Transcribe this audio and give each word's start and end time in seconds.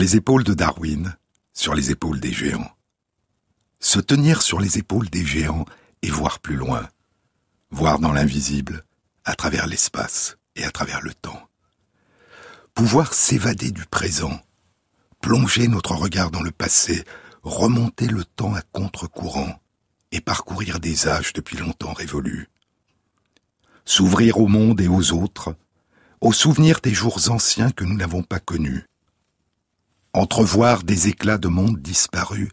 Les 0.00 0.16
épaules 0.16 0.44
de 0.44 0.54
Darwin, 0.54 1.14
sur 1.52 1.74
les 1.74 1.90
épaules 1.90 2.20
des 2.20 2.32
géants. 2.32 2.70
Se 3.80 4.00
tenir 4.00 4.40
sur 4.40 4.58
les 4.58 4.78
épaules 4.78 5.10
des 5.10 5.26
géants 5.26 5.66
et 6.00 6.08
voir 6.08 6.38
plus 6.38 6.56
loin, 6.56 6.88
voir 7.70 7.98
dans 7.98 8.10
l'invisible, 8.10 8.86
à 9.26 9.34
travers 9.34 9.66
l'espace 9.66 10.38
et 10.56 10.64
à 10.64 10.70
travers 10.70 11.02
le 11.02 11.12
temps. 11.12 11.46
Pouvoir 12.72 13.12
s'évader 13.12 13.72
du 13.72 13.84
présent, 13.84 14.40
plonger 15.20 15.68
notre 15.68 15.94
regard 15.94 16.30
dans 16.30 16.42
le 16.42 16.50
passé, 16.50 17.04
remonter 17.42 18.06
le 18.06 18.24
temps 18.24 18.54
à 18.54 18.62
contre-courant 18.62 19.60
et 20.12 20.22
parcourir 20.22 20.80
des 20.80 21.08
âges 21.08 21.34
depuis 21.34 21.58
longtemps 21.58 21.92
révolus. 21.92 22.48
S'ouvrir 23.84 24.38
au 24.38 24.46
monde 24.46 24.80
et 24.80 24.88
aux 24.88 25.12
autres, 25.12 25.54
aux 26.22 26.32
souvenirs 26.32 26.80
des 26.82 26.94
jours 26.94 27.28
anciens 27.28 27.70
que 27.70 27.84
nous 27.84 27.98
n'avons 27.98 28.22
pas 28.22 28.40
connus. 28.40 28.86
Entrevoir 30.12 30.82
des 30.82 31.06
éclats 31.06 31.38
de 31.38 31.46
monde 31.46 31.80
disparus 31.80 32.48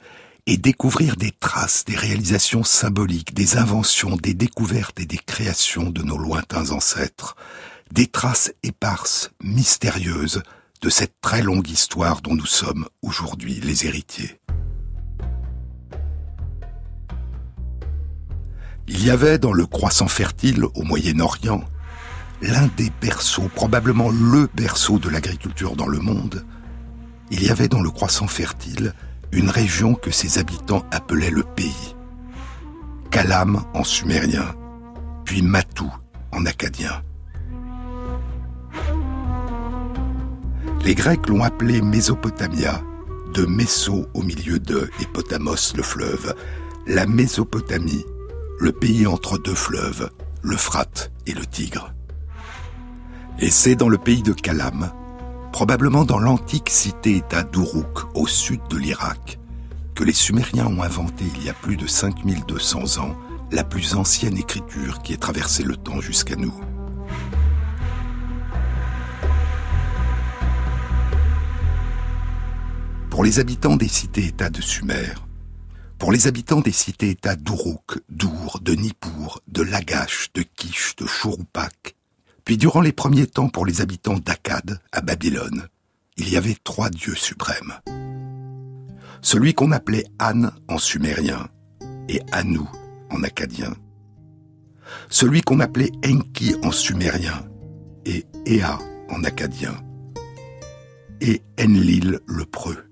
et 0.45 0.57
découvrir 0.57 1.15
des 1.15 1.31
traces, 1.31 1.85
des 1.85 1.95
réalisations 1.95 2.63
symboliques, 2.63 3.33
des 3.33 3.57
inventions, 3.57 4.15
des 4.15 4.35
découvertes 4.35 4.99
et 4.99 5.07
des 5.07 5.17
créations 5.17 5.89
de 5.89 6.03
nos 6.03 6.19
lointains 6.19 6.69
ancêtres, 6.69 7.35
des 7.91 8.05
traces 8.05 8.53
éparses, 8.61 9.31
mystérieuses, 9.43 10.43
de 10.81 10.89
cette 10.89 11.19
très 11.19 11.41
longue 11.41 11.67
histoire 11.67 12.21
dont 12.21 12.35
nous 12.35 12.45
sommes 12.45 12.87
aujourd'hui 13.01 13.59
les 13.63 13.87
héritiers. 13.87 14.39
Il 18.87 19.03
y 19.03 19.09
avait 19.09 19.39
dans 19.39 19.51
le 19.51 19.65
croissant 19.65 20.07
fertile 20.07 20.63
au 20.63 20.83
Moyen-Orient 20.83 21.63
l'un 22.43 22.67
des 22.77 22.91
berceaux, 23.01 23.49
probablement 23.55 24.11
le 24.11 24.47
berceau 24.53 24.99
de 24.99 25.09
l'agriculture 25.09 25.75
dans 25.75 25.87
le 25.87 25.97
monde. 25.97 26.45
Il 27.29 27.43
y 27.43 27.49
avait 27.49 27.67
dans 27.67 27.81
le 27.81 27.89
croissant 27.89 28.27
fertile 28.27 28.93
une 29.31 29.49
région 29.49 29.95
que 29.95 30.11
ses 30.11 30.37
habitants 30.37 30.85
appelaient 30.91 31.29
le 31.29 31.43
pays. 31.43 31.95
Kalam 33.11 33.63
en 33.73 33.83
sumérien, 33.83 34.55
puis 35.25 35.41
Matou 35.41 35.91
en 36.31 36.45
acadien. 36.45 37.01
Les 40.83 40.95
Grecs 40.95 41.27
l'ont 41.27 41.43
appelé 41.43 41.81
Mésopotamia, 41.81 42.81
de 43.33 43.45
Meso 43.45 44.07
au 44.13 44.21
milieu 44.21 44.59
de 44.59 44.89
et 45.01 45.05
Potamos 45.05 45.73
le 45.75 45.83
fleuve, 45.83 46.33
la 46.85 47.05
Mésopotamie, 47.05 48.05
le 48.59 48.71
pays 48.71 49.05
entre 49.05 49.37
deux 49.37 49.55
fleuves, 49.55 50.09
l'Euphrate 50.43 51.11
et 51.25 51.33
le 51.33 51.45
Tigre. 51.45 51.93
Et 53.39 53.51
c'est 53.51 53.75
dans 53.75 53.89
le 53.89 53.97
pays 53.97 54.23
de 54.23 54.31
Kalam 54.31 54.91
probablement 55.51 56.05
dans 56.05 56.19
l'antique 56.19 56.69
cité-État 56.69 57.43
d'Uruk, 57.43 58.15
au 58.15 58.27
sud 58.27 58.61
de 58.69 58.77
l'Irak, 58.77 59.39
que 59.95 60.03
les 60.03 60.13
Sumériens 60.13 60.67
ont 60.67 60.83
inventé 60.83 61.25
il 61.35 61.43
y 61.43 61.49
a 61.49 61.53
plus 61.53 61.77
de 61.77 61.87
5200 61.87 63.01
ans 63.01 63.15
la 63.51 63.63
plus 63.63 63.95
ancienne 63.95 64.37
écriture 64.37 65.01
qui 65.01 65.13
ait 65.13 65.17
traversé 65.17 65.63
le 65.63 65.75
temps 65.75 66.01
jusqu'à 66.01 66.35
nous. 66.35 66.53
Pour 73.09 73.23
les 73.23 73.39
habitants 73.39 73.77
des 73.77 73.87
cités-États 73.87 74.51
de 74.51 74.61
Sumer, 74.61 75.13
pour 75.97 76.11
les 76.11 76.27
habitants 76.27 76.61
des 76.61 76.71
cités-États 76.71 77.35
d'Uruk, 77.35 77.99
d'Our, 78.09 78.59
de 78.61 78.73
Nippur, 78.73 79.41
de 79.47 79.63
Lagash, 79.63 80.29
de 80.35 80.43
Kish, 80.43 80.95
de 80.97 81.05
Chorupak, 81.05 81.96
puis 82.47 82.55
durant 82.55 82.79
les 82.79 82.93
premiers 82.93 83.27
temps 83.27 83.49
pour 83.49 83.65
les 83.65 83.81
habitants 83.81 84.19
d'Akkad, 84.19 84.79
à 84.93 85.01
Babylone, 85.01 85.67
il 86.15 86.29
y 86.29 86.37
avait 86.37 86.55
trois 86.63 86.89
dieux 86.89 87.13
suprêmes. 87.13 87.73
Celui 89.21 89.53
qu'on 89.53 89.73
appelait 89.73 90.05
An 90.21 90.43
en 90.69 90.77
sumérien 90.77 91.49
et 92.07 92.21
Anu 92.31 92.61
en 93.09 93.21
acadien. 93.23 93.73
Celui 95.09 95.41
qu'on 95.41 95.59
appelait 95.59 95.91
Enki 96.05 96.55
en 96.63 96.71
sumérien 96.71 97.43
et 98.05 98.25
Ea 98.45 98.79
en 99.09 99.25
acadien. 99.25 99.75
Et 101.19 101.41
Enlil 101.59 102.21
le 102.27 102.45
preux. 102.45 102.85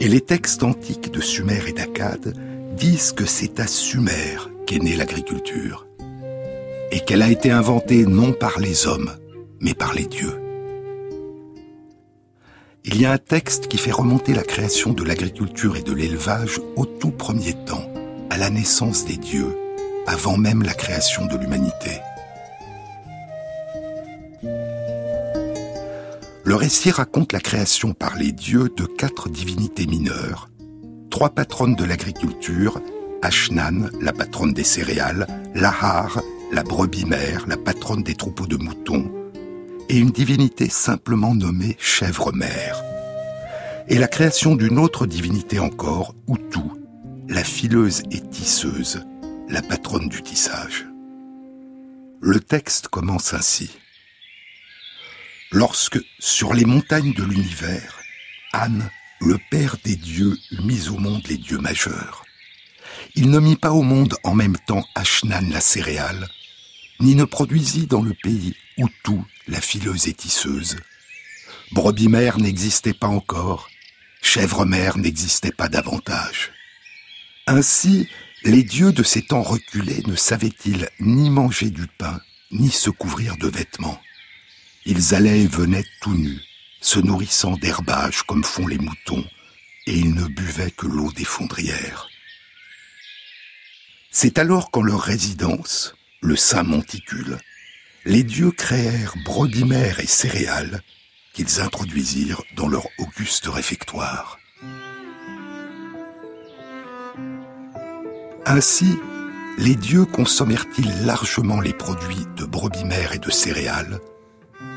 Et 0.00 0.08
les 0.08 0.22
textes 0.22 0.62
antiques 0.62 1.12
de 1.12 1.20
Sumer 1.20 1.60
et 1.68 1.74
d'Akkad 1.74 2.34
disent 2.78 3.12
que 3.12 3.26
c'est 3.26 3.60
à 3.60 3.66
Sumer 3.66 4.38
qu'est 4.66 4.78
née 4.78 4.96
l'agriculture 4.96 5.86
et 6.90 7.00
qu'elle 7.00 7.22
a 7.22 7.30
été 7.30 7.50
inventée 7.50 8.06
non 8.06 8.32
par 8.32 8.58
les 8.58 8.86
hommes, 8.86 9.10
mais 9.60 9.74
par 9.74 9.94
les 9.94 10.06
dieux. 10.06 10.40
Il 12.84 13.00
y 13.00 13.06
a 13.06 13.12
un 13.12 13.18
texte 13.18 13.68
qui 13.68 13.78
fait 13.78 13.90
remonter 13.90 14.34
la 14.34 14.42
création 14.42 14.92
de 14.92 15.02
l'agriculture 15.04 15.76
et 15.76 15.82
de 15.82 15.92
l'élevage 15.92 16.60
au 16.76 16.84
tout 16.84 17.12
premier 17.12 17.54
temps, 17.64 17.90
à 18.28 18.36
la 18.36 18.50
naissance 18.50 19.06
des 19.06 19.16
dieux, 19.16 19.56
avant 20.06 20.36
même 20.36 20.62
la 20.62 20.74
création 20.74 21.24
de 21.26 21.36
l'humanité. 21.36 22.00
Le 26.46 26.54
récit 26.54 26.90
raconte 26.90 27.32
la 27.32 27.40
création 27.40 27.94
par 27.94 28.16
les 28.16 28.32
dieux 28.32 28.68
de 28.76 28.84
quatre 28.84 29.30
divinités 29.30 29.86
mineures, 29.86 30.50
trois 31.10 31.30
patronnes 31.30 31.74
de 31.74 31.84
l'agriculture, 31.84 32.82
Ashnan, 33.22 33.88
la 34.02 34.12
patronne 34.12 34.52
des 34.52 34.62
céréales, 34.62 35.26
Lahar, 35.54 36.20
la 36.52 36.62
brebis 36.62 37.04
mère, 37.04 37.46
la 37.46 37.56
patronne 37.56 38.02
des 38.02 38.14
troupeaux 38.14 38.46
de 38.46 38.56
moutons, 38.56 39.10
et 39.88 39.98
une 39.98 40.10
divinité 40.10 40.68
simplement 40.68 41.34
nommée 41.34 41.76
chèvre-mère. 41.78 42.82
Et 43.88 43.98
la 43.98 44.08
création 44.08 44.56
d'une 44.56 44.78
autre 44.78 45.06
divinité 45.06 45.58
encore, 45.58 46.14
Utu, 46.28 46.60
la 47.28 47.44
fileuse 47.44 48.02
et 48.10 48.20
tisseuse, 48.20 49.04
la 49.48 49.62
patronne 49.62 50.08
du 50.08 50.22
tissage. 50.22 50.86
Le 52.20 52.40
texte 52.40 52.88
commence 52.88 53.34
ainsi. 53.34 53.70
Lorsque, 55.52 56.00
sur 56.18 56.54
les 56.54 56.64
montagnes 56.64 57.12
de 57.12 57.22
l'univers, 57.22 58.00
Anne, 58.52 58.90
le 59.20 59.38
père 59.50 59.76
des 59.84 59.96
dieux, 59.96 60.36
mis 60.62 60.88
au 60.88 60.98
monde 60.98 61.26
les 61.28 61.36
dieux 61.36 61.58
majeurs, 61.58 62.23
il 63.16 63.30
ne 63.30 63.38
mit 63.38 63.56
pas 63.56 63.70
au 63.70 63.82
monde 63.82 64.16
en 64.24 64.34
même 64.34 64.56
temps 64.66 64.84
Ashnan 64.96 65.48
la 65.50 65.60
céréale, 65.60 66.28
ni 67.00 67.14
ne 67.14 67.24
produisit 67.24 67.86
dans 67.86 68.02
le 68.02 68.14
pays 68.22 68.56
où 68.78 68.88
tout 69.04 69.24
la 69.46 69.60
fileuse 69.60 70.08
et 70.08 70.14
tisseuse. 70.14 70.76
Brebis 71.70 72.08
mère 72.08 72.38
n'existait 72.38 72.92
pas 72.92 73.06
encore, 73.06 73.68
chèvre 74.20 74.64
mère 74.64 74.98
n'existait 74.98 75.52
pas 75.52 75.68
davantage. 75.68 76.50
Ainsi, 77.46 78.08
les 78.42 78.64
dieux 78.64 78.92
de 78.92 79.02
ces 79.02 79.22
temps 79.22 79.42
reculés 79.42 80.02
ne 80.06 80.16
savaient-ils 80.16 80.88
ni 80.98 81.30
manger 81.30 81.70
du 81.70 81.86
pain, 81.86 82.20
ni 82.50 82.70
se 82.70 82.90
couvrir 82.90 83.36
de 83.36 83.48
vêtements. 83.48 84.00
Ils 84.86 85.14
allaient 85.14 85.42
et 85.42 85.46
venaient 85.46 85.84
tout 86.00 86.14
nus, 86.14 86.40
se 86.80 86.98
nourrissant 86.98 87.56
d'herbages 87.56 88.22
comme 88.24 88.44
font 88.44 88.66
les 88.66 88.78
moutons, 88.78 89.24
et 89.86 89.96
ils 89.96 90.14
ne 90.14 90.26
buvaient 90.26 90.72
que 90.72 90.86
l'eau 90.86 91.12
des 91.12 91.24
fondrières. 91.24 92.08
C'est 94.16 94.38
alors 94.38 94.70
qu'en 94.70 94.82
leur 94.82 95.00
résidence, 95.00 95.96
le 96.22 96.36
saint 96.36 96.62
monticule, 96.62 97.36
les 98.04 98.22
dieux 98.22 98.52
créèrent 98.52 99.16
brodimères 99.24 99.98
et 99.98 100.06
céréales 100.06 100.82
qu'ils 101.32 101.60
introduisirent 101.60 102.40
dans 102.54 102.68
leur 102.68 102.86
auguste 102.98 103.46
réfectoire. 103.46 104.38
Ainsi, 108.46 108.96
les 109.58 109.74
dieux 109.74 110.04
consommèrent-ils 110.04 111.04
largement 111.04 111.60
les 111.60 111.74
produits 111.74 112.26
de 112.36 112.44
brebis 112.44 112.84
et 113.12 113.18
de 113.18 113.30
céréales, 113.32 113.98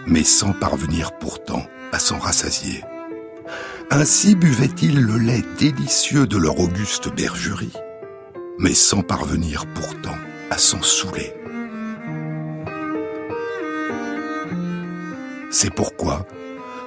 mais 0.07 0.23
sans 0.23 0.53
parvenir 0.53 1.15
pourtant 1.19 1.63
à 1.91 1.99
s'en 1.99 2.17
rassasier. 2.17 2.83
Ainsi 3.91 4.35
buvaient-ils 4.35 4.99
le 4.99 5.19
lait 5.19 5.43
délicieux 5.59 6.25
de 6.25 6.37
leur 6.37 6.59
auguste 6.59 7.13
bergerie, 7.15 7.73
mais 8.59 8.73
sans 8.73 9.01
parvenir 9.01 9.65
pourtant 9.73 10.17
à 10.49 10.57
s'en 10.57 10.81
saouler. 10.81 11.33
C'est 15.49 15.73
pourquoi, 15.73 16.25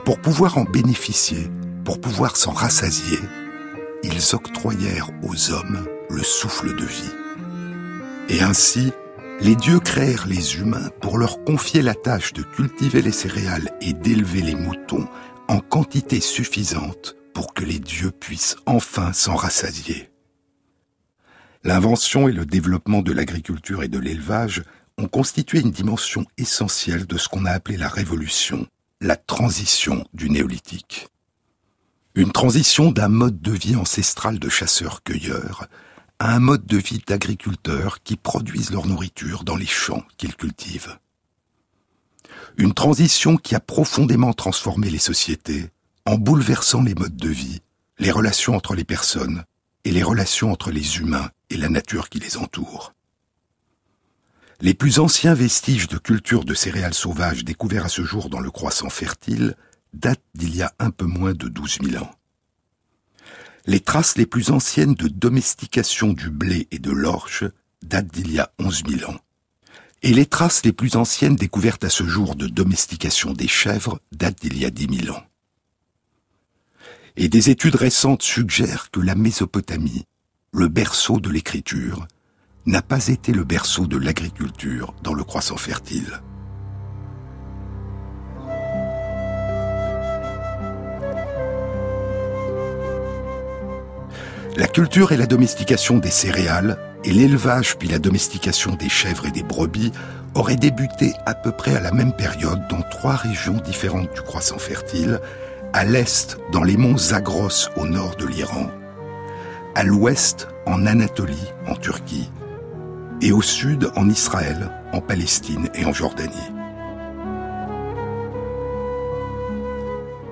pour 0.04 0.18
pouvoir 0.20 0.58
en 0.58 0.64
bénéficier, 0.64 1.50
pour 1.84 2.00
pouvoir 2.00 2.36
s'en 2.36 2.52
rassasier, 2.52 3.18
ils 4.02 4.34
octroyèrent 4.34 5.10
aux 5.22 5.50
hommes 5.50 5.86
le 6.08 6.22
souffle 6.22 6.74
de 6.74 6.84
vie. 6.84 7.12
Et 8.28 8.42
ainsi, 8.42 8.92
les 9.40 9.56
dieux 9.56 9.80
créèrent 9.80 10.26
les 10.26 10.56
humains 10.56 10.90
pour 11.00 11.18
leur 11.18 11.42
confier 11.44 11.82
la 11.82 11.94
tâche 11.94 12.32
de 12.32 12.42
cultiver 12.42 13.02
les 13.02 13.12
céréales 13.12 13.70
et 13.80 13.92
d'élever 13.92 14.42
les 14.42 14.54
moutons 14.54 15.08
en 15.48 15.60
quantité 15.60 16.20
suffisante 16.20 17.16
pour 17.32 17.54
que 17.54 17.64
les 17.64 17.78
dieux 17.78 18.10
puissent 18.10 18.56
enfin 18.66 19.12
s'en 19.12 19.34
rassasier. 19.34 20.09
L'invention 21.62 22.26
et 22.26 22.32
le 22.32 22.46
développement 22.46 23.02
de 23.02 23.12
l'agriculture 23.12 23.82
et 23.82 23.88
de 23.88 23.98
l'élevage 23.98 24.62
ont 24.96 25.08
constitué 25.08 25.60
une 25.60 25.70
dimension 25.70 26.24
essentielle 26.38 27.06
de 27.06 27.18
ce 27.18 27.28
qu'on 27.28 27.44
a 27.44 27.50
appelé 27.50 27.76
la 27.76 27.88
révolution, 27.88 28.66
la 29.02 29.16
transition 29.16 30.06
du 30.14 30.30
néolithique. 30.30 31.08
Une 32.14 32.32
transition 32.32 32.90
d'un 32.92 33.08
mode 33.08 33.42
de 33.42 33.52
vie 33.52 33.76
ancestral 33.76 34.38
de 34.38 34.48
chasseurs-cueilleurs 34.48 35.68
à 36.18 36.34
un 36.34 36.38
mode 36.38 36.64
de 36.64 36.78
vie 36.78 37.02
d'agriculteurs 37.06 38.02
qui 38.02 38.16
produisent 38.16 38.70
leur 38.70 38.86
nourriture 38.86 39.44
dans 39.44 39.56
les 39.56 39.66
champs 39.66 40.04
qu'ils 40.16 40.36
cultivent. 40.36 40.98
Une 42.56 42.74
transition 42.74 43.36
qui 43.36 43.54
a 43.54 43.60
profondément 43.60 44.32
transformé 44.32 44.88
les 44.88 44.98
sociétés 44.98 45.70
en 46.06 46.16
bouleversant 46.16 46.82
les 46.82 46.94
modes 46.94 47.16
de 47.16 47.28
vie, 47.28 47.60
les 47.98 48.10
relations 48.10 48.56
entre 48.56 48.74
les 48.74 48.84
personnes 48.84 49.44
et 49.84 49.92
les 49.92 50.02
relations 50.02 50.52
entre 50.52 50.70
les 50.70 50.98
humains 50.98 51.30
et 51.48 51.56
la 51.56 51.68
nature 51.68 52.08
qui 52.08 52.18
les 52.18 52.36
entoure. 52.36 52.94
Les 54.60 54.74
plus 54.74 54.98
anciens 54.98 55.34
vestiges 55.34 55.88
de 55.88 55.96
culture 55.96 56.44
de 56.44 56.52
céréales 56.52 56.94
sauvages 56.94 57.44
découverts 57.44 57.86
à 57.86 57.88
ce 57.88 58.02
jour 58.02 58.28
dans 58.28 58.40
le 58.40 58.50
croissant 58.50 58.90
fertile 58.90 59.56
datent 59.94 60.20
d'il 60.34 60.54
y 60.54 60.62
a 60.62 60.74
un 60.78 60.90
peu 60.90 61.06
moins 61.06 61.32
de 61.32 61.48
12 61.48 61.78
000 61.82 62.04
ans. 62.04 62.10
Les 63.66 63.80
traces 63.80 64.16
les 64.16 64.26
plus 64.26 64.50
anciennes 64.50 64.94
de 64.94 65.08
domestication 65.08 66.12
du 66.12 66.28
blé 66.28 66.68
et 66.70 66.78
de 66.78 66.90
l'orge 66.90 67.50
datent 67.82 68.08
d'il 68.08 68.32
y 68.32 68.38
a 68.38 68.52
11 68.58 68.82
000 68.86 69.10
ans. 69.10 69.18
Et 70.02 70.12
les 70.12 70.26
traces 70.26 70.64
les 70.64 70.72
plus 70.72 70.96
anciennes 70.96 71.36
découvertes 71.36 71.84
à 71.84 71.90
ce 71.90 72.04
jour 72.04 72.34
de 72.36 72.46
domestication 72.46 73.32
des 73.32 73.48
chèvres 73.48 74.00
datent 74.12 74.40
d'il 74.40 74.58
y 74.58 74.64
a 74.64 74.70
10 74.70 75.04
000 75.04 75.16
ans. 75.16 75.22
Et 77.16 77.28
des 77.28 77.50
études 77.50 77.74
récentes 77.74 78.22
suggèrent 78.22 78.90
que 78.90 79.00
la 79.00 79.14
Mésopotamie, 79.14 80.04
le 80.52 80.68
berceau 80.68 81.20
de 81.20 81.28
l'écriture, 81.28 82.06
n'a 82.66 82.82
pas 82.82 83.08
été 83.08 83.32
le 83.32 83.44
berceau 83.44 83.86
de 83.86 83.96
l'agriculture 83.96 84.94
dans 85.02 85.14
le 85.14 85.24
croissant 85.24 85.56
fertile. 85.56 86.20
La 94.56 94.66
culture 94.66 95.12
et 95.12 95.16
la 95.16 95.26
domestication 95.26 95.98
des 95.98 96.10
céréales, 96.10 96.76
et 97.04 97.12
l'élevage 97.12 97.76
puis 97.78 97.88
la 97.88 97.98
domestication 97.98 98.74
des 98.74 98.90
chèvres 98.90 99.26
et 99.26 99.30
des 99.30 99.42
brebis 99.42 99.92
auraient 100.34 100.56
débuté 100.56 101.14
à 101.24 101.34
peu 101.34 101.50
près 101.50 101.74
à 101.74 101.80
la 101.80 101.92
même 101.92 102.12
période 102.12 102.60
dans 102.68 102.82
trois 102.82 103.16
régions 103.16 103.58
différentes 103.64 104.12
du 104.14 104.20
croissant 104.20 104.58
fertile, 104.58 105.20
à 105.72 105.84
l'est 105.84 106.38
dans 106.52 106.64
les 106.64 106.76
monts 106.76 106.98
Zagros 106.98 107.68
au 107.76 107.86
nord 107.86 108.16
de 108.16 108.26
l'Iran, 108.26 108.70
à 109.74 109.84
l'ouest 109.84 110.48
en 110.66 110.86
Anatolie 110.86 111.52
en 111.68 111.76
Turquie, 111.76 112.30
et 113.22 113.32
au 113.32 113.42
sud 113.42 113.90
en 113.96 114.08
Israël, 114.08 114.70
en 114.92 115.00
Palestine 115.00 115.68
et 115.74 115.84
en 115.84 115.92
Jordanie. 115.92 116.50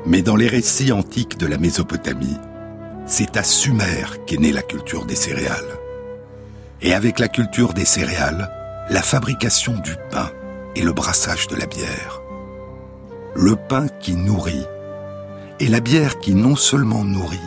Mais 0.07 0.23
dans 0.23 0.37
les 0.37 0.49
récits 0.49 0.91
antiques 0.91 1.39
de 1.39 1.47
la 1.47 1.59
Mésopotamie, 1.59 2.39
c'est 3.07 3.37
à 3.37 3.43
Sumer 3.43 4.07
qu'est 4.27 4.39
née 4.39 4.53
la 4.53 4.63
culture 4.63 5.05
des 5.05 5.15
céréales. 5.15 5.79
Et 6.81 6.95
avec 6.95 7.19
la 7.19 7.29
culture 7.29 7.75
des 7.75 7.85
céréales, 7.85 8.51
la 8.91 9.03
fabrication 9.03 9.75
du 9.75 9.95
pain 10.11 10.31
et 10.75 10.83
le 10.83 10.93
brassage 10.93 11.47
de 11.49 11.57
la 11.57 11.67
bière. 11.67 12.23
Le 13.35 13.55
pain 13.57 13.89
qui 14.01 14.15
nourrit 14.15 14.67
et 15.61 15.69
la 15.69 15.81
bière 15.81 16.19
qui 16.19 16.35
non 16.35 16.57
seulement 16.57 17.05
nourrit, 17.05 17.39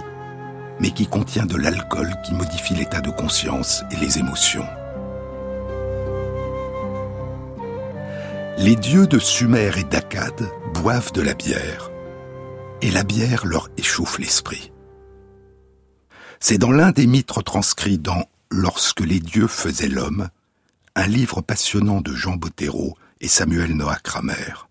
mais 0.79 0.91
qui 0.91 1.07
contient 1.07 1.45
de 1.45 1.55
l'alcool 1.55 2.13
qui 2.25 2.33
modifie 2.33 2.73
l'état 2.75 3.01
de 3.01 3.11
conscience 3.11 3.83
et 3.91 3.95
les 3.95 4.17
émotions. 4.17 4.67
Les 8.57 8.75
dieux 8.75 9.07
de 9.07 9.17
Sumer 9.17 9.71
et 9.77 9.83
d'Akkad 9.83 10.49
boivent 10.73 11.13
de 11.13 11.21
la 11.21 11.33
bière, 11.33 11.89
et 12.81 12.91
la 12.91 13.03
bière 13.03 13.45
leur 13.45 13.69
échauffe 13.77 14.19
l'esprit. 14.19 14.71
C'est 16.39 16.57
dans 16.57 16.71
l'un 16.71 16.91
des 16.91 17.07
mythes 17.07 17.31
retranscrits 17.31 17.99
dans 17.99 18.25
Lorsque 18.53 18.99
les 18.99 19.21
dieux 19.21 19.47
faisaient 19.47 19.87
l'homme, 19.87 20.27
un 20.95 21.07
livre 21.07 21.39
passionnant 21.39 22.01
de 22.01 22.13
Jean 22.13 22.35
Bottero 22.35 22.97
et 23.21 23.29
Samuel 23.29 23.77
Noah 23.77 23.99
Kramer. 24.03 24.67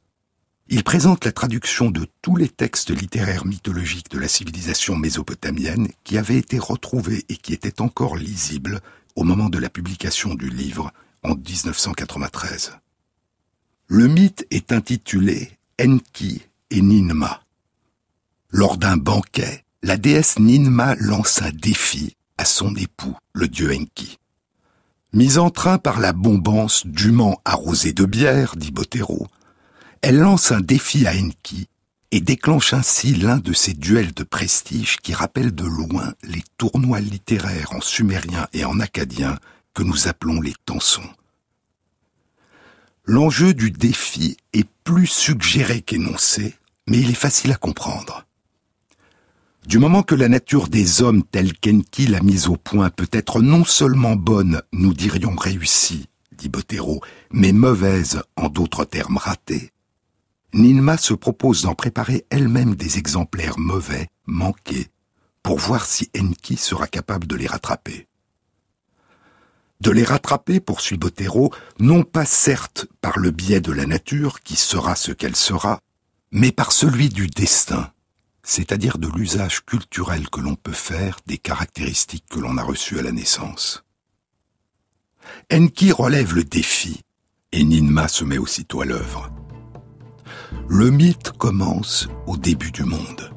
Il 0.72 0.84
présente 0.84 1.24
la 1.24 1.32
traduction 1.32 1.90
de 1.90 2.06
tous 2.22 2.36
les 2.36 2.48
textes 2.48 2.90
littéraires 2.90 3.44
mythologiques 3.44 4.08
de 4.08 4.20
la 4.20 4.28
civilisation 4.28 4.94
mésopotamienne 4.94 5.88
qui 6.04 6.16
avaient 6.16 6.38
été 6.38 6.60
retrouvés 6.60 7.24
et 7.28 7.36
qui 7.36 7.52
étaient 7.52 7.80
encore 7.80 8.16
lisibles 8.16 8.80
au 9.16 9.24
moment 9.24 9.48
de 9.48 9.58
la 9.58 9.68
publication 9.68 10.36
du 10.36 10.48
livre 10.48 10.92
en 11.24 11.34
1993. 11.34 12.78
Le 13.88 14.06
mythe 14.06 14.46
est 14.52 14.70
intitulé 14.70 15.58
Enki 15.82 16.42
et 16.70 16.82
Ninma. 16.82 17.42
Lors 18.50 18.76
d'un 18.76 18.96
banquet, 18.96 19.64
la 19.82 19.96
déesse 19.96 20.38
Ninma 20.38 20.94
lance 21.00 21.42
un 21.42 21.50
défi 21.50 22.14
à 22.38 22.44
son 22.44 22.76
époux, 22.76 23.16
le 23.32 23.48
dieu 23.48 23.72
Enki. 23.72 24.18
Mise 25.14 25.38
en 25.38 25.50
train 25.50 25.78
par 25.78 25.98
la 25.98 26.12
bombance 26.12 26.86
dûment 26.86 27.40
arrosée 27.44 27.92
de 27.92 28.04
bière, 28.04 28.54
dit 28.54 28.70
Botero, 28.70 29.26
elle 30.02 30.18
lance 30.18 30.50
un 30.50 30.60
défi 30.60 31.06
à 31.06 31.12
Enki 31.12 31.68
et 32.10 32.20
déclenche 32.20 32.72
ainsi 32.72 33.14
l'un 33.14 33.36
de 33.36 33.52
ces 33.52 33.74
duels 33.74 34.12
de 34.12 34.24
prestige 34.24 34.96
qui 34.96 35.12
rappellent 35.12 35.54
de 35.54 35.64
loin 35.64 36.14
les 36.22 36.42
tournois 36.58 37.00
littéraires 37.00 37.72
en 37.72 37.80
sumérien 37.80 38.48
et 38.52 38.64
en 38.64 38.80
acadien 38.80 39.38
que 39.74 39.82
nous 39.82 40.08
appelons 40.08 40.40
les 40.40 40.54
tensons. 40.64 41.08
L'enjeu 43.04 43.54
du 43.54 43.70
défi 43.70 44.36
est 44.52 44.68
plus 44.84 45.06
suggéré 45.06 45.82
qu'énoncé, 45.82 46.54
mais 46.86 46.98
il 46.98 47.10
est 47.10 47.14
facile 47.14 47.52
à 47.52 47.56
comprendre. 47.56 48.26
Du 49.66 49.78
moment 49.78 50.02
que 50.02 50.14
la 50.14 50.28
nature 50.28 50.68
des 50.68 51.02
hommes 51.02 51.22
telle 51.22 51.52
qu'Enki 51.52 52.06
l'a 52.06 52.22
mise 52.22 52.48
au 52.48 52.56
point 52.56 52.88
peut 52.90 53.08
être 53.12 53.42
non 53.42 53.64
seulement 53.64 54.16
bonne, 54.16 54.62
nous 54.72 54.94
dirions 54.94 55.36
réussie, 55.36 56.08
dit 56.32 56.48
Bottero, 56.48 57.02
mais 57.30 57.52
mauvaise, 57.52 58.22
en 58.36 58.48
d'autres 58.48 58.84
termes 58.84 59.18
ratée, 59.18 59.70
Ninma 60.52 60.96
se 60.96 61.14
propose 61.14 61.62
d'en 61.62 61.74
préparer 61.74 62.26
elle-même 62.30 62.74
des 62.74 62.98
exemplaires 62.98 63.58
mauvais, 63.58 64.08
manqués, 64.26 64.88
pour 65.42 65.58
voir 65.58 65.86
si 65.86 66.10
Enki 66.16 66.56
sera 66.56 66.86
capable 66.86 67.26
de 67.26 67.36
les 67.36 67.46
rattraper 67.46 68.08
de 69.80 69.90
les 69.90 70.04
rattraper, 70.04 70.60
poursuit 70.60 70.98
Bottero, 70.98 71.52
non 71.78 72.02
pas 72.02 72.26
certes 72.26 72.86
par 73.00 73.18
le 73.18 73.30
biais 73.30 73.60
de 73.60 73.72
la 73.72 73.86
nature, 73.86 74.40
qui 74.40 74.56
sera 74.56 74.94
ce 74.94 75.12
qu'elle 75.12 75.36
sera, 75.36 75.80
mais 76.30 76.52
par 76.52 76.72
celui 76.72 77.08
du 77.08 77.28
destin, 77.28 77.90
c'est-à-dire 78.42 78.98
de 78.98 79.08
l'usage 79.08 79.64
culturel 79.64 80.28
que 80.28 80.40
l'on 80.40 80.54
peut 80.54 80.72
faire 80.72 81.18
des 81.26 81.38
caractéristiques 81.38 82.26
que 82.28 82.38
l'on 82.38 82.58
a 82.58 82.62
reçues 82.62 82.98
à 82.98 83.02
la 83.02 83.12
naissance. 83.12 83.84
Enki 85.50 85.92
relève 85.92 86.34
le 86.34 86.44
défi, 86.44 87.00
et 87.52 87.64
Ninma 87.64 88.08
se 88.08 88.24
met 88.24 88.38
aussitôt 88.38 88.82
à 88.82 88.84
l'œuvre. 88.84 89.30
Le 90.68 90.90
mythe 90.90 91.32
commence 91.32 92.08
au 92.26 92.36
début 92.36 92.70
du 92.70 92.84
monde. 92.84 93.30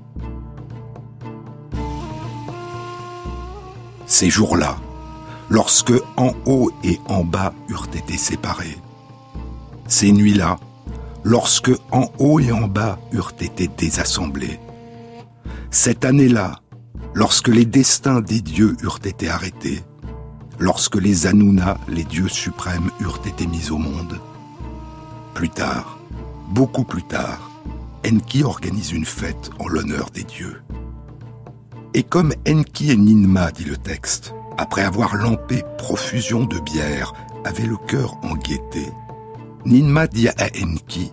Ces 4.05 4.29
jours-là, 4.29 4.77
lorsque 5.49 5.93
en 6.17 6.33
haut 6.45 6.71
et 6.83 6.99
en 7.07 7.23
bas 7.23 7.53
eurent 7.69 7.89
été 7.93 8.17
séparés. 8.17 8.77
Ces 9.87 10.11
nuits-là, 10.11 10.57
lorsque 11.23 11.71
en 11.91 12.09
haut 12.19 12.39
et 12.39 12.51
en 12.51 12.67
bas 12.67 12.99
eurent 13.11 13.33
été 13.39 13.67
désassemblés. 13.67 14.59
Cette 15.71 16.05
année-là, 16.05 16.59
lorsque 17.13 17.47
les 17.47 17.65
destins 17.65 18.21
des 18.21 18.41
dieux 18.41 18.75
eurent 18.83 18.99
été 19.03 19.29
arrêtés, 19.29 19.83
lorsque 20.59 20.95
les 20.95 21.25
Anuna, 21.25 21.77
les 21.87 22.03
dieux 22.03 22.29
suprêmes, 22.29 22.91
eurent 22.99 23.21
été 23.25 23.47
mis 23.47 23.71
au 23.71 23.77
monde. 23.77 24.19
Plus 25.33 25.49
tard, 25.49 25.92
beaucoup 26.53 26.83
plus 26.83 27.03
tard, 27.03 27.49
Enki 28.05 28.43
organise 28.43 28.91
une 28.91 29.05
fête 29.05 29.49
en 29.59 29.67
l'honneur 29.67 30.11
des 30.11 30.23
dieux. 30.23 30.61
Et 31.95 32.03
comme 32.03 32.33
Enki 32.47 32.91
et 32.91 32.97
Ninma, 32.97 33.51
dit 33.51 33.63
le 33.63 33.77
texte, 33.77 34.35
après 34.57 34.83
avoir 34.83 35.15
lampé 35.15 35.63
profusion 35.77 36.45
de 36.45 36.59
bière, 36.59 37.13
avait 37.43 37.65
le 37.65 37.77
cœur 37.77 38.17
en 38.23 38.35
gaieté, 38.35 38.87
Ninma 39.65 40.07
dit 40.07 40.27
à 40.27 40.47
Enki, 40.61 41.11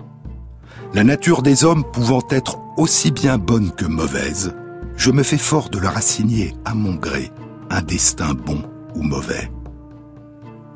La 0.92 1.04
nature 1.04 1.42
des 1.42 1.64
hommes 1.64 1.84
pouvant 1.84 2.22
être 2.30 2.58
aussi 2.76 3.10
bien 3.10 3.38
bonne 3.38 3.72
que 3.72 3.86
mauvaise, 3.86 4.54
je 4.96 5.10
me 5.10 5.22
fais 5.22 5.38
fort 5.38 5.70
de 5.70 5.78
leur 5.78 5.96
assigner 5.96 6.54
à 6.64 6.74
mon 6.74 6.94
gré 6.94 7.30
un 7.70 7.82
destin 7.82 8.34
bon 8.34 8.62
ou 8.94 9.02
mauvais. 9.02 9.50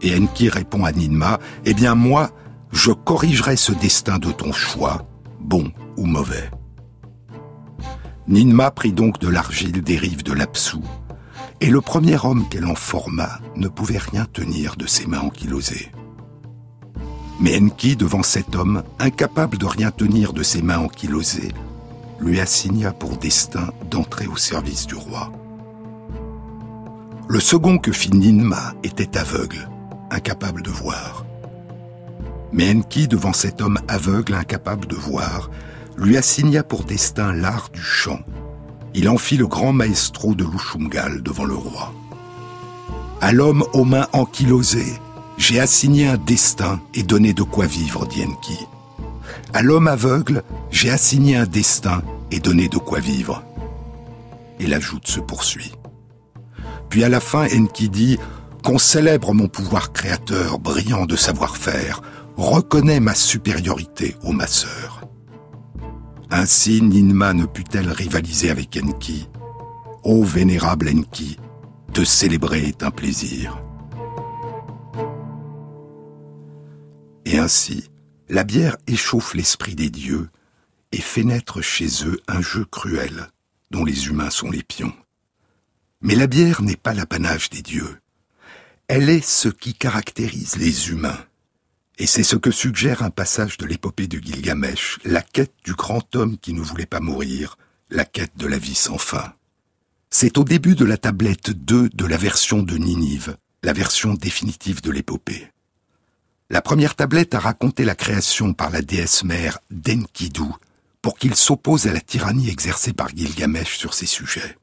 Et 0.01 0.17
Enki 0.17 0.49
répond 0.49 0.85
à 0.85 0.93
Ninma, 0.93 1.39
Eh 1.65 1.75
bien 1.75 1.95
moi, 1.95 2.31
je 2.75 2.91
corrigerai 2.91 3.57
ce 3.57 3.73
destin 3.73 4.19
de 4.19 4.33
ton 4.33 4.53
choix, 4.53 5.07
bon 5.41 5.73
ou 5.97 6.07
mauvais. 6.07 6.51
Ninma 8.27 8.71
prit 8.73 8.93
donc 8.93 9.21
de 9.21 9.29
l'argile 9.29 9.81
des 9.83 9.97
rives 9.97 10.25
de 10.25 10.33
l'Apsou 10.33 10.83
et 11.61 11.71
le 11.71 11.81
premier 11.81 12.17
homme 12.25 12.49
qu'elle 12.49 12.67
en 12.67 12.75
forma 12.75 13.39
ne 13.55 13.69
pouvait 13.69 13.99
rien 13.99 14.25
tenir 14.25 14.75
de 14.77 14.87
ses 14.87 15.07
mains 15.07 15.21
ankylosées. 15.21 15.93
Mais 17.41 17.57
Enki, 17.57 17.95
devant 17.95 18.23
cet 18.25 18.57
homme, 18.57 18.83
incapable 18.99 19.57
de 19.57 19.67
rien 19.67 19.93
tenir 19.93 20.33
de 20.33 20.43
ses 20.43 20.61
mains 20.61 20.79
ankylosées, 20.79 21.53
lui 22.19 22.41
assigna 22.41 22.93
pour 22.93 23.17
destin 23.17 23.71
d'entrer 23.89 24.27
au 24.27 24.37
service 24.37 24.87
du 24.87 24.97
roi. 24.97 25.31
Le 27.29 27.41
second 27.41 27.79
que 27.79 27.93
fit 27.93 28.11
Ninma 28.11 28.75
était 28.83 29.17
aveugle, 29.17 29.69
incapable 30.11 30.63
de 30.63 30.71
voir. 30.71 31.24
Mais 32.55 32.71
Enki, 32.71 33.09
devant 33.09 33.33
cet 33.33 33.61
homme 33.61 33.81
aveugle, 33.89 34.35
incapable 34.35 34.87
de 34.87 34.95
voir, 34.95 35.51
lui 35.97 36.17
assigna 36.17 36.63
pour 36.63 36.85
destin 36.85 37.33
l'art 37.33 37.69
du 37.73 37.83
chant. 37.83 38.21
Il 38.95 39.09
en 39.09 39.19
fit 39.19 39.37
le 39.37 39.49
grand 39.49 39.73
maestro 39.73 40.37
de 40.37 40.45
l'Ushumgal 40.45 41.21
devant 41.25 41.47
le 41.47 41.55
roi. 41.55 41.93
À 43.21 43.33
l'homme 43.33 43.65
aux 43.73 43.85
mains 43.85 44.07
ankylosées, 44.13 45.01
j'ai 45.37 45.59
assigné 45.59 46.07
un 46.07 46.17
destin 46.17 46.81
et 46.95 47.03
donné 47.03 47.35
de 47.35 47.43
quoi 47.43 47.67
vivre, 47.67 48.07
dit 48.07 48.23
Enki. 48.23 48.59
À 49.53 49.63
l'homme 49.63 49.89
aveugle, 49.89 50.45
j'ai 50.71 50.91
assigné 50.91 51.35
un 51.35 51.47
destin 51.47 52.03
et 52.31 52.39
donné 52.39 52.69
de 52.69 52.79
quoi 52.79 53.01
vivre. 53.01 53.43
Et 54.61 54.69
la 54.69 54.79
joute 54.79 55.09
se 55.09 55.19
poursuit. 55.19 55.73
Puis 56.89 57.03
à 57.03 57.09
la 57.09 57.19
fin, 57.19 57.47
Enki 57.47 57.89
dit 57.89 58.17
Qu'on 58.63 58.79
célèbre 58.79 59.35
mon 59.35 59.49
pouvoir 59.49 59.93
créateur, 59.93 60.61
brillant 60.61 61.07
de 61.07 61.17
savoir-faire, 61.17 62.01
reconnaît 62.37 63.01
ma 63.01 63.15
supériorité, 63.15 64.17
ô 64.23 64.33
ma 64.33 64.47
sœur. 64.47 65.03
Ainsi 66.31 66.83
Ninma 66.83 67.33
ne 67.33 67.47
put-elle 67.47 67.91
rivaliser 67.91 68.51
avec 68.51 68.77
Enki. 68.77 69.29
Ô 70.03 70.25
vénérable 70.25 70.89
Enki, 70.89 71.39
te 71.93 72.05
célébrer 72.05 72.65
est 72.65 72.83
un 72.83 72.91
plaisir. 72.91 73.63
Et 77.25 77.39
ainsi, 77.39 77.91
la 78.29 78.45
bière 78.45 78.77
échauffe 78.87 79.35
l'esprit 79.35 79.75
des 79.75 79.91
dieux 79.91 80.29
et 80.93 81.01
fait 81.01 81.25
naître 81.25 81.61
chez 81.61 81.89
eux 82.05 82.21
un 82.29 82.41
jeu 82.41 82.65
cruel 82.65 83.29
dont 83.71 83.85
les 83.85 84.07
humains 84.09 84.31
sont 84.31 84.51
les 84.51 84.63
pions. 84.63 84.95
Mais 86.01 86.15
la 86.15 86.27
bière 86.27 86.63
n'est 86.63 86.77
pas 86.77 86.95
l'apanage 86.95 87.51
des 87.51 87.63
dieux. 87.63 87.99
Elle 88.89 89.09
est 89.09 89.25
ce 89.25 89.49
qui 89.49 89.75
caractérise 89.75 90.57
les 90.57 90.91
humains. 90.91 91.19
Et 91.99 92.07
c'est 92.07 92.25
ce 92.25 92.37
que 92.37 92.51
suggère 92.51 93.03
un 93.03 93.11
passage 93.11 93.57
de 93.57 93.67
l'épopée 93.67 94.09
de 94.09 94.19
Gilgamesh, 94.19 94.99
la 95.05 95.23
quête 95.23 95.55
du 95.65 95.75
grand 95.75 96.17
homme 96.17 96.39
qui 96.39 96.53
ne 96.53 96.61
voulait 96.61 96.87
pas 96.87 97.01
mourir, 97.01 97.57
la 97.91 98.05
quête 98.05 98.37
de 98.37 98.47
la 98.47 98.59
vie 98.59 98.75
sans 98.75 98.99
fin. 98.99 99.35
C'est 100.11 100.39
au 100.39 100.45
début 100.45 100.75
de 100.75 100.85
la 100.85 100.97
tablette 100.97 101.51
2 101.51 101.91
de 101.91 102.07
la 102.07 102.17
version 102.17 102.63
de 102.63 102.77
Ninive, 102.77 103.37
la 103.63 103.73
version 103.73 104.15
définitive 104.15 104.81
de 104.83 104.91
l'épopée. 104.91 105.51
La 106.51 106.63
première 106.63 106.95
tablette 106.95 107.35
a 107.35 107.41
raconté 107.41 107.85
la 107.85 107.95
création 107.95 108.53
par 108.55 108.71
la 108.71 108.83
déesse 108.83 109.25
mère 109.25 109.59
d'Enkidu 109.71 110.51
pour 111.01 111.17
qu'il 111.17 111.35
s'oppose 111.35 111.87
à 111.87 111.93
la 111.93 112.01
tyrannie 112.01 112.51
exercée 112.51 112.93
par 112.93 113.09
Gilgamesh 113.09 113.77
sur 113.79 113.95
ses 113.95 114.07
sujets. 114.07 114.57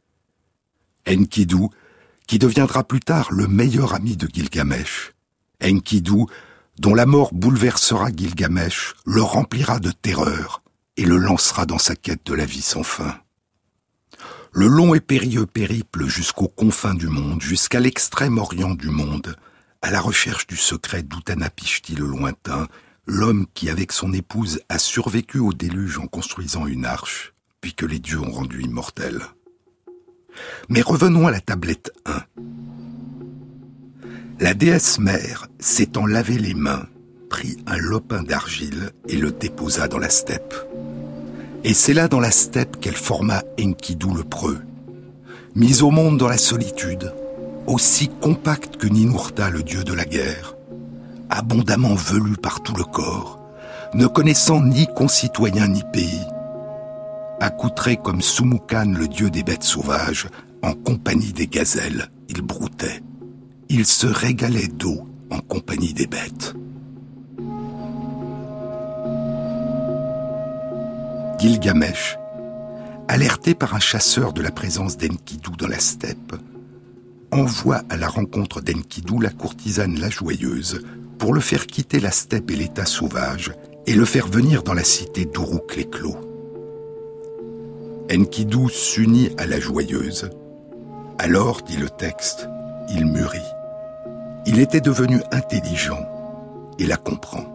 Enkidu, 1.07 1.67
qui 2.27 2.39
deviendra 2.39 2.83
plus 2.83 2.99
tard 2.99 3.31
le 3.31 3.47
meilleur 3.47 3.93
ami 3.93 4.17
de 4.17 4.27
Gilgamesh. 4.27 5.13
Enkidu, 5.63 6.25
dont 6.79 6.95
la 6.95 7.05
mort 7.05 7.33
bouleversera 7.33 8.09
Gilgamesh, 8.11 8.95
le 9.05 9.21
remplira 9.21 9.79
de 9.79 9.91
terreur 9.91 10.61
et 10.97 11.05
le 11.05 11.17
lancera 11.17 11.65
dans 11.65 11.77
sa 11.77 11.95
quête 11.95 12.25
de 12.25 12.33
la 12.33 12.45
vie 12.45 12.61
sans 12.61 12.83
fin. 12.83 13.19
Le 14.53 14.67
long 14.67 14.93
et 14.93 14.99
périlleux 14.99 15.45
périple 15.45 16.07
jusqu'aux 16.07 16.49
confins 16.49 16.93
du 16.93 17.07
monde, 17.07 17.41
jusqu'à 17.41 17.79
l'extrême 17.79 18.37
orient 18.37 18.75
du 18.75 18.89
monde, 18.89 19.37
à 19.81 19.91
la 19.91 20.01
recherche 20.01 20.45
du 20.45 20.57
secret 20.57 21.03
d'Utanapishti 21.03 21.95
le 21.95 22.05
lointain, 22.05 22.67
l'homme 23.07 23.47
qui, 23.53 23.69
avec 23.69 23.91
son 23.91 24.13
épouse, 24.13 24.61
a 24.69 24.77
survécu 24.77 25.39
au 25.39 25.53
déluge 25.53 25.97
en 25.97 26.07
construisant 26.07 26.67
une 26.67 26.85
arche, 26.85 27.33
puis 27.61 27.73
que 27.73 27.85
les 27.85 27.99
dieux 27.99 28.19
ont 28.19 28.31
rendu 28.31 28.61
immortel. 28.61 29.21
Mais 30.69 30.81
revenons 30.81 31.27
à 31.27 31.31
la 31.31 31.41
tablette 31.41 31.91
1. 32.05 32.21
La 34.41 34.55
déesse 34.55 34.97
mère, 34.97 35.45
s'étant 35.59 36.07
lavé 36.07 36.39
les 36.39 36.55
mains, 36.55 36.87
prit 37.29 37.57
un 37.67 37.77
lopin 37.77 38.23
d'argile 38.23 38.89
et 39.07 39.15
le 39.15 39.31
déposa 39.31 39.87
dans 39.87 39.99
la 39.99 40.09
steppe. 40.09 40.55
Et 41.63 41.75
c'est 41.75 41.93
là 41.93 42.07
dans 42.07 42.19
la 42.19 42.31
steppe 42.31 42.79
qu'elle 42.79 42.95
forma 42.95 43.43
Enkidu 43.63 44.07
le 44.11 44.23
preux. 44.23 44.57
Mise 45.53 45.83
au 45.83 45.91
monde 45.91 46.17
dans 46.17 46.27
la 46.27 46.39
solitude, 46.39 47.13
aussi 47.67 48.09
compacte 48.19 48.77
que 48.77 48.87
Ninurta 48.87 49.51
le 49.51 49.61
dieu 49.61 49.83
de 49.83 49.93
la 49.93 50.05
guerre, 50.05 50.55
abondamment 51.29 51.93
velu 51.93 52.35
par 52.35 52.63
tout 52.63 52.75
le 52.75 52.83
corps, 52.83 53.39
ne 53.93 54.07
connaissant 54.07 54.59
ni 54.59 54.87
concitoyen 54.95 55.67
ni 55.67 55.83
pays, 55.93 56.25
accoutré 57.39 57.95
comme 57.95 58.23
Sumukan, 58.23 58.91
le 58.97 59.07
dieu 59.07 59.29
des 59.29 59.43
bêtes 59.43 59.61
sauvages, 59.61 60.29
en 60.63 60.73
compagnie 60.73 61.31
des 61.31 61.45
gazelles, 61.45 62.09
il 62.27 62.41
broutait. 62.41 63.03
Il 63.73 63.85
se 63.85 64.05
régalait 64.05 64.67
d'eau 64.67 65.07
en 65.29 65.39
compagnie 65.39 65.93
des 65.93 66.05
bêtes. 66.05 66.53
Gilgamesh, 71.39 72.17
alerté 73.07 73.55
par 73.55 73.73
un 73.73 73.79
chasseur 73.79 74.33
de 74.33 74.41
la 74.41 74.51
présence 74.51 74.97
d'Enkidu 74.97 75.51
dans 75.57 75.69
la 75.69 75.79
steppe, 75.79 76.35
envoie 77.31 77.83
à 77.89 77.95
la 77.95 78.09
rencontre 78.09 78.59
d'Enkidu 78.59 79.21
la 79.21 79.29
courtisane 79.29 79.97
la 80.01 80.09
joyeuse 80.09 80.81
pour 81.17 81.33
le 81.33 81.39
faire 81.39 81.65
quitter 81.65 82.01
la 82.01 82.11
steppe 82.11 82.51
et 82.51 82.57
l'état 82.57 82.85
sauvage 82.85 83.53
et 83.87 83.95
le 83.95 84.03
faire 84.03 84.27
venir 84.27 84.63
dans 84.63 84.73
la 84.73 84.83
cité 84.83 85.23
d'Uruk-les-Clos. 85.23 86.17
Enkidu 88.11 88.67
s'unit 88.69 89.29
à 89.37 89.45
la 89.45 89.61
joyeuse. 89.61 90.29
Alors, 91.17 91.61
dit 91.61 91.77
le 91.77 91.89
texte, 91.89 92.49
il 92.89 93.05
mûrit. 93.05 93.39
Il 94.47 94.59
était 94.59 94.81
devenu 94.81 95.21
intelligent 95.31 96.03
et 96.79 96.85
la 96.85 96.97
comprend. 96.97 97.45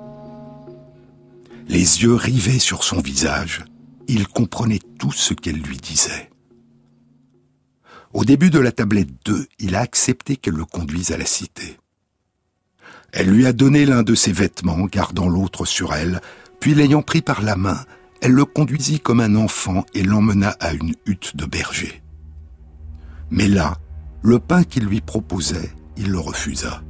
Les 1.69 2.03
yeux 2.03 2.15
rivés 2.15 2.61
sur 2.61 2.85
son 2.85 3.01
visage, 3.01 3.65
il 4.07 4.29
comprenait 4.29 4.81
tout 4.99 5.11
ce 5.11 5.35
qu'elle 5.35 5.61
lui 5.61 5.79
disait. 5.79 6.31
Au 8.13 8.25
début 8.25 8.51
de 8.51 8.61
la 8.61 8.71
tablette 8.71 9.11
2, 9.25 9.47
il 9.59 9.75
a 9.75 9.81
accepté 9.81 10.37
qu'elle 10.37 10.55
le 10.55 10.65
conduise 10.65 11.11
à 11.11 11.17
la 11.17 11.27
cité. 11.27 11.77
Elle 13.13 13.31
lui 13.31 13.47
a 13.47 13.53
donné 13.53 13.85
l'un 13.85 14.05
de 14.05 14.15
ses 14.15 14.33
vêtements, 14.33 14.87
gardant 14.87 15.29
l'autre 15.29 15.65
sur 15.65 15.93
elle, 15.93 16.21
puis 16.61 16.75
l'ayant 16.75 17.03
pris 17.03 17.21
par 17.21 17.43
la 17.43 17.57
main, 17.57 17.79
elle 18.21 18.33
le 18.33 18.45
conduisit 18.45 19.01
comme 19.01 19.21
un 19.21 19.35
enfant 19.35 19.85
et 19.93 20.05
l'emmena 20.05 20.57
à 20.61 20.73
une 20.73 20.95
hutte 21.05 21.37
de 21.37 21.47
berger. 21.47 22.03
Mais 23.31 23.49
là, 23.49 23.77
le 24.23 24.39
pain 24.39 24.63
qu'il 24.63 24.85
lui 24.85 25.01
proposait, 25.01 25.71
il 25.97 26.11
le 26.11 26.19
refusa. 26.19 26.83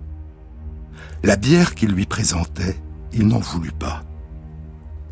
La 1.23 1.37
bière 1.37 1.75
qu'il 1.75 1.91
lui 1.91 2.07
présentait, 2.07 2.77
il 3.13 3.27
n'en 3.27 3.39
voulut 3.39 3.73
pas. 3.73 4.05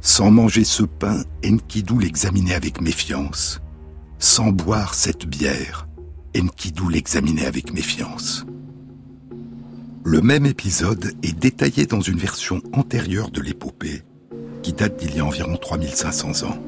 Sans 0.01 0.31
manger 0.31 0.65
ce 0.65 0.83
pain, 0.83 1.23
Enkidu 1.45 1.99
l'examinait 1.99 2.55
avec 2.55 2.81
méfiance. 2.81 3.61
Sans 4.19 4.53
boire 4.53 4.95
cette 4.95 5.27
bière, 5.27 5.89
Enkidu 6.37 6.91
l'examinait 6.91 7.47
avec 7.47 7.73
méfiance. 7.73 8.45
Le 10.05 10.21
même 10.21 10.45
épisode 10.45 11.13
est 11.23 11.39
détaillé 11.39 11.87
dans 11.87 12.03
une 12.03 12.19
version 12.19 12.61
antérieure 12.75 13.31
de 13.31 13.41
l'épopée, 13.41 14.03
qui 14.63 14.75
date 14.75 14.99
d'il 14.99 15.17
y 15.17 15.21
a 15.21 15.25
environ 15.25 15.57
3500 15.57 16.47
ans. 16.47 16.59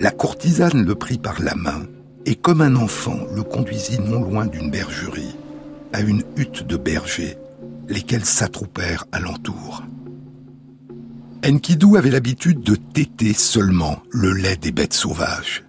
La 0.00 0.10
courtisane 0.10 0.84
le 0.84 0.94
prit 0.94 1.18
par 1.18 1.42
la 1.42 1.54
main 1.54 1.82
et 2.24 2.34
comme 2.34 2.62
un 2.62 2.76
enfant 2.76 3.18
le 3.34 3.42
conduisit 3.42 3.98
non 3.98 4.22
loin 4.22 4.46
d'une 4.46 4.70
bergerie, 4.70 5.36
à 5.92 6.00
une 6.00 6.22
hutte 6.36 6.66
de 6.66 6.76
bergers, 6.76 7.36
lesquels 7.88 8.24
s'attroupèrent 8.24 9.04
alentour. 9.12 9.82
Enkidu 11.46 11.96
avait 11.96 12.10
l'habitude 12.10 12.60
de 12.60 12.74
téter 12.74 13.32
seulement 13.32 13.98
le 14.10 14.32
lait 14.32 14.56
des 14.56 14.72
bêtes 14.72 14.92
sauvages. 14.92 15.64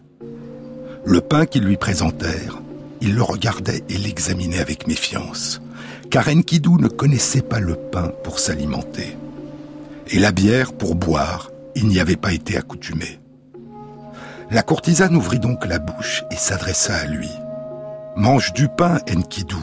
Le 1.05 1.21
pain 1.21 1.45
qu'ils 1.45 1.63
lui 1.63 1.77
présentèrent, 1.77 2.61
il 3.01 3.15
le 3.15 3.21
regardait 3.21 3.83
et 3.87 3.97
l'examinait 3.97 4.59
avec 4.59 4.87
méfiance, 4.87 5.61
car 6.09 6.27
Enkidu 6.27 6.71
ne 6.71 6.87
connaissait 6.87 7.41
pas 7.41 7.59
le 7.59 7.75
pain 7.75 8.11
pour 8.23 8.39
s'alimenter. 8.39 9.15
Et 10.07 10.19
la 10.19 10.31
bière 10.31 10.73
pour 10.73 10.95
boire, 10.95 11.51
il 11.75 11.87
n'y 11.87 11.99
avait 11.99 12.15
pas 12.15 12.33
été 12.33 12.57
accoutumé. 12.57 13.19
La 14.51 14.63
courtisane 14.63 15.15
ouvrit 15.15 15.39
donc 15.39 15.65
la 15.67 15.77
bouche 15.77 16.23
et 16.31 16.35
s'adressa 16.35 16.95
à 16.95 17.05
lui. 17.05 17.29
Mange 18.15 18.51
du 18.53 18.67
pain, 18.67 18.97
Enkidu. 19.09 19.55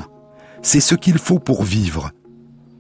C'est 0.68 0.80
ce 0.80 0.96
qu'il 0.96 1.18
faut 1.18 1.38
pour 1.38 1.62
vivre. 1.62 2.10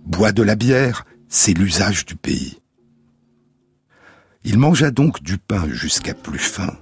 Bois 0.06 0.32
de 0.32 0.42
la 0.42 0.56
bière, 0.56 1.04
c'est 1.28 1.52
l'usage 1.52 2.04
du 2.04 2.16
pays. 2.16 2.58
Il 4.42 4.58
mangea 4.58 4.90
donc 4.90 5.22
du 5.22 5.38
pain 5.38 5.68
jusqu'à 5.68 6.12
plus 6.12 6.40
faim, 6.40 6.76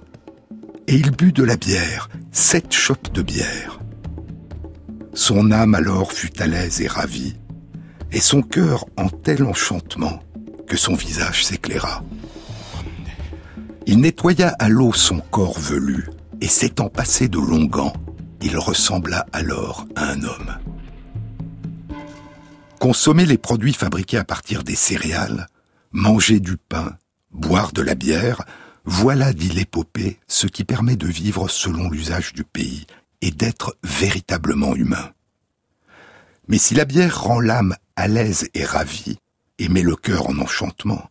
et 0.87 0.95
il 0.95 1.11
but 1.11 1.31
de 1.31 1.43
la 1.43 1.57
bière, 1.57 2.09
sept 2.31 2.73
chopes 2.73 3.13
de 3.13 3.21
bière. 3.21 3.79
Son 5.13 5.51
âme 5.51 5.75
alors 5.75 6.11
fut 6.11 6.41
à 6.41 6.47
l'aise 6.47 6.81
et 6.81 6.87
ravie, 6.87 7.35
et 8.11 8.19
son 8.19 8.41
cœur 8.41 8.85
en 8.97 9.09
tel 9.09 9.43
enchantement 9.43 10.23
que 10.65 10.75
son 10.75 10.95
visage 10.95 11.45
s'éclaira. 11.45 12.03
Il 13.85 13.99
nettoya 13.99 14.55
à 14.57 14.69
l'eau 14.69 14.91
son 14.91 15.19
corps 15.19 15.59
velu, 15.59 16.09
et 16.41 16.47
s'étant 16.47 16.89
passé 16.89 17.27
de 17.27 17.37
longs 17.37 17.65
gants, 17.65 17.93
il 18.41 18.57
ressembla 18.57 19.27
alors 19.33 19.85
à 19.95 20.09
un 20.09 20.23
homme. 20.23 20.64
Consommer 22.85 23.25
les 23.25 23.39
produits 23.39 23.73
fabriqués 23.73 24.19
à 24.19 24.23
partir 24.23 24.63
des 24.63 24.75
céréales, 24.75 25.47
manger 25.91 26.39
du 26.39 26.55
pain, 26.55 26.99
boire 27.31 27.71
de 27.71 27.81
la 27.81 27.95
bière, 27.95 28.43
voilà, 28.83 29.33
dit 29.33 29.49
l'épopée, 29.49 30.19
ce 30.27 30.45
qui 30.45 30.63
permet 30.63 30.95
de 30.95 31.07
vivre 31.07 31.47
selon 31.47 31.89
l'usage 31.89 32.33
du 32.33 32.43
pays 32.43 32.85
et 33.21 33.31
d'être 33.31 33.75
véritablement 33.81 34.75
humain. 34.75 35.13
Mais 36.47 36.59
si 36.59 36.75
la 36.75 36.85
bière 36.85 37.23
rend 37.23 37.39
l'âme 37.39 37.75
à 37.95 38.07
l'aise 38.07 38.49
et 38.53 38.63
ravie, 38.63 39.17
et 39.57 39.67
met 39.67 39.81
le 39.81 39.95
cœur 39.95 40.29
en 40.29 40.37
enchantement, 40.37 41.09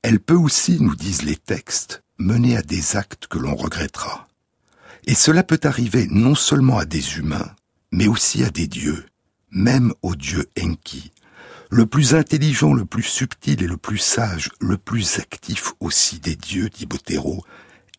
elle 0.00 0.18
peut 0.18 0.32
aussi, 0.32 0.80
nous 0.80 0.96
disent 0.96 1.24
les 1.24 1.36
textes, 1.36 2.02
mener 2.16 2.56
à 2.56 2.62
des 2.62 2.96
actes 2.96 3.26
que 3.26 3.36
l'on 3.36 3.54
regrettera. 3.54 4.28
Et 5.06 5.14
cela 5.14 5.42
peut 5.42 5.60
arriver 5.64 6.06
non 6.10 6.34
seulement 6.34 6.78
à 6.78 6.86
des 6.86 7.18
humains, 7.18 7.54
mais 7.90 8.06
aussi 8.06 8.42
à 8.44 8.48
des 8.48 8.66
dieux, 8.66 9.04
même 9.52 9.92
au 10.02 10.16
dieu 10.16 10.46
Enki, 10.60 11.12
le 11.70 11.86
plus 11.86 12.14
intelligent, 12.14 12.74
le 12.74 12.84
plus 12.84 13.02
subtil 13.02 13.62
et 13.62 13.66
le 13.66 13.76
plus 13.76 13.98
sage, 13.98 14.50
le 14.60 14.76
plus 14.76 15.18
actif 15.18 15.72
aussi 15.80 16.20
des 16.20 16.36
dieux, 16.36 16.68
dit 16.68 16.86
Botero, 16.86 17.44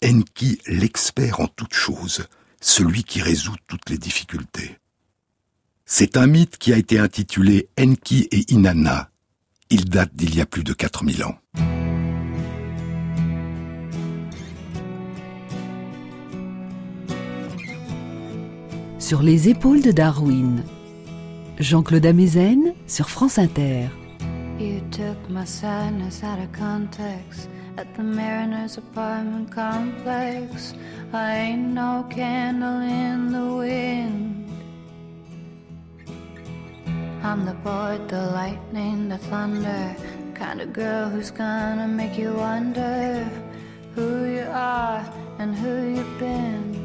Enki 0.04 0.60
l'expert 0.68 1.40
en 1.40 1.48
toutes 1.48 1.74
choses, 1.74 2.28
celui 2.62 3.04
qui 3.04 3.22
résout 3.22 3.56
toutes 3.68 3.90
les 3.90 3.98
difficultés. 3.98 4.78
C'est 5.86 6.18
un 6.18 6.28
mythe 6.28 6.58
qui 6.58 6.72
a 6.74 6.78
été 6.78 7.00
intitulé 7.00 7.70
Enki 7.80 8.28
et 8.32 8.52
Inanna. 8.54 9.10
Il 9.70 9.86
date 9.86 10.12
d'il 10.14 10.36
y 10.36 10.42
a 10.42 10.46
plus 10.46 10.64
de 10.64 10.74
4000 10.74 11.24
ans. 11.24 11.38
Sur 19.00 19.22
les 19.22 19.50
épaules 19.50 19.82
de 19.82 19.92
Darwin. 19.92 20.64
Jean-Claude 21.60 22.06
Amezen 22.06 22.74
sur 22.88 23.10
France 23.10 23.38
Inter. 23.38 23.90
You 24.60 24.82
took 24.92 25.18
my 25.30 25.46
sadness 25.46 26.24
out 26.24 26.40
of 26.40 26.52
context 26.52 27.48
at 27.78 27.88
the 27.96 28.04
Mariner's 28.04 28.78
apartment 28.78 29.52
complex. 29.52 30.74
I 31.12 31.36
ain't 31.36 31.74
no 31.74 32.06
candle 32.10 32.82
in 32.82 33.32
the 33.32 33.56
wind. 33.56 34.50
I'm 37.24 37.46
the 37.46 37.54
board, 37.54 38.10
the 38.10 38.32
lightning, 38.32 39.10
the 39.10 39.18
thunder. 39.18 39.96
Kind 40.34 40.62
of 40.62 40.74
girl 40.74 41.10
who's 41.10 41.32
gonna 41.32 41.88
make 41.88 42.18
you 42.18 42.34
wonder 42.34 43.26
who 43.96 44.26
you 44.26 44.46
are 44.52 45.06
and 45.40 45.56
who 45.56 45.96
you've 45.96 46.20
been. 46.20 46.83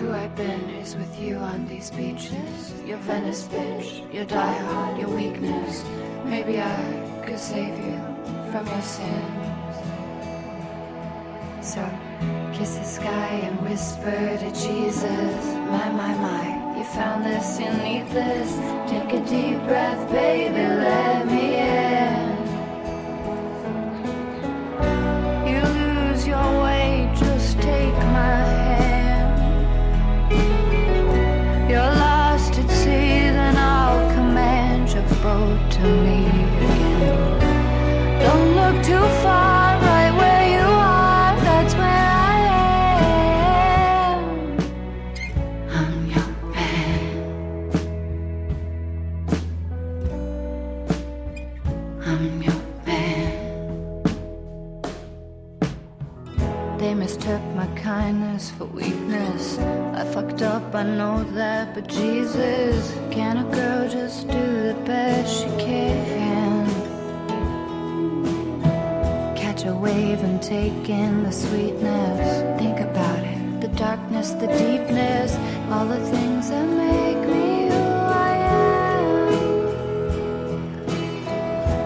Who 0.00 0.12
I've 0.12 0.34
been 0.34 0.70
is 0.82 0.96
with 0.96 1.20
you 1.20 1.36
on 1.36 1.66
these 1.66 1.90
beaches. 1.90 2.72
Your 2.86 2.96
Venice 2.98 3.44
bitch, 3.44 4.12
your 4.12 4.24
diehard, 4.24 4.98
your 4.98 5.10
weakness. 5.10 5.84
Maybe 6.24 6.58
I 6.58 7.22
could 7.26 7.38
save 7.38 7.76
you 7.78 7.96
from 8.50 8.66
your 8.66 8.80
sins. 8.80 9.76
So 11.60 11.82
kiss 12.54 12.76
the 12.76 12.84
sky 12.84 13.32
and 13.46 13.60
whisper 13.60 14.38
to 14.38 14.50
Jesus. 14.66 15.36
My, 15.74 15.90
my, 15.90 16.14
my, 16.14 16.78
you 16.78 16.84
found 16.84 17.26
this, 17.26 17.60
you 17.60 17.70
need 17.84 18.08
this. 18.08 18.50
Take 18.90 19.12
a 19.12 19.22
deep 19.28 19.58
breath, 19.68 20.10
baby, 20.10 20.54
let 20.56 21.26
me 21.26 21.56
in. 21.58 22.29
I 60.80 60.82
know 60.82 61.22
that, 61.34 61.74
but 61.74 61.88
Jesus, 61.88 62.94
can 63.10 63.36
a 63.36 63.44
girl 63.54 63.86
just 63.86 64.26
do 64.28 64.62
the 64.68 64.74
best 64.86 65.42
she 65.42 65.48
can? 65.62 66.66
Catch 69.36 69.66
a 69.66 69.74
wave 69.74 70.24
and 70.24 70.42
take 70.42 70.88
in 70.88 71.22
the 71.22 71.32
sweetness. 71.32 72.58
Think 72.58 72.80
about 72.80 73.18
it 73.18 73.60
the 73.60 73.68
darkness, 73.76 74.30
the 74.30 74.46
deepness, 74.46 75.36
all 75.70 75.84
the 75.84 76.00
things 76.08 76.48
that 76.48 76.66
make 76.66 77.28
me 77.28 77.68
who 77.68 77.76
I 77.76 78.36
am. 78.56 79.34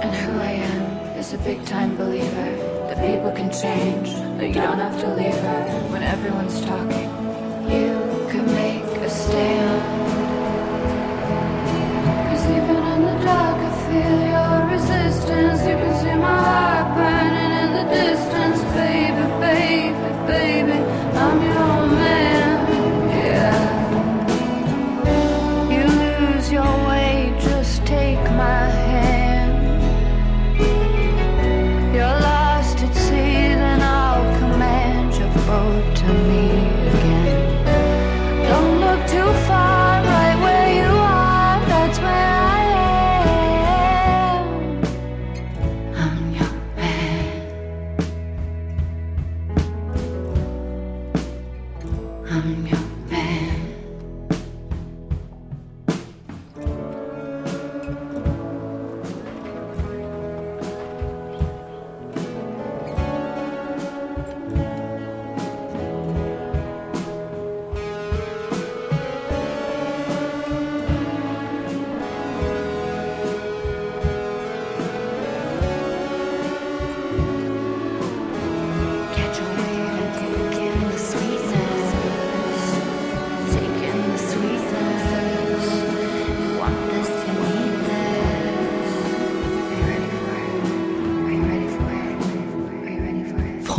And 0.04 0.14
who 0.14 0.38
I 0.38 0.52
am 0.70 1.18
is 1.18 1.33
a 1.33 1.38
big 1.38 1.66
time 1.66 1.96
believer 1.96 2.50
that 2.87 2.98
people 2.98 3.33
can 3.33 3.50
change, 3.50 4.12
that 4.38 4.46
you 4.46 4.54
don't 4.54 4.78
have 4.78 5.00
to 5.00 5.14
leave 5.16 5.35
her 5.35 5.80
when 5.90 6.04
everyone's 6.04 6.61
talking. 6.61 7.11
You 7.68 8.04
can 9.35 9.66
make 9.66 9.73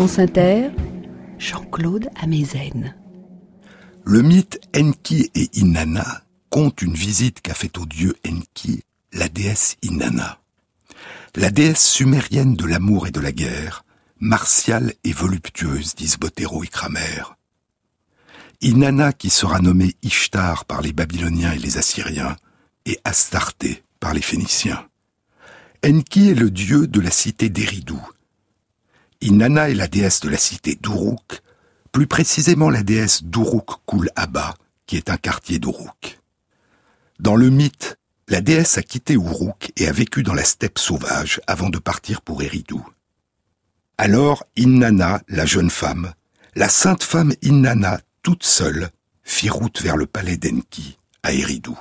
France 0.07 0.19
Jean-Claude 1.39 2.09
Amezen. 2.21 2.95
Le 4.03 4.21
mythe 4.21 4.59
Enki 4.77 5.31
et 5.33 5.49
Inanna 5.53 6.21
compte 6.51 6.83
une 6.83 6.93
visite 6.93 7.41
qu'a 7.41 7.55
faite 7.55 7.79
au 7.79 7.87
dieu 7.87 8.15
Enki, 8.23 8.83
la 9.13 9.29
déesse 9.29 9.77
Inanna. 9.81 10.37
La 11.35 11.49
déesse 11.49 11.89
sumérienne 11.89 12.55
de 12.55 12.65
l'amour 12.65 13.07
et 13.07 13.11
de 13.11 13.19
la 13.19 13.31
guerre, 13.31 13.83
martiale 14.19 14.93
et 15.03 15.11
voluptueuse, 15.11 15.95
disent 15.95 16.19
Botero 16.19 16.63
et 16.63 16.67
Kramer. 16.67 17.23
Inanna, 18.61 19.11
qui 19.11 19.31
sera 19.31 19.59
nommée 19.59 19.95
Ishtar 20.03 20.65
par 20.65 20.83
les 20.83 20.93
Babyloniens 20.93 21.53
et 21.53 21.59
les 21.59 21.79
Assyriens, 21.79 22.35
et 22.85 22.99
Astarté 23.05 23.83
par 23.99 24.13
les 24.13 24.21
Phéniciens. 24.21 24.87
Enki 25.83 26.29
est 26.29 26.35
le 26.35 26.51
dieu 26.51 26.85
de 26.85 26.99
la 26.99 27.11
cité 27.11 27.49
d'Eridu. 27.49 27.95
Inanna 29.21 29.69
est 29.69 29.75
la 29.75 29.87
déesse 29.87 30.19
de 30.19 30.29
la 30.29 30.37
cité 30.37 30.75
d'Uruk, 30.75 31.41
plus 31.91 32.07
précisément 32.07 32.69
la 32.69 32.83
déesse 32.83 33.23
d'Uruk 33.23 33.69
Kul 33.87 34.09
Abba, 34.15 34.55
qui 34.85 34.97
est 34.97 35.09
un 35.09 35.17
quartier 35.17 35.59
d'Uruk. 35.59 36.19
Dans 37.19 37.35
le 37.35 37.49
mythe, 37.49 37.97
la 38.27 38.41
déesse 38.41 38.77
a 38.77 38.83
quitté 38.83 39.13
Uruk 39.13 39.71
et 39.77 39.87
a 39.87 39.91
vécu 39.91 40.23
dans 40.23 40.33
la 40.33 40.43
steppe 40.43 40.79
sauvage 40.79 41.41
avant 41.47 41.69
de 41.69 41.77
partir 41.77 42.21
pour 42.21 42.41
Eridu. 42.43 42.75
Alors 43.97 44.43
Inanna, 44.57 45.21
la 45.29 45.45
jeune 45.45 45.69
femme, 45.69 46.13
la 46.55 46.67
sainte 46.67 47.03
femme 47.03 47.33
Inanna, 47.41 48.01
toute 48.23 48.43
seule, 48.43 48.89
fit 49.23 49.49
route 49.49 49.81
vers 49.81 49.95
le 49.95 50.05
palais 50.05 50.37
d'Enki, 50.37 50.99
à 51.23 51.33
Eridu. 51.33 51.71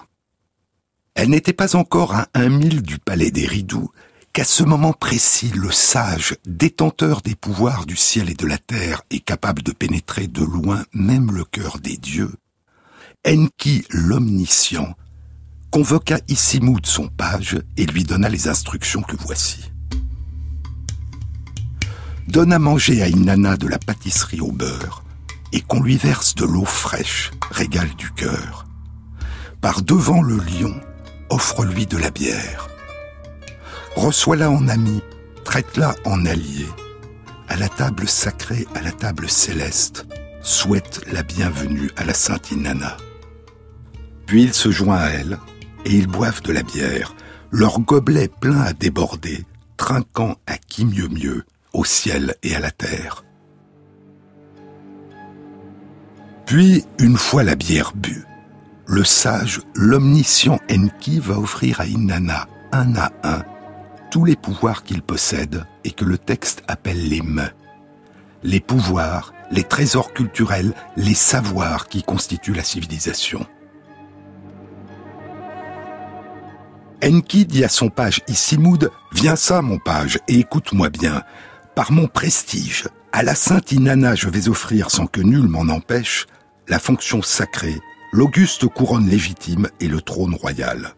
Elle 1.15 1.31
n'était 1.31 1.53
pas 1.53 1.77
encore 1.77 2.15
à 2.15 2.29
un 2.35 2.49
mille 2.49 2.83
du 2.83 2.99
palais 2.99 3.31
d'Eridu 3.31 3.87
qu'à 4.35 4.45
ce 4.45 4.65
moment 4.65 4.93
précis, 4.93 5.53
le 5.55 5.71
sage, 5.71 6.37
détenteur 6.45 7.23
des 7.23 7.37
pouvoirs 7.37 7.87
du 7.87 7.97
ciel 7.97 8.29
et 8.29 8.35
de 8.35 8.47
la 8.47 8.59
terre 8.59 9.03
et 9.13 9.21
capable 9.21 9.63
de 9.63 9.71
pénétrer 9.71 10.27
de 10.27 10.43
loin 10.43 10.83
même 10.93 11.31
le 11.31 11.45
cœur 11.45 11.79
des 11.79 11.97
dieux, 11.97 12.33
Enki 13.25 13.87
l'omniscient, 13.91 14.93
convoqua 15.71 16.19
Isimoud 16.27 16.85
son 16.85 17.07
page 17.07 17.63
et 17.77 17.87
lui 17.87 18.03
donna 18.03 18.29
les 18.29 18.49
instructions 18.49 19.03
que 19.03 19.17
voici. 19.17 19.71
Donne 22.27 22.53
à 22.53 22.59
manger 22.59 23.03
à 23.03 23.09
Inanna 23.09 23.57
de 23.57 23.69
la 23.69 23.79
pâtisserie 23.79 24.41
au 24.41 24.51
beurre 24.51 25.05
et 25.53 25.61
qu'on 25.61 25.81
lui 25.81 25.97
verse 25.97 26.35
de 26.35 26.45
l'eau 26.45 26.65
fraîche, 26.65 27.31
régal 27.53 27.89
du 27.95 28.11
cœur. 28.11 28.67
Par 29.61 29.83
devant 29.83 30.23
le 30.23 30.39
lion, 30.39 30.75
offre-lui 31.31 31.87
de 31.87 31.99
la 31.99 32.11
bière. 32.11 32.74
Reçois-la 33.97 34.51
en 34.51 34.67
ami, 34.69 35.03
traite-la 35.45 35.95
en 36.05 36.27
allié. 36.27 36.67
À 37.49 37.57
la 37.57 37.69
table 37.69 38.09
sacrée, 38.09 38.67
à 38.75 38.83
la 38.83 38.91
table 38.91 39.31
céleste, 39.31 40.07
souhaite 40.43 41.01
la 41.13 41.23
bienvenue 41.23 41.91
à 41.97 42.05
la 42.05 42.13
sainte 42.13 42.51
Inanna. 42.51 42.97
Puis 44.27 44.43
il 44.43 44.53
se 44.53 44.71
joint 44.73 44.99
à 44.99 45.11
elle, 45.11 45.39
et 45.85 45.93
ils 45.93 46.09
boivent 46.09 46.43
de 46.43 46.53
la 46.53 46.63
bière, 46.63 47.15
leur 47.53 47.79
gobelet 47.79 48.29
plein 48.29 48.63
à 48.63 48.73
déborder, 48.73 49.45
trinquant 49.77 50.37
à 50.47 50.59
qui 50.59 50.85
mieux 50.87 51.09
mieux, 51.09 51.45
au 51.73 51.85
ciel 51.85 52.35
et 52.43 52.57
à 52.57 52.61
la 52.61 52.73
terre. 52.73 53.25
Puis, 56.47 56.85
une 56.99 57.17
fois 57.17 57.45
la 57.45 57.55
bière 57.55 57.93
bue, 57.95 58.25
le 58.87 59.05
sage, 59.05 59.61
l'omniscient 59.75 60.59
Enki 60.71 61.21
va 61.21 61.39
offrir 61.39 61.81
à 61.81 61.87
Inanna, 61.87 62.49
un 62.73 62.97
à 62.97 63.13
un, 63.23 63.45
tous 64.15 64.25
les 64.25 64.37
pouvoirs 64.37 64.85
qu'il 64.85 65.03
possède 65.03 65.67
et 65.83 65.91
que 65.91 66.05
le 66.05 66.19
texte 66.19 66.63
appelle 66.69 67.09
les 67.09 67.21
mains. 67.21 67.51
Les 68.45 68.61
pouvoirs, 68.61 69.35
les 69.51 69.65
trésors 69.65 70.13
culturels, 70.13 70.73
les 70.97 71.15
savoirs 71.15 71.89
qui 71.89 72.05
constituent 72.05 72.55
la 72.55 72.63
civilisation. 72.63 73.45
Enki 77.03 77.45
dit 77.45 77.65
à 77.65 77.69
son 77.69 77.89
page 77.89 78.21
Isimoud, 78.29 78.93
Viens 79.11 79.35
ça, 79.35 79.63
mon 79.63 79.81
page, 79.81 80.21
et 80.29 80.39
écoute-moi 80.39 80.91
bien. 80.91 81.25
Par 81.75 81.91
mon 81.91 82.07
prestige, 82.07 82.87
à 83.11 83.25
la 83.25 83.35
sainte 83.35 83.73
Inanna 83.73 84.15
je 84.15 84.29
vais 84.29 84.49
offrir 84.49 84.93
sans 84.93 85.09
que 85.09 85.23
nul 85.23 85.49
m'en 85.49 85.75
empêche 85.75 86.29
la 86.69 86.79
fonction 86.79 87.21
sacrée, 87.21 87.81
l'auguste 88.13 88.69
couronne 88.69 89.09
légitime 89.09 89.69
et 89.81 89.89
le 89.89 90.01
trône 90.01 90.37
royal. 90.37 90.95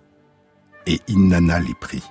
Et 0.87 1.00
Inanna 1.09 1.61
les 1.61 1.74
prit. 1.81 2.02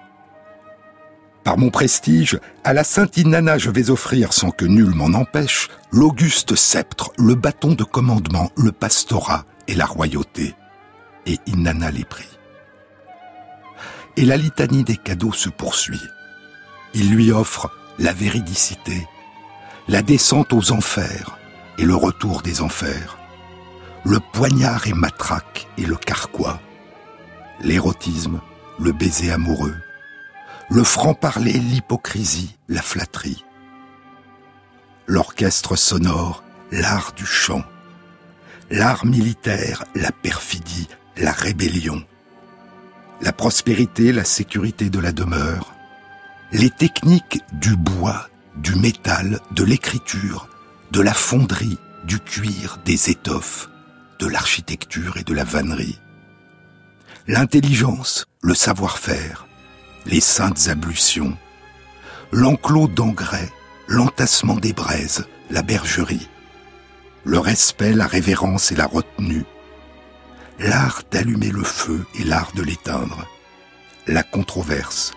Par 1.46 1.58
mon 1.58 1.70
prestige, 1.70 2.38
à 2.66 2.74
la 2.74 2.84
sainte 2.84 3.16
Inanna 3.16 3.58
je 3.58 3.70
vais 3.70 3.90
offrir 3.90 4.34
sans 4.34 4.52
que 4.52 4.66
nul 4.66 4.90
m'en 4.90 5.18
empêche 5.18 5.70
l'auguste 5.92 6.56
sceptre, 6.56 7.12
le 7.18 7.36
bâton 7.36 7.74
de 7.74 7.86
commandement, 7.86 8.52
le 8.58 8.74
pastorat 8.74 9.46
et 9.70 9.76
la 9.76 9.86
royauté. 9.86 10.56
Et 11.26 11.40
Inanna 11.48 11.92
les 11.92 12.04
prit 12.04 12.36
et 14.18 14.26
la 14.26 14.38
litanie 14.38 14.84
des 14.84 14.98
cadeaux 14.98 15.34
se 15.34 15.50
poursuit. 15.50 16.02
Il 16.94 17.12
lui 17.12 17.32
offre 17.32 17.70
la 18.00 18.14
véridicité, 18.14 19.08
la 19.88 20.02
descente 20.02 20.54
aux 20.54 20.72
enfers 20.72 21.38
et 21.78 21.86
le 21.86 21.96
retour 21.96 22.42
des 22.42 22.62
enfers, 22.62 23.18
le 24.04 24.20
poignard 24.34 24.88
et 24.88 24.94
matraque 24.94 25.68
et 25.78 25.86
le 25.86 25.96
carquois, 25.96 26.60
l'érotisme, 27.62 28.40
le 28.80 28.92
baiser 28.92 29.32
amoureux, 29.32 29.76
le 30.70 30.84
franc-parler, 30.84 31.54
l'hypocrisie, 31.54 32.56
la 32.68 32.82
flatterie, 32.82 33.46
l'orchestre 35.08 35.76
sonore, 35.76 36.44
l'art 36.72 37.14
du 37.16 37.26
chant, 37.26 37.64
l'art 38.72 39.06
militaire, 39.06 39.84
la 39.94 40.12
perfidie, 40.12 40.88
la 41.18 41.32
rébellion, 41.32 42.04
la 43.22 43.32
prospérité, 43.32 44.12
la 44.12 44.24
sécurité 44.24 44.90
de 44.90 45.00
la 45.00 45.12
demeure, 45.12 45.74
les 46.52 46.72
techniques 46.72 47.42
du 47.54 47.76
bois, 47.76 48.28
du 48.56 48.76
métal, 48.76 49.40
de 49.52 49.64
l'écriture, 49.64 50.50
de 50.92 51.02
la 51.02 51.14
fonderie, 51.14 51.78
du 52.06 52.20
cuir, 52.20 52.80
des 52.86 53.10
étoffes, 53.10 53.70
de 54.20 54.28
l'architecture 54.28 55.18
et 55.18 55.24
de 55.24 55.34
la 55.34 55.44
vannerie, 55.44 56.00
l'intelligence, 57.28 58.26
le 58.42 58.54
savoir-faire, 58.54 59.45
les 60.06 60.22
saintes 60.22 60.68
ablutions, 60.68 61.38
l'enclos 62.32 62.88
d'engrais, 62.88 63.50
l'entassement 63.88 64.56
des 64.56 64.74
braises, 64.74 65.28
la 65.50 65.62
bergerie, 65.62 66.30
le 67.24 67.40
respect, 67.40 67.94
la 67.94 68.08
révérence 68.08 68.72
et 68.72 68.76
la 68.76 68.86
retenue, 68.86 69.46
l'art 70.60 71.02
d'allumer 71.12 71.50
le 71.50 71.64
feu 71.64 72.06
et 72.20 72.24
l'art 72.24 72.52
de 72.54 72.62
l'éteindre, 72.62 73.28
la 74.08 74.24
controverse, 74.24 75.14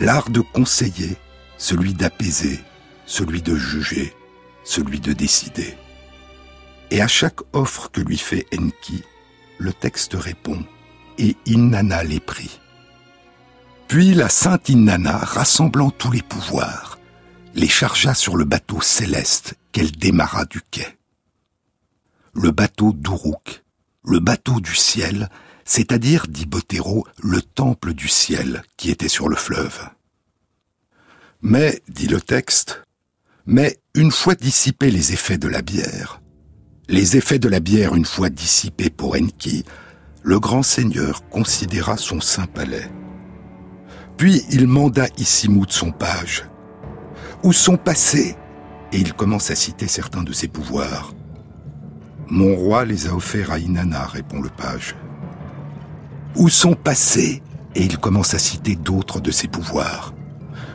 l'art 0.00 0.30
de 0.30 0.40
conseiller, 0.40 1.16
celui 1.58 1.94
d'apaiser, 1.94 2.60
celui 3.04 3.42
de 3.42 3.54
juger, 3.54 4.14
celui 4.64 5.00
de 5.00 5.12
décider. 5.12 5.76
Et 6.90 7.02
à 7.02 7.08
chaque 7.08 7.40
offre 7.52 7.90
que 7.90 8.00
lui 8.00 8.18
fait 8.18 8.46
Enki, 8.54 9.02
le 9.58 9.72
texte 9.72 10.14
répond 10.14 10.64
et 11.18 11.36
Inanna 11.46 12.04
les 12.04 12.20
prit. 12.20 12.60
Puis 13.88 14.14
la 14.14 14.28
sainte 14.28 14.68
Inanna, 14.68 15.16
rassemblant 15.16 15.90
tous 15.90 16.10
les 16.10 16.22
pouvoirs, 16.22 16.98
les 17.54 17.68
chargea 17.68 18.14
sur 18.14 18.36
le 18.36 18.44
bateau 18.44 18.80
céleste 18.80 19.54
qu'elle 19.72 19.92
démarra 19.92 20.44
du 20.44 20.60
quai. 20.70 20.98
Le 22.34 22.50
bateau 22.50 22.92
d'Uruk, 22.92 23.64
le 24.04 24.18
bateau 24.18 24.60
du 24.60 24.74
ciel, 24.74 25.30
c'est-à-dire, 25.64 26.26
dit 26.28 26.46
Botero, 26.46 27.06
le 27.22 27.40
temple 27.40 27.94
du 27.94 28.08
ciel 28.08 28.62
qui 28.76 28.90
était 28.90 29.08
sur 29.08 29.28
le 29.28 29.36
fleuve. 29.36 29.88
Mais, 31.40 31.80
dit 31.88 32.08
le 32.08 32.20
texte, 32.20 32.82
mais 33.46 33.78
une 33.94 34.10
fois 34.10 34.34
dissipés 34.34 34.90
les 34.90 35.12
effets 35.12 35.38
de 35.38 35.48
la 35.48 35.62
bière, 35.62 36.20
les 36.88 37.16
effets 37.16 37.38
de 37.38 37.48
la 37.48 37.60
bière 37.60 37.94
une 37.94 38.04
fois 38.04 38.30
dissipés 38.30 38.90
pour 38.90 39.14
Enki, 39.16 39.64
le 40.22 40.40
grand 40.40 40.62
seigneur 40.62 41.28
considéra 41.28 41.96
son 41.96 42.20
saint 42.20 42.46
palais. 42.46 42.90
Puis 44.16 44.44
il 44.50 44.66
manda 44.66 45.06
Isimoud 45.18 45.70
son 45.70 45.92
page. 45.92 46.48
Où 47.42 47.52
sont 47.52 47.76
passés? 47.76 48.36
Et 48.92 48.98
il 48.98 49.12
commence 49.12 49.50
à 49.50 49.54
citer 49.54 49.88
certains 49.88 50.22
de 50.22 50.32
ses 50.32 50.48
pouvoirs. 50.48 51.12
Mon 52.28 52.54
roi 52.56 52.84
les 52.84 53.08
a 53.08 53.14
offerts 53.14 53.50
à 53.50 53.58
Inanna, 53.58 54.06
répond 54.06 54.40
le 54.40 54.48
page. 54.48 54.96
Où 56.34 56.48
sont 56.48 56.74
passés? 56.74 57.42
Et 57.74 57.84
il 57.84 57.98
commence 57.98 58.32
à 58.32 58.38
citer 58.38 58.74
d'autres 58.74 59.20
de 59.20 59.30
ses 59.30 59.48
pouvoirs. 59.48 60.14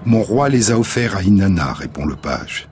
Mon 0.05 0.21
roi 0.21 0.49
les 0.49 0.71
a 0.71 0.77
offerts 0.77 1.15
à 1.15 1.23
Inanna, 1.23 1.73
répond 1.73 2.05
le 2.05 2.15
page. 2.15 2.69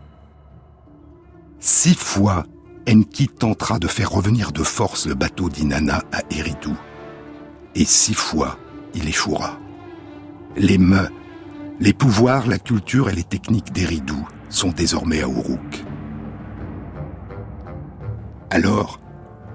Six 1.59 1.95
fois, 1.95 2.45
Enki 2.87 3.27
tentera 3.27 3.79
de 3.79 3.87
faire 3.87 4.11
revenir 4.11 4.51
de 4.51 4.63
force 4.63 5.07
le 5.07 5.15
bateau 5.15 5.49
d'Inanna 5.49 6.03
à 6.11 6.21
Eridu. 6.31 6.73
Et 7.75 7.85
six 7.85 8.13
fois, 8.13 8.57
il 8.93 9.07
échouera. 9.07 9.59
Les 10.55 10.79
mains, 10.79 11.09
les 11.79 11.93
pouvoirs, 11.93 12.47
la 12.47 12.57
culture 12.57 13.09
et 13.09 13.13
les 13.13 13.23
techniques 13.23 13.71
d'Eridu 13.71 14.15
sont 14.49 14.71
désormais 14.71 15.21
à 15.21 15.27
Uruk. 15.27 15.85
Alors, 18.49 18.99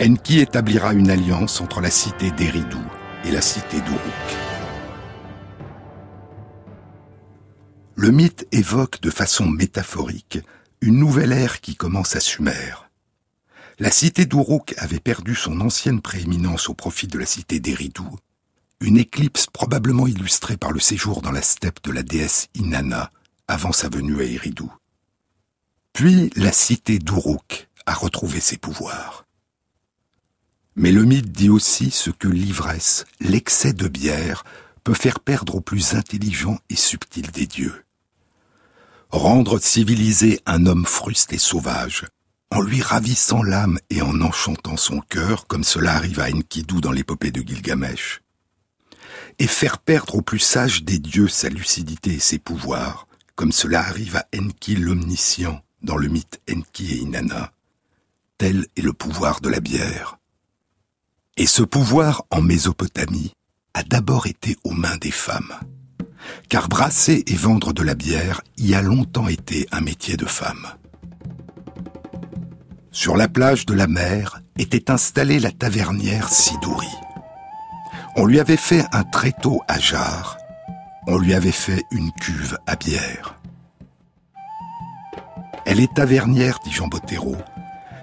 Enki 0.01 0.39
établira 0.39 0.95
une 0.95 1.11
alliance 1.11 1.61
entre 1.61 1.81
la 1.81 1.91
cité 1.91 2.31
d'Eridu 2.31 2.79
et 3.25 3.33
la 3.33 3.41
cité 3.41 3.81
d'Uruk. 3.81 4.37
Le 7.97 8.11
mythe 8.11 8.47
évoque 8.53 9.01
de 9.01 9.11
façon 9.11 9.47
métaphorique 9.47 10.39
une 10.81 10.99
nouvelle 10.99 11.33
ère 11.33 11.61
qui 11.61 11.75
commence 11.75 12.15
à 12.15 12.21
Sumer. 12.21 12.75
La 13.81 13.91
cité 13.91 14.27
d'Uruk 14.27 14.75
avait 14.79 15.01
perdu 15.01 15.35
son 15.35 15.61
ancienne 15.61 16.01
prééminence 16.01 16.69
au 16.69 16.75
profit 16.75 17.09
de 17.09 17.19
la 17.19 17.27
cité 17.27 17.59
d'Eridu. 17.59 18.03
Une 18.85 18.99
éclipse 18.99 19.47
probablement 19.47 20.07
illustrée 20.07 20.59
par 20.59 20.71
le 20.71 20.79
séjour 20.79 21.23
dans 21.23 21.33
la 21.33 21.41
steppe 21.41 21.83
de 21.85 21.91
la 21.91 22.03
déesse 22.03 22.49
Inanna 22.55 23.11
avant 23.49 23.73
sa 23.73 23.89
venue 23.89 24.21
à 24.21 24.25
Eridu. 24.25 24.65
Puis 25.95 26.31
la 26.37 26.53
cité 26.53 26.99
d'Uruk 26.99 27.71
a 27.87 27.95
retrouvé 27.95 28.41
ses 28.41 28.59
pouvoirs. 28.59 29.25
Mais 30.77 30.93
le 30.93 31.05
mythe 31.05 31.33
dit 31.33 31.49
aussi 31.49 31.91
ce 31.91 32.11
que 32.11 32.29
l'ivresse, 32.29 33.07
l'excès 33.21 33.73
de 33.73 33.89
bière, 33.89 34.45
peut 34.83 34.93
faire 34.93 35.21
perdre 35.21 35.55
au 35.55 35.61
plus 35.63 35.95
intelligent 35.95 36.59
et 36.69 36.77
subtil 36.77 37.31
des 37.31 37.47
dieux. 37.47 37.85
Rendre 39.09 39.59
civilisé 39.59 40.41
un 40.45 40.67
homme 40.67 40.85
fruste 40.85 41.33
et 41.33 41.39
sauvage, 41.39 42.05
en 42.51 42.61
lui 42.61 42.83
ravissant 42.83 43.43
l'âme 43.43 43.79
et 43.89 44.03
en 44.03 44.21
enchantant 44.21 44.77
son 44.77 45.01
cœur, 45.01 45.47
comme 45.47 45.65
cela 45.65 45.95
arrive 45.95 46.21
à 46.21 46.29
Enkidu 46.29 46.83
dans 46.83 46.93
l'épopée 46.93 47.31
de 47.31 47.41
Gilgamesh, 47.41 48.24
et 49.39 49.47
faire 49.47 49.79
perdre 49.79 50.17
au 50.17 50.23
plus 50.23 50.39
sage 50.39 50.85
des 50.85 50.99
dieux 50.99 51.29
sa 51.29 51.49
lucidité 51.49 52.15
et 52.15 52.21
ses 52.21 52.39
pouvoirs, 52.39 53.07
comme 53.35 53.53
cela 53.53 53.81
arrive 53.81 54.17
à 54.17 54.27
Enki 54.37 54.77
l'omniscient 54.77 55.63
dans 55.83 55.97
le 55.97 56.09
mythe 56.09 56.41
Enki 56.51 56.93
et 56.93 56.99
Inanna. 56.99 57.53
Tel 58.39 58.67
est 58.77 58.83
le 58.83 58.93
pouvoir 58.93 59.41
de 59.41 59.49
la 59.49 59.61
bière. 59.61 60.19
Et 61.37 61.47
ce 61.47 61.63
pouvoir 61.63 62.25
en 62.31 62.43
Mésopotamie 62.43 63.33
a 63.75 63.83
d'abord 63.83 64.27
été 64.27 64.57
aux 64.65 64.73
mains 64.73 64.97
des 64.97 65.11
femmes. 65.11 65.55
Car 66.49 66.69
brasser 66.69 67.23
et 67.27 67.35
vendre 67.35 67.73
de 67.73 67.83
la 67.83 67.95
bière 67.95 68.41
y 68.57 68.75
a 68.75 68.83
longtemps 68.83 69.29
été 69.29 69.67
un 69.73 69.81
métier 69.81 70.17
de 70.17 70.27
femme. 70.27 70.67
Sur 72.93 73.17
la 73.17 73.29
plage 73.29 73.67
de 73.67 73.75
la 73.75 73.89
mer 73.89 74.41
était 74.57 74.91
installée 74.91 75.41
la 75.41 75.51
tavernière 75.51 76.29
Sidouri. 76.29 76.87
On 78.17 78.27
lui 78.27 78.39
avait 78.39 78.57
fait 78.57 78.85
un 78.93 79.03
tréteau 79.03 79.61
à 79.67 79.81
jarre. 79.81 80.39
On 81.09 81.19
lui 81.19 81.35
avait 81.35 81.51
fait 81.51 81.83
une 81.91 82.13
cuve 82.13 82.57
à 82.67 82.77
bière. 82.77 83.41
Elle 85.67 85.81
est 85.81 85.93
tavernière, 85.95 86.61
dit 86.65 86.71
Jean 86.71 86.87
Bottero. 86.87 87.37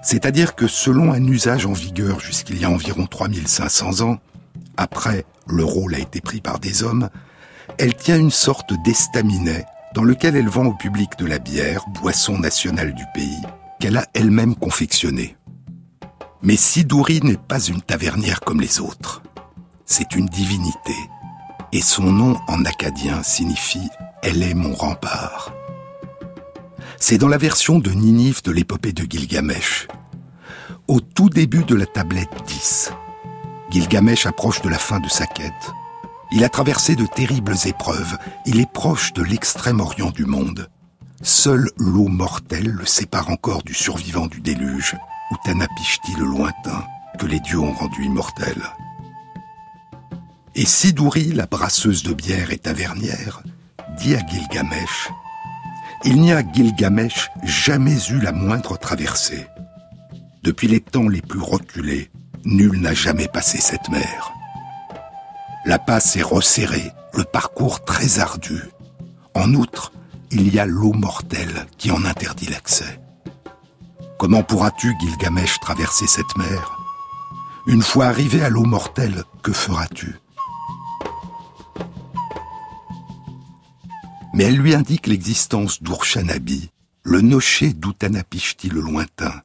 C'est-à-dire 0.02 0.54
que 0.54 0.66
selon 0.66 1.12
un 1.12 1.24
usage 1.24 1.64
en 1.64 1.72
vigueur 1.72 2.20
jusqu'il 2.20 2.60
y 2.60 2.64
a 2.66 2.70
environ 2.70 3.06
3500 3.06 4.02
ans, 4.06 4.18
après, 4.76 5.24
le 5.46 5.64
rôle 5.64 5.94
a 5.94 5.98
été 5.98 6.20
pris 6.20 6.42
par 6.42 6.58
des 6.58 6.82
hommes, 6.82 7.08
elle 7.78 7.94
tient 7.94 8.18
une 8.18 8.30
sorte 8.30 8.74
d'estaminet 8.84 9.64
dans 9.94 10.04
lequel 10.04 10.36
elle 10.36 10.48
vend 10.48 10.66
au 10.66 10.74
public 10.74 11.12
de 11.18 11.26
la 11.26 11.38
bière, 11.38 11.84
boisson 11.88 12.38
nationale 12.38 12.92
du 12.94 13.04
pays, 13.14 13.40
qu'elle 13.80 13.96
a 13.96 14.06
elle-même 14.12 14.56
confectionnée. 14.56 15.36
Mais 16.42 16.56
Sidouri 16.56 17.20
n'est 17.22 17.36
pas 17.36 17.60
une 17.60 17.80
tavernière 17.80 18.40
comme 18.40 18.60
les 18.60 18.80
autres. 18.80 19.22
C'est 19.84 20.14
une 20.14 20.26
divinité. 20.26 20.94
Et 21.72 21.80
son 21.80 22.04
nom 22.04 22.36
en 22.48 22.64
acadien 22.64 23.22
signifie 23.22 23.88
Elle 24.22 24.42
est 24.42 24.54
mon 24.54 24.74
rempart. 24.74 25.52
C'est 26.98 27.18
dans 27.18 27.28
la 27.28 27.38
version 27.38 27.78
de 27.78 27.90
Ninive 27.90 28.42
de 28.42 28.52
l'épopée 28.52 28.92
de 28.92 29.04
Gilgamesh. 29.08 29.88
Au 30.86 31.00
tout 31.00 31.28
début 31.28 31.64
de 31.64 31.74
la 31.74 31.86
tablette 31.86 32.30
10, 32.46 32.92
Gilgamesh 33.70 34.26
approche 34.26 34.62
de 34.62 34.68
la 34.68 34.78
fin 34.78 35.00
de 35.00 35.08
sa 35.08 35.26
quête. 35.26 35.72
Il 36.30 36.44
a 36.44 36.48
traversé 36.48 36.94
de 36.94 37.06
terribles 37.06 37.56
épreuves. 37.66 38.16
Il 38.46 38.60
est 38.60 38.70
proche 38.70 39.12
de 39.12 39.22
l'extrême 39.22 39.80
orient 39.80 40.10
du 40.10 40.24
monde. 40.24 40.68
Seule 41.22 41.70
l'eau 41.76 42.08
mortelle 42.08 42.68
le 42.68 42.86
sépare 42.86 43.30
encore 43.30 43.62
du 43.62 43.74
survivant 43.74 44.26
du 44.26 44.40
déluge, 44.40 44.96
ou 45.30 45.36
Tanapishti 45.44 46.14
le 46.18 46.24
lointain, 46.24 46.84
que 47.18 47.26
les 47.26 47.40
dieux 47.40 47.60
ont 47.60 47.72
rendu 47.72 48.04
immortel. 48.04 48.62
Et 50.54 50.66
Sidouri, 50.66 51.32
la 51.32 51.46
brasseuse 51.46 52.02
de 52.02 52.12
bière 52.12 52.50
et 52.52 52.58
tavernière, 52.58 53.42
dit 53.96 54.14
à 54.14 54.20
Gilgamesh 54.26 55.10
Il 56.04 56.20
n'y 56.20 56.32
a 56.32 56.42
Gilgamesh 56.42 57.30
jamais 57.42 57.96
eu 58.10 58.20
la 58.20 58.32
moindre 58.32 58.76
traversée. 58.76 59.46
Depuis 60.42 60.68
les 60.68 60.80
temps 60.80 61.08
les 61.08 61.22
plus 61.22 61.40
reculés, 61.40 62.10
nul 62.44 62.80
n'a 62.80 62.92
jamais 62.92 63.28
passé 63.28 63.58
cette 63.58 63.88
mer. 63.88 64.32
La 65.64 65.78
passe 65.78 66.16
est 66.16 66.22
resserrée, 66.22 66.92
le 67.14 67.24
parcours 67.24 67.82
très 67.84 68.18
ardu. 68.18 68.62
En 69.34 69.54
outre, 69.54 69.92
il 70.30 70.52
y 70.54 70.58
a 70.58 70.66
l'eau 70.66 70.92
mortelle 70.92 71.66
qui 71.78 71.90
en 71.90 72.04
interdit 72.04 72.46
l'accès. 72.46 73.00
Comment 74.18 74.42
pourras-tu, 74.42 74.94
Gilgamesh, 75.00 75.60
traverser 75.60 76.06
cette 76.06 76.36
mer? 76.36 76.78
Une 77.66 77.82
fois 77.82 78.06
arrivé 78.06 78.44
à 78.44 78.50
l'eau 78.50 78.64
mortelle, 78.64 79.24
que 79.42 79.52
feras-tu? 79.52 80.16
Mais 84.34 84.44
elle 84.44 84.56
lui 84.56 84.74
indique 84.74 85.06
l'existence 85.06 85.82
d'Urshanabi, 85.82 86.70
le 87.02 87.20
nocher 87.20 87.72
d'Utanapishti 87.72 88.68
le 88.68 88.80
lointain. 88.80 89.42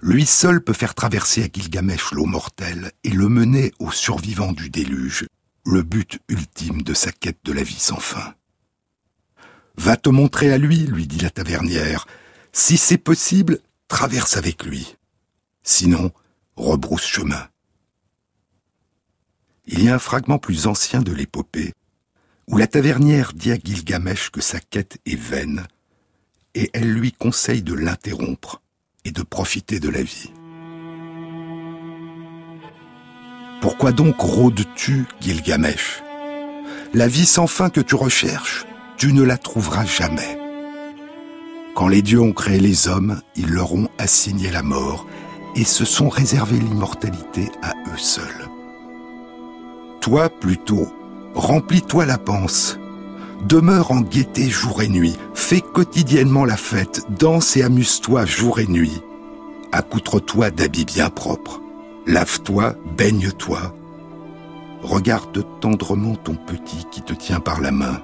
Lui 0.00 0.26
seul 0.26 0.62
peut 0.62 0.72
faire 0.72 0.94
traverser 0.94 1.44
à 1.44 1.48
Gilgamesh 1.52 2.12
l'eau 2.12 2.26
mortelle 2.26 2.92
et 3.04 3.10
le 3.10 3.28
mener 3.28 3.72
au 3.78 3.90
survivant 3.90 4.52
du 4.52 4.70
déluge, 4.70 5.26
le 5.64 5.82
but 5.82 6.18
ultime 6.28 6.82
de 6.82 6.94
sa 6.94 7.12
quête 7.12 7.38
de 7.44 7.52
la 7.52 7.62
vie 7.62 7.78
sans 7.78 8.00
fin. 8.00 8.34
Va 9.76 9.96
te 9.96 10.08
montrer 10.08 10.52
à 10.52 10.58
lui, 10.58 10.78
lui 10.78 11.06
dit 11.06 11.20
la 11.20 11.30
tavernière. 11.30 12.06
Si 12.52 12.76
c'est 12.76 12.98
possible, 12.98 13.60
traverse 13.88 14.36
avec 14.36 14.64
lui. 14.64 14.96
Sinon, 15.62 16.10
rebrousse 16.56 17.06
chemin. 17.06 17.48
Il 19.66 19.84
y 19.84 19.88
a 19.88 19.94
un 19.94 19.98
fragment 19.98 20.38
plus 20.38 20.66
ancien 20.66 21.00
de 21.00 21.12
l'épopée, 21.12 21.72
où 22.50 22.56
la 22.56 22.66
tavernière 22.66 23.32
dit 23.32 23.52
à 23.52 23.56
Gilgamesh 23.56 24.30
que 24.30 24.40
sa 24.40 24.58
quête 24.58 24.98
est 25.06 25.18
vaine, 25.18 25.66
et 26.54 26.68
elle 26.74 26.92
lui 26.92 27.12
conseille 27.12 27.62
de 27.62 27.74
l'interrompre 27.74 28.60
et 29.04 29.12
de 29.12 29.22
profiter 29.22 29.78
de 29.78 29.88
la 29.88 30.02
vie. 30.02 30.32
Pourquoi 33.60 33.92
donc 33.92 34.18
rôdes-tu, 34.18 35.04
Gilgamesh? 35.20 36.02
La 36.92 37.06
vie 37.06 37.26
sans 37.26 37.46
fin 37.46 37.70
que 37.70 37.80
tu 37.80 37.94
recherches, 37.94 38.66
tu 38.96 39.12
ne 39.12 39.22
la 39.22 39.38
trouveras 39.38 39.84
jamais. 39.84 40.38
Quand 41.76 41.86
les 41.86 42.02
dieux 42.02 42.20
ont 42.20 42.32
créé 42.32 42.58
les 42.58 42.88
hommes, 42.88 43.22
ils 43.36 43.50
leur 43.50 43.74
ont 43.74 43.88
assigné 43.98 44.50
la 44.50 44.62
mort 44.62 45.06
et 45.54 45.64
se 45.64 45.84
sont 45.84 46.08
réservés 46.08 46.58
l'immortalité 46.58 47.48
à 47.62 47.74
eux 47.92 47.98
seuls. 47.98 48.48
Toi, 50.00 50.30
plutôt, 50.30 50.88
remplis-toi 51.34 52.06
la 52.06 52.18
panse. 52.18 52.78
Demeure 53.46 53.90
en 53.90 54.00
gaieté 54.00 54.48
jour 54.50 54.82
et 54.82 54.88
nuit, 54.88 55.16
fais 55.34 55.60
quotidiennement 55.60 56.44
la 56.44 56.56
fête, 56.56 57.02
danse 57.18 57.56
et 57.56 57.62
amuse-toi 57.62 58.26
jour 58.26 58.60
et 58.60 58.66
nuit. 58.66 59.00
Accoutre-toi 59.72 60.50
d'habits 60.50 60.84
bien 60.84 61.08
propres, 61.08 61.60
lave-toi, 62.06 62.74
baigne-toi. 62.96 63.74
Regarde 64.82 65.44
tendrement 65.60 66.16
ton 66.16 66.34
petit 66.34 66.86
qui 66.90 67.02
te 67.02 67.12
tient 67.12 67.40
par 67.40 67.60
la 67.60 67.70
main 67.70 68.00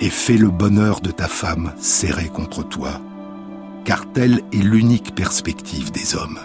et 0.00 0.10
fais 0.10 0.36
le 0.36 0.50
bonheur 0.50 1.00
de 1.00 1.10
ta 1.10 1.28
femme 1.28 1.72
serré 1.78 2.28
contre 2.28 2.62
toi, 2.62 3.00
car 3.84 4.10
telle 4.12 4.42
est 4.52 4.62
l'unique 4.62 5.14
perspective 5.14 5.90
des 5.92 6.16
hommes. 6.16 6.38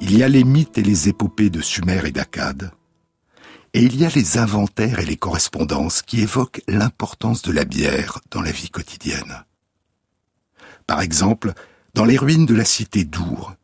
Il 0.00 0.16
y 0.16 0.22
a 0.22 0.28
les 0.28 0.44
mythes 0.44 0.78
et 0.78 0.82
les 0.82 1.08
épopées 1.08 1.50
de 1.50 1.60
Sumer 1.60 2.00
et 2.04 2.12
d'Akkad, 2.12 2.72
et 3.72 3.82
il 3.82 3.96
y 3.96 4.04
a 4.04 4.08
les 4.08 4.38
inventaires 4.38 4.98
et 4.98 5.06
les 5.06 5.16
correspondances 5.16 6.02
qui 6.02 6.20
évoquent 6.20 6.62
l'importance 6.68 7.42
de 7.42 7.52
la 7.52 7.64
bière 7.64 8.20
dans 8.30 8.42
la 8.42 8.52
vie 8.52 8.70
quotidienne. 8.70 9.44
Par 10.86 11.00
exemple, 11.00 11.52
dans 11.94 12.04
les 12.04 12.18
ruines 12.18 12.46
de 12.46 12.54
la 12.54 12.64
cité 12.64 13.04
d'Our, 13.04 13.54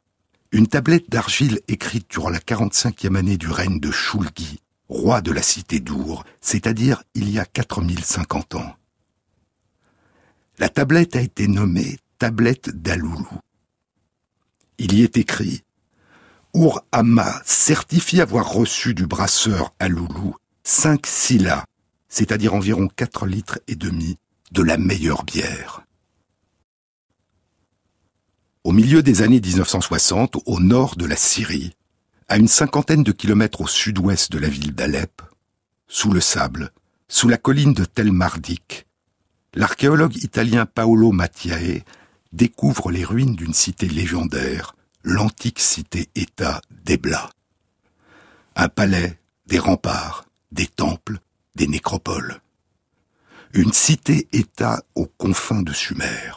une 0.52 0.66
tablette 0.66 1.10
d'argile 1.10 1.60
écrite 1.68 2.10
durant 2.10 2.30
la 2.30 2.40
45e 2.40 3.16
année 3.16 3.36
du 3.36 3.48
règne 3.48 3.78
de 3.78 3.90
Shulgi 3.90 4.60
roi 4.90 5.22
de 5.22 5.30
la 5.30 5.42
cité 5.42 5.78
d'Our, 5.80 6.24
c'est-à-dire 6.40 7.02
il 7.14 7.30
y 7.30 7.38
a 7.38 7.44
4050 7.44 8.56
ans. 8.56 8.74
La 10.58 10.68
tablette 10.68 11.16
a 11.16 11.20
été 11.20 11.46
nommée 11.48 11.98
tablette 12.18 12.68
d'Aloulou. 12.70 13.30
Il 14.78 14.92
y 14.92 15.02
est 15.02 15.16
écrit 15.16 15.62
Our 16.52 16.82
certifie 17.44 18.20
avoir 18.20 18.52
reçu 18.52 18.92
du 18.94 19.06
brasseur 19.06 19.72
Aloulou 19.78 20.34
cinq 20.64 21.06
silas, 21.06 21.64
c'est-à-dire 22.08 22.54
environ 22.54 22.88
quatre 22.88 23.26
litres 23.26 23.60
et 23.68 23.76
demi, 23.76 24.18
de 24.50 24.62
la 24.62 24.76
meilleure 24.76 25.24
bière. 25.24 25.82
Au 28.64 28.72
milieu 28.72 29.02
des 29.02 29.22
années 29.22 29.40
1960, 29.40 30.38
au 30.44 30.60
nord 30.60 30.96
de 30.96 31.06
la 31.06 31.16
Syrie, 31.16 31.72
à 32.28 32.36
une 32.36 32.48
cinquantaine 32.48 33.04
de 33.04 33.12
kilomètres 33.12 33.60
au 33.60 33.68
sud-ouest 33.68 34.30
de 34.32 34.38
la 34.38 34.48
ville 34.48 34.74
d'Alep, 34.74 35.22
sous 35.86 36.10
le 36.12 36.20
sable, 36.20 36.72
sous 37.08 37.28
la 37.28 37.36
colline 37.36 37.74
de 37.74 37.84
Tel 37.84 38.12
Mardik, 38.12 38.86
l'archéologue 39.54 40.16
italien 40.22 40.66
Paolo 40.66 41.12
Mattiae 41.12 41.84
découvre 42.32 42.90
les 42.90 43.04
ruines 43.04 43.34
d'une 43.34 43.54
cité 43.54 43.88
légendaire 43.88 44.74
l'antique 45.02 45.60
cité-État 45.60 46.60
d'Ebla. 46.84 47.30
Un 48.56 48.68
palais, 48.68 49.18
des 49.46 49.58
remparts, 49.58 50.26
des 50.52 50.66
temples, 50.66 51.20
des 51.54 51.66
nécropoles. 51.66 52.40
Une 53.52 53.72
cité-État 53.72 54.82
aux 54.94 55.06
confins 55.06 55.62
de 55.62 55.72
Sumer. 55.72 56.32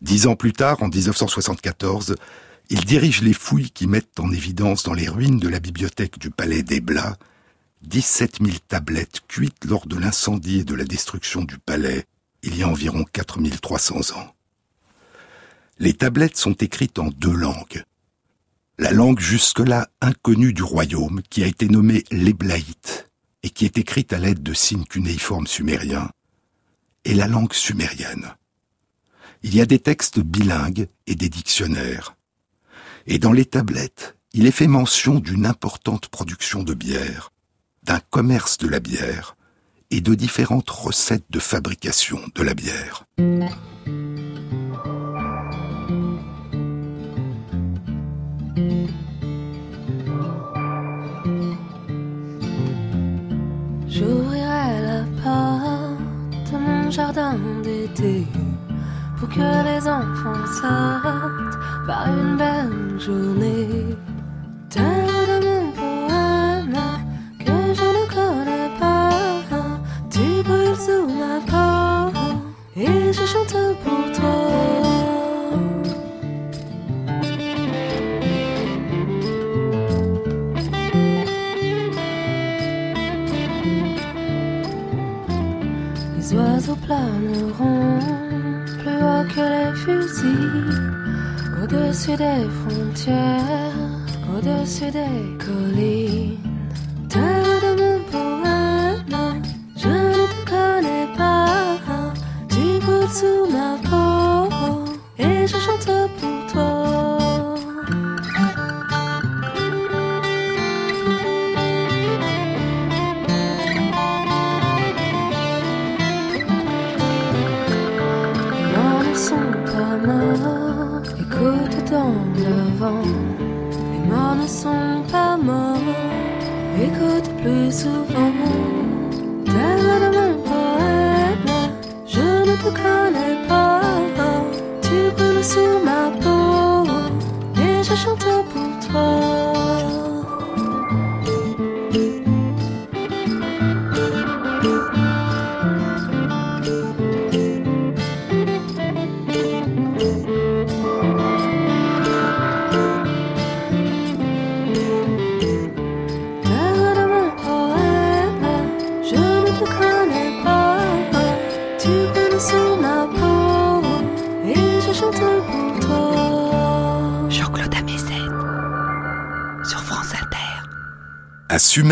Dix 0.00 0.26
ans 0.26 0.36
plus 0.36 0.52
tard, 0.52 0.82
en 0.82 0.88
1974, 0.88 2.16
il 2.70 2.84
dirige 2.84 3.22
les 3.22 3.34
fouilles 3.34 3.70
qui 3.70 3.86
mettent 3.86 4.20
en 4.20 4.30
évidence 4.30 4.82
dans 4.82 4.94
les 4.94 5.08
ruines 5.08 5.38
de 5.38 5.48
la 5.48 5.60
bibliothèque 5.60 6.18
du 6.18 6.30
palais 6.30 6.62
d'Ebla 6.62 7.16
17 7.82 8.42
000 8.42 8.58
tablettes 8.68 9.20
cuites 9.26 9.64
lors 9.64 9.86
de 9.86 9.96
l'incendie 9.96 10.60
et 10.60 10.64
de 10.64 10.74
la 10.74 10.84
destruction 10.84 11.42
du 11.42 11.58
palais 11.58 12.04
il 12.42 12.56
y 12.56 12.62
a 12.62 12.68
environ 12.68 13.04
4300 13.04 14.16
ans. 14.16 14.34
Les 15.80 15.94
tablettes 15.94 16.36
sont 16.36 16.52
écrites 16.52 16.98
en 16.98 17.08
deux 17.08 17.32
langues. 17.32 17.84
La 18.76 18.90
langue 18.90 19.18
jusque-là 19.18 19.88
inconnue 20.02 20.52
du 20.52 20.62
royaume, 20.62 21.22
qui 21.30 21.42
a 21.42 21.46
été 21.46 21.68
nommée 21.68 22.04
l'éblaïte, 22.10 23.08
et 23.42 23.48
qui 23.48 23.64
est 23.64 23.78
écrite 23.78 24.12
à 24.12 24.18
l'aide 24.18 24.42
de 24.42 24.52
signes 24.52 24.84
cunéiformes 24.84 25.46
sumériens, 25.46 26.10
et 27.06 27.14
la 27.14 27.26
langue 27.26 27.54
sumérienne. 27.54 28.34
Il 29.42 29.54
y 29.54 29.62
a 29.62 29.66
des 29.66 29.78
textes 29.78 30.20
bilingues 30.20 30.86
et 31.06 31.14
des 31.14 31.30
dictionnaires. 31.30 32.14
Et 33.06 33.18
dans 33.18 33.32
les 33.32 33.46
tablettes, 33.46 34.18
il 34.34 34.46
est 34.46 34.50
fait 34.50 34.66
mention 34.66 35.18
d'une 35.18 35.46
importante 35.46 36.08
production 36.08 36.62
de 36.62 36.74
bière, 36.74 37.32
d'un 37.84 38.00
commerce 38.10 38.58
de 38.58 38.68
la 38.68 38.80
bière 38.80 39.34
et 39.90 40.02
de 40.02 40.14
différentes 40.14 40.68
recettes 40.68 41.30
de 41.30 41.40
fabrication 41.40 42.20
de 42.34 42.42
la 42.42 42.52
bière. 42.52 43.06
De 55.22 56.56
mon 56.56 56.90
jardin 56.90 57.34
d'été 57.62 58.26
pour 59.18 59.28
que 59.28 59.38
les 59.38 59.86
enfants 59.86 60.46
sortent 60.46 61.58
par 61.86 62.06
une 62.08 62.36
belle 62.38 62.98
journée. 62.98 63.96
Terre 64.70 65.26
de 65.28 65.46
mon 65.46 65.72
poème 65.72 66.74
que 67.38 67.52
je 67.74 67.86
ne 67.98 68.04
connais 68.08 68.70
pas, 68.80 69.10
tu 70.10 70.42
brûles 70.42 70.76
sous 70.76 71.06
ma 71.06 71.38
peau 71.50 72.18
et 72.76 73.12
je 73.12 73.26
chante 73.26 73.56
pour 73.84 74.12
toi. 74.12 74.89
Planeront 86.90 88.00
plus 88.80 89.00
haut 89.08 89.24
que 89.34 89.44
les 89.54 89.72
fusils, 89.82 90.80
au-dessus 91.62 92.16
des 92.16 92.44
frontières, 92.60 93.78
au-dessus 94.34 94.90
des 95.00 95.22
collines. 95.44 96.38
Terre 97.08 97.58
de 97.64 97.70
mon 97.80 97.96
poème, 98.10 99.42
je 99.82 99.88
ne 99.88 100.24
te 100.32 100.38
connais 100.52 101.08
pas, 101.16 101.46
tu 102.48 102.64
brûles 102.84 103.14
sous 103.20 103.44
ma 103.56 103.70
peau 103.88 104.84
et 105.18 105.46
je 105.46 105.58
chante 105.66 106.09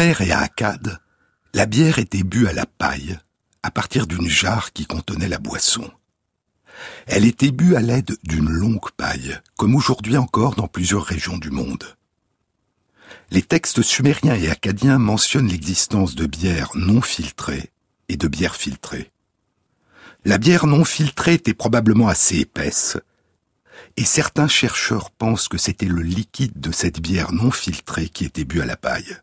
Et 0.01 0.31
à 0.31 0.43
Akkad, 0.43 1.01
la 1.55 1.67
bière 1.67 1.99
était 1.99 2.23
bue 2.23 2.47
à 2.47 2.53
la 2.53 2.67
paille, 2.67 3.19
à 3.65 3.73
partir 3.73 4.07
d'une 4.07 4.29
jarre 4.29 4.73
qui 4.73 4.87
contenait 4.87 5.29
la 5.29 5.41
boisson. 5.41 5.91
Elle 7.09 7.25
était 7.25 7.51
bue 7.51 7.75
à 7.75 7.81
l'aide 7.81 8.17
d'une 8.23 8.49
longue 8.49 8.93
paille, 8.97 9.37
comme 9.57 9.75
aujourd'hui 9.75 10.17
encore 10.17 10.55
dans 10.55 10.69
plusieurs 10.69 11.03
régions 11.03 11.37
du 11.37 11.51
monde. 11.51 11.97
Les 13.33 13.43
textes 13.43 13.83
sumériens 13.83 14.37
et 14.37 14.49
akkadiens 14.49 14.99
mentionnent 14.99 15.49
l'existence 15.49 16.15
de 16.15 16.27
bières 16.27 16.71
non 16.77 17.03
filtrées 17.03 17.73
et 18.09 18.17
de 18.17 18.29
bières 18.29 18.55
filtrées. 18.55 19.11
La 20.25 20.39
bière 20.39 20.69
non 20.69 20.85
filtrée 20.85 21.35
était 21.35 21.55
probablement 21.55 22.07
assez 22.07 22.37
épaisse, 22.37 22.99
et 23.97 24.05
certains 24.05 24.49
chercheurs 24.49 25.11
pensent 25.11 25.49
que 25.49 25.59
c'était 25.59 25.87
le 25.87 26.03
liquide 26.03 26.61
de 26.61 26.71
cette 26.71 27.01
bière 27.01 27.33
non 27.33 27.51
filtrée 27.51 28.09
qui 28.09 28.25
était 28.25 28.45
bu 28.45 28.61
à 28.61 28.65
la 28.65 28.77
paille. 28.77 29.19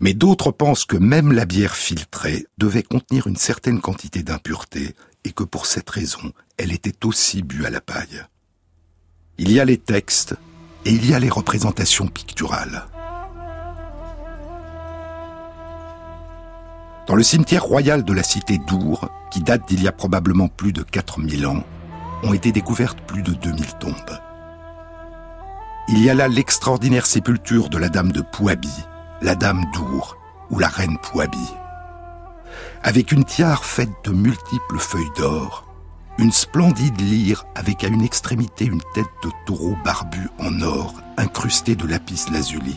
Mais 0.00 0.14
d'autres 0.14 0.50
pensent 0.50 0.84
que 0.84 0.96
même 0.96 1.32
la 1.32 1.44
bière 1.44 1.76
filtrée 1.76 2.46
devait 2.58 2.82
contenir 2.82 3.26
une 3.26 3.36
certaine 3.36 3.80
quantité 3.80 4.22
d'impuretés 4.22 4.94
et 5.24 5.32
que 5.32 5.44
pour 5.44 5.66
cette 5.66 5.90
raison, 5.90 6.32
elle 6.56 6.72
était 6.72 7.04
aussi 7.06 7.42
bue 7.42 7.66
à 7.66 7.70
la 7.70 7.80
paille. 7.80 8.24
Il 9.38 9.52
y 9.52 9.60
a 9.60 9.64
les 9.64 9.78
textes 9.78 10.34
et 10.84 10.90
il 10.90 11.08
y 11.08 11.14
a 11.14 11.18
les 11.18 11.28
représentations 11.28 12.08
picturales. 12.08 12.86
Dans 17.06 17.14
le 17.14 17.22
cimetière 17.22 17.64
royal 17.64 18.04
de 18.04 18.12
la 18.12 18.22
cité 18.22 18.58
d'Our, 18.58 19.08
qui 19.30 19.40
date 19.40 19.66
d'il 19.66 19.82
y 19.82 19.88
a 19.88 19.92
probablement 19.92 20.48
plus 20.48 20.72
de 20.72 20.82
4000 20.82 21.46
ans, 21.46 21.64
ont 22.22 22.34
été 22.34 22.52
découvertes 22.52 23.00
plus 23.06 23.22
de 23.22 23.32
2000 23.32 23.64
tombes. 23.80 24.18
Il 25.88 26.02
y 26.02 26.10
a 26.10 26.14
là 26.14 26.28
l'extraordinaire 26.28 27.06
sépulture 27.06 27.70
de 27.70 27.78
la 27.78 27.88
dame 27.88 28.12
de 28.12 28.20
Pouabi, 28.20 28.84
la 29.20 29.34
dame 29.34 29.64
d'Our 29.72 30.16
ou 30.50 30.58
la 30.58 30.68
reine 30.68 30.98
Pouabi. 30.98 31.54
Avec 32.82 33.12
une 33.12 33.24
tiare 33.24 33.64
faite 33.64 33.92
de 34.04 34.12
multiples 34.12 34.78
feuilles 34.78 35.12
d'or, 35.16 35.66
une 36.18 36.32
splendide 36.32 37.00
lyre 37.00 37.44
avec 37.54 37.84
à 37.84 37.88
une 37.88 38.02
extrémité 38.02 38.64
une 38.64 38.82
tête 38.94 39.06
de 39.22 39.30
taureau 39.46 39.76
barbu 39.84 40.28
en 40.38 40.60
or 40.62 40.94
incrustée 41.16 41.76
de 41.76 41.86
lapis 41.86 42.26
lazuli, 42.32 42.76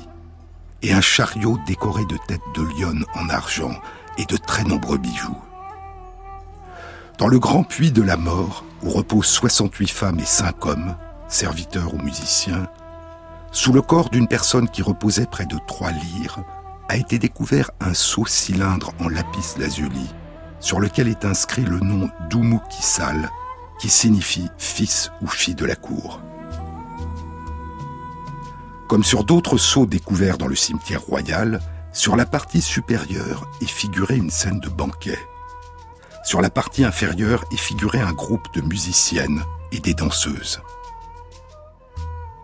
et 0.81 0.93
un 0.93 1.01
chariot 1.01 1.59
décoré 1.67 2.05
de 2.05 2.17
têtes 2.27 2.41
de 2.55 2.61
lionne 2.61 3.05
en 3.15 3.29
argent 3.29 3.73
et 4.17 4.25
de 4.25 4.37
très 4.37 4.63
nombreux 4.63 4.97
bijoux. 4.97 5.37
Dans 7.17 7.27
le 7.27 7.39
grand 7.39 7.63
puits 7.63 7.91
de 7.91 8.01
la 8.01 8.17
mort, 8.17 8.65
où 8.83 8.89
reposent 8.89 9.27
68 9.27 9.91
femmes 9.91 10.19
et 10.19 10.25
5 10.25 10.65
hommes, 10.65 10.95
serviteurs 11.27 11.93
ou 11.93 11.97
musiciens, 11.99 12.67
sous 13.51 13.73
le 13.73 13.81
corps 13.81 14.09
d'une 14.09 14.27
personne 14.27 14.69
qui 14.69 14.81
reposait 14.81 15.25
près 15.25 15.45
de 15.45 15.57
trois 15.67 15.91
lyres, 15.91 16.39
a 16.87 16.97
été 16.97 17.19
découvert 17.19 17.71
un 17.79 17.93
sceau 17.93 18.25
cylindre 18.25 18.91
en 18.99 19.09
lapis 19.09 19.55
lazuli, 19.57 20.09
sur 20.59 20.79
lequel 20.79 21.07
est 21.07 21.25
inscrit 21.25 21.63
le 21.63 21.79
nom 21.79 22.09
d'Oumou-Kissal, 22.29 23.29
qui 23.79 23.89
signifie 23.89 24.49
fils 24.57 25.11
ou 25.21 25.27
fille 25.27 25.55
de 25.55 25.65
la 25.65 25.75
cour. 25.75 26.21
Comme 28.87 29.03
sur 29.03 29.23
d'autres 29.23 29.57
sceaux 29.57 29.85
découverts 29.85 30.37
dans 30.37 30.47
le 30.47 30.55
cimetière 30.55 31.01
royal, 31.01 31.61
sur 31.93 32.15
la 32.15 32.25
partie 32.25 32.61
supérieure 32.61 33.49
est 33.61 33.69
figurée 33.69 34.17
une 34.17 34.29
scène 34.29 34.59
de 34.59 34.69
banquet. 34.69 35.19
Sur 36.23 36.41
la 36.41 36.49
partie 36.49 36.83
inférieure 36.83 37.43
est 37.51 37.57
figuré 37.57 37.99
un 37.99 38.13
groupe 38.13 38.53
de 38.53 38.61
musiciennes 38.61 39.43
et 39.71 39.79
des 39.79 39.93
danseuses. 39.93 40.61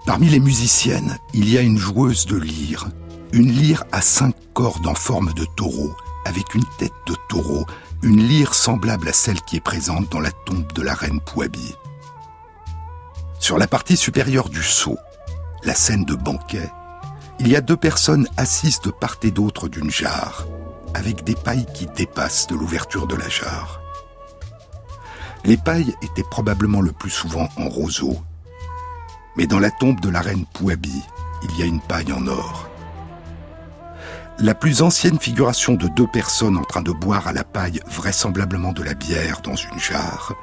Parmi 0.08 0.30
les 0.30 0.39
musiciennes, 0.39 1.18
il 1.34 1.49
y 1.49 1.58
a 1.58 1.62
une 1.62 1.78
joueuse 1.78 2.26
de 2.28 2.38
lyre, 2.38 2.88
une 3.34 3.51
lyre 3.51 3.84
à 3.91 3.99
cinq 3.99 4.34
cordes 4.53 4.88
en 4.88 4.95
forme 4.95 5.34
de 5.34 5.43
taureau, 5.58 5.93
avec 6.24 6.55
une 6.55 6.64
tête 6.78 6.93
de 7.08 7.16
taureau, 7.28 7.66
une 8.03 8.26
lyre 8.26 8.53
semblable 8.53 9.10
à 9.10 9.14
celle 9.14 9.41
qui 9.41 9.58
est 9.58 9.62
présente 9.62 10.10
dans 10.10 10.22
la 10.22 10.32
tombe 10.32 10.72
de 10.72 10.82
la 10.82 10.93
reine 10.93 11.20
Pouabi. 11.20 11.76
Sur 13.39 13.58
la 13.58 13.68
partie 13.68 13.97
supérieure 13.97 14.47
du 14.47 14.64
seau, 14.64 14.97
la 15.64 15.76
scène 15.76 16.05
de 16.05 16.16
banquet, 16.16 16.72
il 17.41 17.49
y 17.49 17.58
a 17.58 17.62
deux 17.62 17.76
personnes 17.76 18.30
assises 18.38 18.80
de 18.80 18.91
part 18.91 19.18
et 19.24 19.32
d'autre 19.32 19.68
d'une 19.68 19.91
jarre, 19.91 20.47
avec 20.93 21.26
des 21.26 21.36
pailles 21.36 21.68
qui 21.74 21.86
dépassent 21.86 22.47
de 22.47 22.55
l'ouverture 22.55 23.08
de 23.08 23.16
la 23.18 23.28
jarre. 23.28 23.82
Les 25.43 25.58
pailles 25.58 25.93
étaient 26.01 26.24
probablement 26.24 26.80
le 26.80 26.93
plus 26.93 27.10
souvent 27.10 27.49
en 27.58 27.68
roseau, 27.68 28.18
mais 29.38 29.47
dans 29.47 29.59
la 29.59 29.71
tombe 29.71 29.99
de 29.99 30.09
la 30.09 30.21
reine 30.21 30.45
Pouabi, 30.53 31.03
il 31.43 31.59
y 31.59 31.63
a 31.63 31.65
une 31.65 31.79
paille 31.79 32.11
en 32.11 32.25
or. 32.27 32.69
La 34.39 34.53
plus 34.53 34.81
ancienne 34.81 35.19
figuration 35.19 35.73
de 35.73 35.88
deux 35.88 36.07
personnes 36.07 36.57
en 36.57 36.63
train 36.63 36.81
de 36.81 36.91
boire 36.91 37.27
à 37.27 37.33
la 37.33 37.43
paille 37.43 37.79
vraisemblablement 37.88 38.73
de 38.73 38.83
la 38.83 38.93
bière 38.93 39.41
dans 39.41 39.55
une 39.55 39.79
jarre 39.79 40.33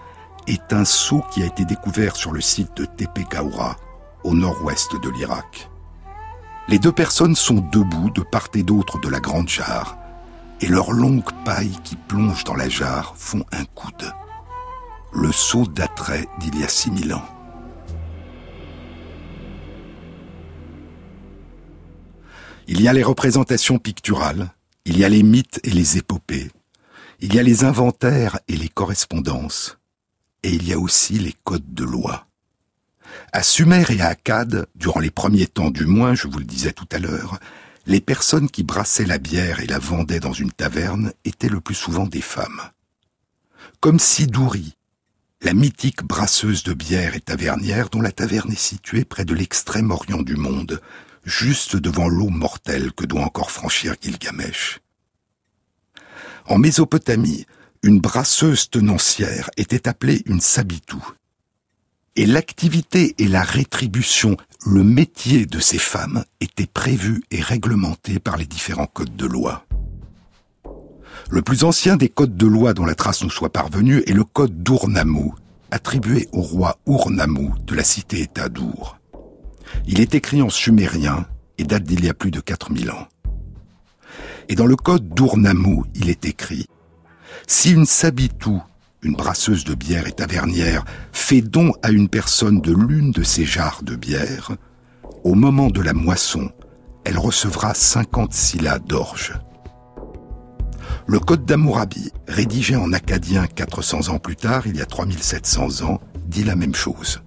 est 0.47 0.73
un 0.73 0.85
seau 0.85 1.23
qui 1.33 1.43
a 1.43 1.47
été 1.47 1.65
découvert 1.65 2.17
sur 2.17 2.33
le 2.33 2.41
site 2.41 2.77
de 2.77 2.85
Tepe 2.85 3.29
Kaura, 3.29 3.77
au 4.25 4.35
nord-ouest 4.35 5.01
de 5.01 5.11
l'Irak. 5.11 5.71
Les 6.69 6.79
deux 6.79 6.93
personnes 6.93 7.37
sont 7.37 7.67
debout 7.73 8.11
de 8.11 8.23
part 8.23 8.49
et 8.55 8.63
d'autre 8.63 8.99
de 8.99 9.09
la 9.09 9.21
grande 9.21 9.49
jarre, 9.49 9.97
et 10.61 10.67
leurs 10.67 10.93
longues 10.93 11.33
pailles 11.45 11.79
qui 11.85 11.97
plongent 11.97 12.45
dans 12.45 12.55
la 12.55 12.69
jarre 12.69 13.15
font 13.17 13.45
un 13.53 13.65
coude. 13.65 14.13
Le 15.13 15.31
seau 15.31 15.67
daterait 15.67 16.27
d'il 16.41 16.59
y 16.59 16.65
a 16.65 16.69
6000 16.69 17.15
ans. 17.15 17.34
Il 22.67 22.81
y 22.81 22.89
a 22.89 22.95
les 22.95 23.03
représentations 23.03 23.79
picturales, 23.79 24.51
il 24.87 24.97
y 24.97 25.05
a 25.05 25.09
les 25.11 25.23
mythes 25.23 25.61
et 25.65 25.71
les 25.71 25.99
épopées, 25.99 26.51
il 27.21 27.35
y 27.35 27.39
a 27.39 27.43
les 27.43 27.63
inventaires 27.63 28.39
et 28.49 28.57
les 28.57 28.71
correspondances, 28.71 29.79
et 30.43 30.51
il 30.51 30.67
y 30.67 30.73
a 30.73 30.79
aussi 30.79 31.19
les 31.19 31.35
codes 31.45 31.75
de 31.75 31.85
loi. 31.85 32.27
À 33.33 33.43
Sumer 33.43 33.85
et 33.91 34.01
à 34.01 34.09
Akkad, 34.09 34.67
durant 34.75 35.01
les 35.01 35.11
premiers 35.11 35.47
temps 35.47 35.71
du 35.71 35.85
moins, 35.85 36.15
je 36.15 36.27
vous 36.27 36.39
le 36.39 36.47
disais 36.47 36.73
tout 36.73 36.89
à 36.91 36.99
l'heure, 36.99 37.39
les 37.87 38.01
personnes 38.01 38.49
qui 38.49 38.63
brassaient 38.63 39.05
la 39.05 39.19
bière 39.19 39.61
et 39.61 39.67
la 39.67 39.79
vendaient 39.79 40.21
dans 40.21 40.33
une 40.33 40.53
taverne 40.53 41.13
étaient 41.27 41.51
le 41.51 41.61
plus 41.61 41.75
souvent 41.75 42.07
des 42.07 42.23
femmes. 42.23 42.63
Comme 43.81 43.99
Sidouri, 43.99 44.75
la 45.43 45.53
mythique 45.53 46.03
brasseuse 46.03 46.63
de 46.63 46.73
bière 46.73 47.15
et 47.15 47.21
tavernière 47.21 47.91
dont 47.91 48.01
la 48.01 48.13
taverne 48.13 48.53
est 48.53 48.59
située 48.59 49.05
près 49.05 49.27
de 49.27 49.35
l'extrême 49.35 49.91
orient 49.91 50.23
du 50.23 50.37
monde, 50.37 50.81
juste 51.25 51.77
devant 51.77 52.09
l'eau 52.09 52.29
mortelle 52.29 52.93
que 52.93 53.07
doit 53.07 53.23
encore 53.23 53.51
franchir 53.51 53.95
Gilgamesh. 54.01 54.81
En 56.47 56.59
Mésopotamie, 56.59 57.47
une 57.83 58.01
brasseuse 58.01 58.71
tenancière 58.71 59.51
était 59.57 59.89
appelée 59.89 60.23
une 60.27 60.41
sabitou. 60.41 61.03
Et 62.17 62.27
l'activité 62.27 63.15
et 63.19 63.27
la 63.27 63.43
rétribution, 63.43 64.37
le 64.67 64.85
métier 64.85 65.47
de 65.47 65.59
ces 65.59 65.79
femmes 65.79 66.25
étaient 66.41 66.67
prévus 66.67 67.23
et 67.31 67.41
réglementés 67.41 68.21
par 68.21 68.37
les 68.37 68.47
différents 68.47 68.87
codes 68.87 69.17
de 69.17 69.27
loi. 69.27 69.67
Le 71.31 71.43
plus 71.43 71.65
ancien 71.65 71.97
des 71.97 72.09
codes 72.09 72.37
de 72.37 72.47
loi 72.47 72.75
dont 72.75 72.85
la 72.85 72.95
trace 72.95 73.23
nous 73.23 73.31
soit 73.31 73.53
parvenue 73.53 74.03
est 74.07 74.13
le 74.13 74.25
code 74.25 74.63
d'Urnammu, 74.63 75.31
attribué 75.71 76.29
au 76.33 76.43
roi 76.43 76.79
Urnammu 76.87 77.51
de 77.67 77.75
la 77.75 77.83
cité-État 77.85 78.49
d'Ur. 78.49 78.99
Il 79.87 80.01
est 80.01 80.15
écrit 80.15 80.43
en 80.43 80.51
sumérien 80.51 81.27
et 81.59 81.65
date 81.65 81.85
d'il 81.85 82.05
y 82.05 82.09
a 82.09 82.15
plus 82.15 82.31
de 82.31 82.41
4000 82.41 82.91
ans. 82.91 83.09
Et 84.49 84.55
dans 84.55 84.67
le 84.67 84.77
code 84.77 85.09
d'Urnammu, 85.09 85.83
il 85.95 86.11
est 86.11 86.25
écrit 86.25 86.67
Si 87.47 87.73
une 87.73 87.87
sabitou, 87.87 88.63
une 89.03 89.15
brasseuse 89.15 89.65
de 89.65 89.75
bière 89.75 90.07
et 90.07 90.13
tavernière, 90.13 90.85
fait 91.13 91.41
don 91.41 91.73
à 91.83 91.91
une 91.91 92.09
personne 92.09 92.61
de 92.61 92.73
l'une 92.73 93.11
de 93.11 93.23
ces 93.23 93.45
jarres 93.45 93.83
de 93.83 93.97
bière, 93.97 94.53
au 95.25 95.35
moment 95.35 95.71
de 95.71 95.81
la 95.81 95.95
moisson, 95.95 96.51
elle 97.05 97.19
recevra 97.19 97.75
50 97.75 98.33
syllabes 98.33 98.87
d'orge. 98.87 99.35
Le 101.07 101.19
Code 101.19 101.45
d'Amourabi, 101.45 102.13
rédigé 102.27 102.77
en 102.77 102.93
acadien 102.93 103.47
400 103.47 104.09
ans 104.09 104.19
plus 104.19 104.37
tard, 104.37 104.67
il 104.67 104.77
y 104.77 104.81
a 104.81 104.87
3700 104.87 105.83
ans, 105.85 106.01
dit 106.27 106.45
la 106.45 106.57
même 106.57 106.75
chose. 106.75 107.24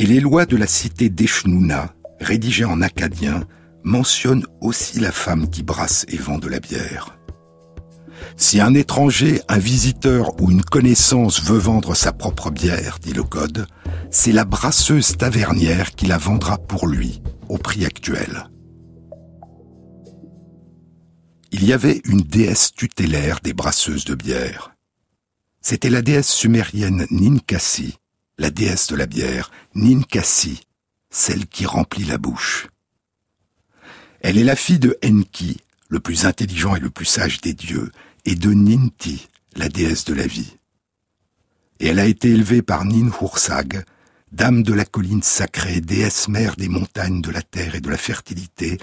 Et 0.00 0.06
les 0.06 0.18
lois 0.18 0.46
de 0.46 0.56
la 0.56 0.66
cité 0.66 1.10
d'Eshnouna, 1.10 1.94
rédigées 2.20 2.64
en 2.64 2.80
acadien, 2.80 3.44
mentionnent 3.84 4.46
aussi 4.62 4.98
la 4.98 5.12
femme 5.12 5.50
qui 5.50 5.62
brasse 5.62 6.06
et 6.08 6.16
vend 6.16 6.38
de 6.38 6.48
la 6.48 6.58
bière. 6.58 7.18
Si 8.34 8.62
un 8.62 8.72
étranger, 8.72 9.42
un 9.48 9.58
visiteur 9.58 10.40
ou 10.40 10.50
une 10.50 10.62
connaissance 10.62 11.42
veut 11.42 11.58
vendre 11.58 11.94
sa 11.94 12.14
propre 12.14 12.50
bière, 12.50 12.98
dit 12.98 13.12
le 13.12 13.24
Code, 13.24 13.66
c'est 14.10 14.32
la 14.32 14.46
brasseuse 14.46 15.18
tavernière 15.18 15.90
qui 15.90 16.06
la 16.06 16.16
vendra 16.16 16.56
pour 16.56 16.86
lui, 16.86 17.20
au 17.50 17.58
prix 17.58 17.84
actuel. 17.84 18.48
Il 21.52 21.62
y 21.62 21.74
avait 21.74 22.00
une 22.06 22.22
déesse 22.22 22.72
tutélaire 22.72 23.40
des 23.44 23.52
brasseuses 23.52 24.06
de 24.06 24.14
bière. 24.14 24.74
C'était 25.60 25.90
la 25.90 26.00
déesse 26.00 26.30
sumérienne 26.30 27.06
Ninkasi, 27.10 27.99
la 28.40 28.50
déesse 28.50 28.86
de 28.86 28.96
la 28.96 29.04
bière, 29.04 29.50
Ninkasi, 29.74 30.62
celle 31.10 31.46
qui 31.46 31.66
remplit 31.66 32.04
la 32.04 32.16
bouche. 32.16 32.68
Elle 34.22 34.38
est 34.38 34.44
la 34.44 34.56
fille 34.56 34.78
de 34.78 34.98
Enki, 35.04 35.58
le 35.90 36.00
plus 36.00 36.24
intelligent 36.24 36.74
et 36.74 36.80
le 36.80 36.88
plus 36.88 37.04
sage 37.04 37.42
des 37.42 37.52
dieux, 37.52 37.92
et 38.24 38.34
de 38.36 38.50
Ninti, 38.52 39.28
la 39.56 39.68
déesse 39.68 40.06
de 40.06 40.14
la 40.14 40.26
vie. 40.26 40.56
Et 41.80 41.88
elle 41.88 41.98
a 41.98 42.06
été 42.06 42.30
élevée 42.30 42.62
par 42.62 42.86
Ninhursag, 42.86 43.84
dame 44.32 44.62
de 44.62 44.72
la 44.72 44.86
colline 44.86 45.22
sacrée, 45.22 45.82
déesse 45.82 46.28
mère 46.28 46.56
des 46.56 46.68
montagnes, 46.68 47.20
de 47.20 47.30
la 47.30 47.42
terre 47.42 47.74
et 47.74 47.80
de 47.82 47.90
la 47.90 47.98
fertilité, 47.98 48.78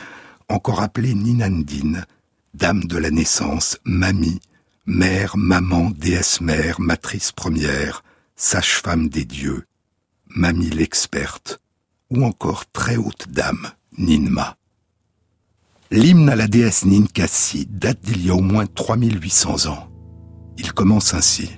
encore 0.49 0.81
appelée 0.81 1.15
Ninandine, 1.15 2.05
dame 2.53 2.83
de 2.83 2.97
la 2.97 3.09
naissance, 3.09 3.79
mamie, 3.85 4.39
mère, 4.85 5.35
maman, 5.35 5.89
déesse 5.89 6.41
mère, 6.41 6.79
matrice 6.79 7.31
première, 7.31 8.03
sage-femme 8.37 9.09
des 9.09 9.25
dieux, 9.25 9.63
mamie 10.29 10.69
l'experte, 10.69 11.59
ou 12.11 12.23
encore 12.23 12.65
très 12.71 12.95
haute 12.95 13.27
dame, 13.29 13.71
Ninma. 13.97 14.55
L'hymne 15.89 16.29
à 16.29 16.35
la 16.35 16.47
déesse 16.47 16.85
Ninkasi 16.85 17.65
date 17.65 17.99
d'il 18.03 18.25
y 18.25 18.29
a 18.29 18.35
au 18.35 18.41
moins 18.41 18.67
3800 18.67 19.71
ans. 19.71 19.89
Il 20.59 20.71
commence 20.71 21.15
ainsi. 21.15 21.49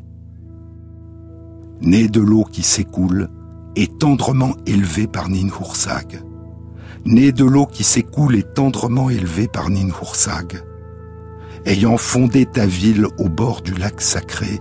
Né 1.82 2.07
de 2.07 2.21
l'eau 2.21 2.45
qui 2.45 2.63
s'écoule 2.63 3.30
et 3.75 3.88
tendrement 3.88 4.55
élevé 4.65 5.07
par 5.07 5.27
Ninhursag. 5.27 6.21
Né 7.05 7.34
de 7.34 7.43
l'eau 7.43 7.65
qui 7.65 7.84
s'écoule 7.84 8.36
et 8.38 8.43
tendrement 8.43 9.09
élevé 9.09 9.47
par 9.49 9.69
Ninhursag. 9.69 10.63
Ayant 11.65 11.97
fondé 11.97 12.45
ta 12.45 12.65
ville 12.65 13.07
au 13.17 13.27
bord 13.27 13.61
du 13.61 13.73
lac 13.73 13.99
sacré, 13.99 14.59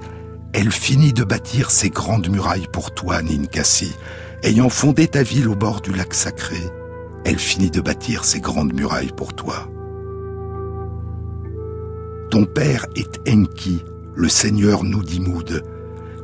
elle 0.53 0.71
finit 0.71 1.13
de 1.13 1.25
bâtir 1.25 1.71
ses 1.71 1.91
grandes 1.91 2.29
murailles 2.29 2.69
pour 2.73 2.93
toi, 2.93 3.23
Ninkasi. 3.23 3.95
Ayant 4.43 4.69
fondé 4.69 5.09
ta 5.09 5.23
ville 5.23 5.49
au 5.49 5.57
bord 5.57 5.81
du 5.81 5.93
lac 5.93 6.15
sacré, 6.15 6.61
elle 7.25 7.39
finit 7.39 7.71
de 7.71 7.81
bâtir 7.81 8.25
ses 8.25 8.41
grandes 8.41 8.73
murailles 8.73 9.13
pour 9.17 9.35
toi. 9.35 9.69
Ton 12.31 12.45
père 12.45 12.87
est 12.95 13.21
Enki, 13.29 13.85
le 14.15 14.29
seigneur 14.29 14.85
Nudimoud. 14.85 15.63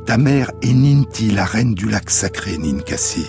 Ta 0.05 0.17
mère 0.17 0.51
est 0.61 0.73
Ninti, 0.73 1.31
la 1.31 1.45
reine 1.45 1.73
du 1.73 1.89
lac 1.89 2.09
sacré 2.09 2.57
Ninkasi. 2.57 3.25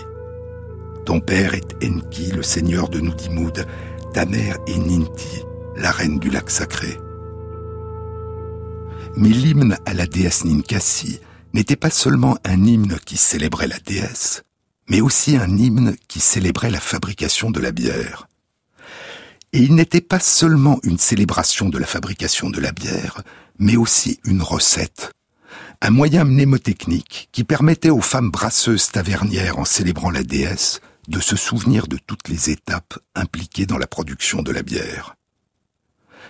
Ton 1.04 1.20
père 1.20 1.54
est 1.54 1.76
Enki, 1.82 2.32
le 2.32 2.42
seigneur 2.42 2.88
de 2.88 3.00
Nudimoud. 3.00 3.66
Ta 4.12 4.24
mère 4.24 4.58
est 4.66 4.78
Ninti, 4.78 5.42
la 5.76 5.90
reine 5.90 6.18
du 6.18 6.30
lac 6.30 6.50
sacré. 6.50 6.98
Mais 9.16 9.30
l'hymne 9.30 9.78
à 9.86 9.94
la 9.94 10.06
déesse 10.06 10.44
Ninkasi 10.44 11.20
n'était 11.54 11.76
pas 11.76 11.88
seulement 11.88 12.36
un 12.44 12.62
hymne 12.64 12.98
qui 13.06 13.16
célébrait 13.16 13.66
la 13.66 13.78
déesse, 13.78 14.42
mais 14.90 15.00
aussi 15.00 15.36
un 15.36 15.56
hymne 15.56 15.96
qui 16.06 16.20
célébrait 16.20 16.70
la 16.70 16.80
fabrication 16.80 17.50
de 17.50 17.58
la 17.58 17.72
bière. 17.72 18.28
Et 19.54 19.60
il 19.60 19.74
n'était 19.74 20.02
pas 20.02 20.20
seulement 20.20 20.78
une 20.82 20.98
célébration 20.98 21.70
de 21.70 21.78
la 21.78 21.86
fabrication 21.86 22.50
de 22.50 22.60
la 22.60 22.72
bière, 22.72 23.22
mais 23.58 23.76
aussi 23.76 24.20
une 24.24 24.42
recette, 24.42 25.12
un 25.80 25.90
moyen 25.90 26.24
mnémotechnique 26.24 27.30
qui 27.32 27.42
permettait 27.42 27.88
aux 27.88 28.02
femmes 28.02 28.30
brasseuses 28.30 28.90
tavernières 28.92 29.58
en 29.58 29.64
célébrant 29.64 30.10
la 30.10 30.24
déesse 30.24 30.80
de 31.08 31.20
se 31.20 31.36
souvenir 31.36 31.86
de 31.86 31.98
toutes 32.06 32.28
les 32.28 32.50
étapes 32.50 32.98
impliquées 33.14 33.64
dans 33.64 33.78
la 33.78 33.86
production 33.86 34.42
de 34.42 34.52
la 34.52 34.62
bière. 34.62 35.14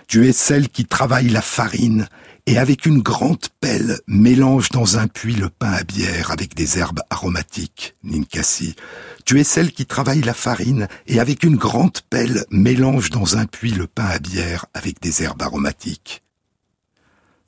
Tu 0.07 0.25
es 0.25 0.31
celle 0.31 0.69
qui 0.69 0.85
travaille 0.85 1.27
la 1.27 1.41
farine 1.41 2.07
et 2.47 2.57
avec 2.57 2.85
une 2.85 3.01
grande 3.01 3.45
pelle 3.59 3.99
mélange 4.07 4.69
dans 4.69 4.97
un 4.97 5.07
puits 5.07 5.35
le 5.35 5.49
pain 5.49 5.73
à 5.73 5.83
bière 5.83 6.31
avec 6.31 6.55
des 6.55 6.79
herbes 6.79 7.01
aromatiques, 7.09 7.95
Ninkasi. 8.03 8.77
Tu 9.25 9.41
es 9.41 9.43
celle 9.43 9.73
qui 9.73 9.85
travaille 9.85 10.21
la 10.21 10.33
farine 10.33 10.87
et 11.07 11.19
avec 11.19 11.43
une 11.43 11.57
grande 11.57 11.99
pelle 12.09 12.45
mélange 12.49 13.09
dans 13.09 13.35
un 13.35 13.45
puits 13.45 13.71
le 13.71 13.85
pain 13.85 14.05
à 14.05 14.19
bière 14.19 14.65
avec 14.73 15.01
des 15.01 15.23
herbes 15.23 15.41
aromatiques. 15.41 16.23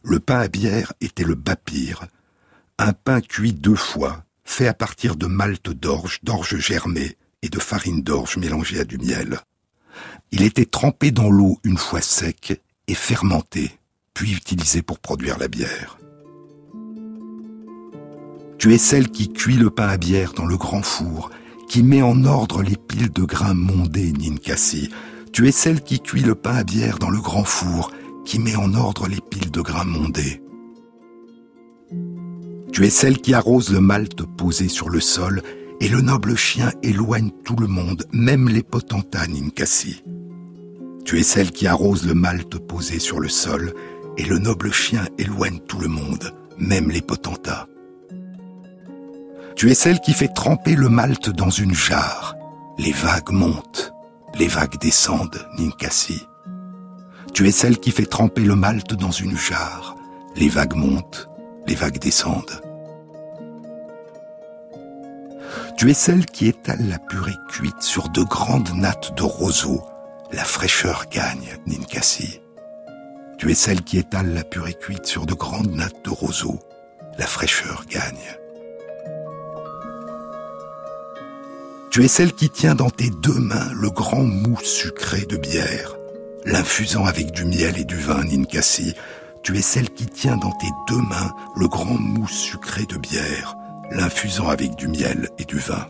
Le 0.04 0.20
pain 0.20 0.42
à 0.42 0.50
bière 0.50 0.92
était 1.00 1.24
le 1.24 1.36
bapire, 1.36 2.06
un 2.78 2.92
pain 2.92 3.22
cuit 3.22 3.54
deux 3.54 3.76
fois, 3.76 4.26
fait 4.44 4.68
à 4.68 4.74
partir 4.74 5.16
de 5.16 5.28
malt 5.28 5.70
d'orge, 5.70 6.20
d'orge 6.24 6.58
germée 6.58 7.18
et 7.42 7.48
de 7.48 7.60
farine 7.60 8.02
d'orge 8.02 8.36
mélangée 8.36 8.82
à 8.82 8.84
du 8.84 8.98
miel. 8.98 9.40
Il 10.32 10.42
était 10.42 10.66
trempé 10.66 11.12
dans 11.12 11.32
l'eau 11.32 11.58
une 11.64 11.78
fois 11.78 12.02
sec 12.02 12.62
et 12.88 12.96
fermenté 12.96 13.79
puis 14.14 14.34
utilisé 14.34 14.82
pour 14.82 15.00
produire 15.00 15.38
la 15.38 15.48
bière. 15.48 15.98
Tu 18.58 18.74
es 18.74 18.78
celle 18.78 19.10
qui 19.10 19.32
cuit 19.32 19.56
le 19.56 19.70
pain 19.70 19.88
à 19.88 19.98
bière 19.98 20.34
dans 20.34 20.46
le 20.46 20.58
grand 20.58 20.82
four, 20.84 21.32
qui 21.70 21.82
met 21.82 22.02
en 22.02 22.26
ordre 22.26 22.62
les 22.62 22.76
piles 22.76 23.12
de 23.12 23.24
grains 23.24 23.54
mondés, 23.54 24.12
Ninkasi. 24.12 24.90
Tu 25.32 25.48
es 25.48 25.52
celle 25.52 25.82
qui 25.82 26.02
cuit 26.02 26.24
le 26.24 26.36
pain 26.36 26.56
à 26.56 26.64
bière 26.64 27.00
dans 27.00 27.10
le 27.10 27.22
grand 27.22 27.46
four, 27.46 27.92
qui 28.26 28.38
met 28.40 28.56
en 28.58 28.74
ordre 28.74 29.08
les 29.08 29.22
piles 29.22 29.52
de 29.52 29.62
grains 29.62 29.86
mondés. 29.86 30.42
Tu 32.74 32.86
es 32.86 32.90
celle 32.90 33.20
qui 33.20 33.34
arrose 33.34 33.72
le 33.72 33.80
malt 33.80 34.24
posé 34.38 34.68
sur 34.68 34.90
le 34.90 35.00
sol, 35.00 35.42
et 35.80 35.88
le 35.88 36.02
noble 36.02 36.36
chien 36.36 36.72
éloigne 36.84 37.32
tout 37.46 37.56
le 37.56 37.68
monde, 37.68 38.06
même 38.12 38.50
les 38.50 38.64
potentats, 38.64 39.26
Ninkasi. 39.28 40.04
Tu 41.06 41.18
es 41.20 41.24
celle 41.24 41.52
qui 41.52 41.66
arrose 41.66 42.06
le 42.06 42.14
malt 42.14 42.58
posé 42.60 43.00
sur 43.00 43.20
le 43.20 43.30
sol, 43.30 43.74
et 44.20 44.26
le 44.26 44.38
noble 44.38 44.74
chien 44.74 45.06
éloigne 45.18 45.60
tout 45.60 45.80
le 45.80 45.88
monde, 45.88 46.34
même 46.58 46.92
les 46.92 47.02
potentats. 47.02 47.68
Tu 49.56 49.72
es 49.72 49.74
celle 49.74 50.02
qui 50.02 50.12
fait 50.12 50.28
tremper 50.28 50.76
le 50.76 50.90
malt 50.90 51.30
dans 51.30 51.50
une 51.50 51.74
jarre. 51.74 52.36
Les 52.78 52.92
vagues 52.92 53.32
montent, 53.32 53.94
les 54.38 54.50
vagues 54.50 54.78
descendent, 54.78 55.48
Ninkasi. 55.58 56.28
Tu 57.34 57.48
es 57.48 57.52
celle 57.52 57.80
qui 57.80 57.92
fait 57.92 58.06
tremper 58.06 58.42
le 58.42 58.56
malt 58.56 58.94
dans 58.94 59.12
une 59.12 59.38
jarre. 59.38 59.96
Les 60.36 60.50
vagues 60.50 60.76
montent, 60.76 61.30
les 61.66 61.76
vagues 61.76 62.00
descendent. 62.00 62.62
Tu 65.78 65.90
es 65.90 65.94
celle 65.94 66.26
qui 66.26 66.48
étale 66.48 66.90
la 66.90 67.00
purée 67.00 67.38
cuite 67.48 67.82
sur 67.82 68.10
de 68.10 68.24
grandes 68.24 68.74
nattes 68.76 69.16
de 69.16 69.24
roseau. 69.24 69.82
La 70.34 70.44
fraîcheur 70.44 71.06
gagne, 71.10 71.58
Ninkasi. 71.68 72.42
Tu 73.40 73.50
es 73.50 73.56
celle 73.56 73.84
qui 73.84 73.98
étale 73.98 74.34
la 74.34 74.44
purée 74.44 74.74
cuite 74.74 75.06
sur 75.06 75.26
de 75.26 75.34
grandes 75.34 75.74
nattes 75.74 76.04
de 76.04 76.10
roseau. 76.10 76.60
La 77.18 77.26
fraîcheur 77.26 77.86
gagne. 77.90 78.36
Tu 81.90 82.04
es 82.04 82.10
celle 82.10 82.34
qui 82.34 82.50
tient 82.50 82.76
dans 82.76 82.90
tes 82.90 83.10
deux 83.10 83.40
mains 83.40 83.72
le 83.74 83.90
grand 83.92 84.24
mou 84.24 84.58
sucré 84.62 85.22
de 85.22 85.38
bière, 85.38 85.96
l'infusant 86.44 87.06
avec 87.06 87.32
du 87.32 87.46
miel 87.46 87.78
et 87.78 87.86
du 87.86 87.96
vin, 87.96 88.26
Ninkasi. 88.26 88.94
Tu 89.42 89.58
es 89.58 89.62
celle 89.62 89.90
qui 89.90 90.06
tient 90.06 90.36
dans 90.36 90.52
tes 90.52 90.70
deux 90.90 91.02
mains 91.02 91.34
le 91.56 91.70
grand 91.70 91.98
mou 91.98 92.28
sucré 92.28 92.86
de 92.88 92.98
bière, 92.98 93.56
l'infusant 93.90 94.50
avec 94.50 94.76
du 94.76 94.90
miel 94.90 95.30
et 95.38 95.46
du 95.46 95.60
vin. 95.60 95.88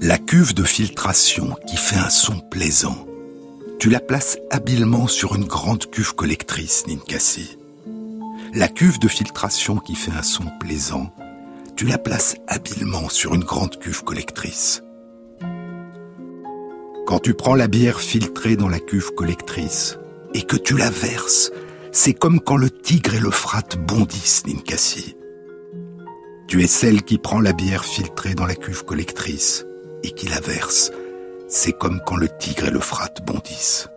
La 0.00 0.18
cuve 0.18 0.54
de 0.54 0.62
filtration 0.62 1.56
qui 1.66 1.76
fait 1.76 1.98
un 1.98 2.10
son 2.10 2.38
plaisant 2.38 3.06
tu 3.80 3.88
la 3.88 4.00
places 4.00 4.36
habilement 4.50 5.08
sur 5.08 5.36
une 5.36 5.46
grande 5.46 5.90
cuve 5.90 6.14
collectrice, 6.14 6.86
Ninkasi. 6.86 7.56
La 8.52 8.68
cuve 8.68 8.98
de 8.98 9.08
filtration 9.08 9.78
qui 9.78 9.94
fait 9.94 10.12
un 10.12 10.22
son 10.22 10.44
plaisant, 10.60 11.10
tu 11.76 11.86
la 11.86 11.96
places 11.96 12.36
habilement 12.46 13.08
sur 13.08 13.34
une 13.34 13.42
grande 13.42 13.78
cuve 13.78 14.04
collectrice. 14.04 14.82
Quand 17.06 17.20
tu 17.20 17.32
prends 17.32 17.54
la 17.54 17.68
bière 17.68 18.02
filtrée 18.02 18.54
dans 18.54 18.68
la 18.68 18.80
cuve 18.80 19.14
collectrice 19.14 19.98
et 20.34 20.42
que 20.42 20.58
tu 20.58 20.76
la 20.76 20.90
verses, 20.90 21.50
c'est 21.90 22.12
comme 22.12 22.38
quand 22.38 22.58
le 22.58 22.68
tigre 22.68 23.14
et 23.14 23.20
le 23.20 23.30
frat 23.30 23.64
bondissent, 23.88 24.46
Ninkasi. 24.46 25.16
Tu 26.48 26.62
es 26.62 26.66
celle 26.66 27.02
qui 27.02 27.16
prend 27.16 27.40
la 27.40 27.54
bière 27.54 27.86
filtrée 27.86 28.34
dans 28.34 28.46
la 28.46 28.56
cuve 28.56 28.84
collectrice 28.84 29.64
et 30.02 30.10
qui 30.10 30.28
la 30.28 30.40
verse 30.40 30.92
c'est 31.50 31.72
comme 31.72 32.00
quand 32.00 32.16
le 32.16 32.28
tigre 32.28 32.68
et 32.68 32.70
le 32.70 32.80
frat 32.80 33.10
bondissent. 33.24 33.88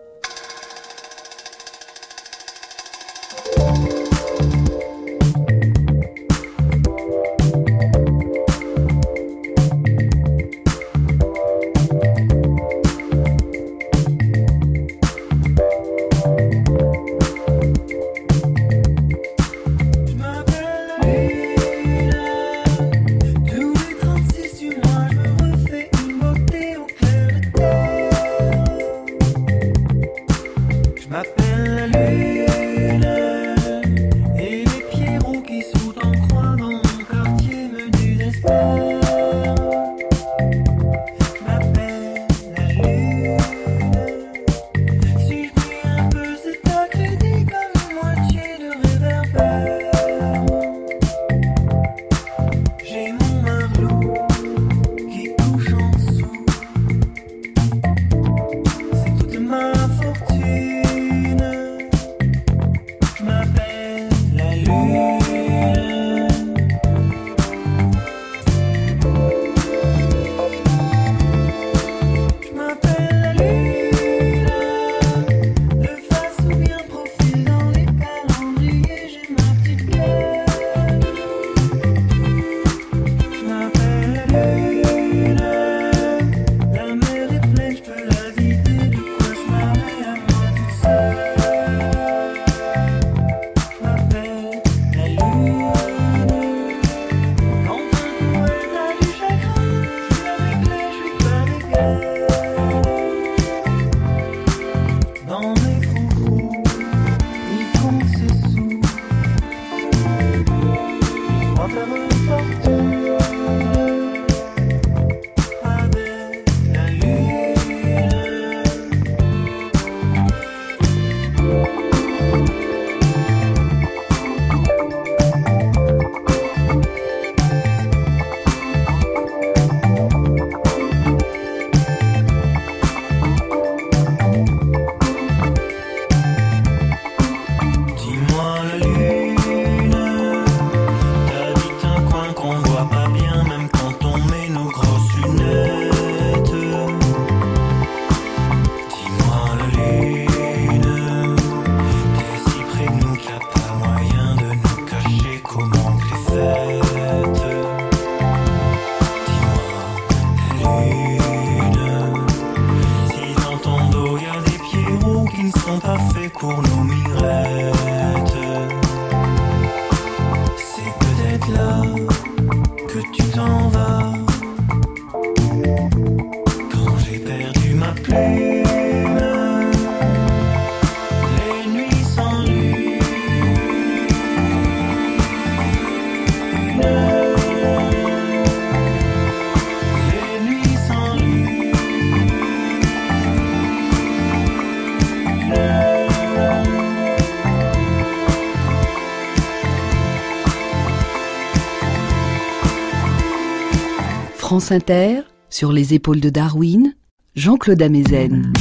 France 204.54 204.70
Inter, 204.70 205.22
sur 205.50 205.72
les 205.72 205.94
épaules 205.94 206.20
de 206.20 206.30
Darwin, 206.30 206.94
Jean-Claude 207.34 207.82
Amezen. 207.82 208.52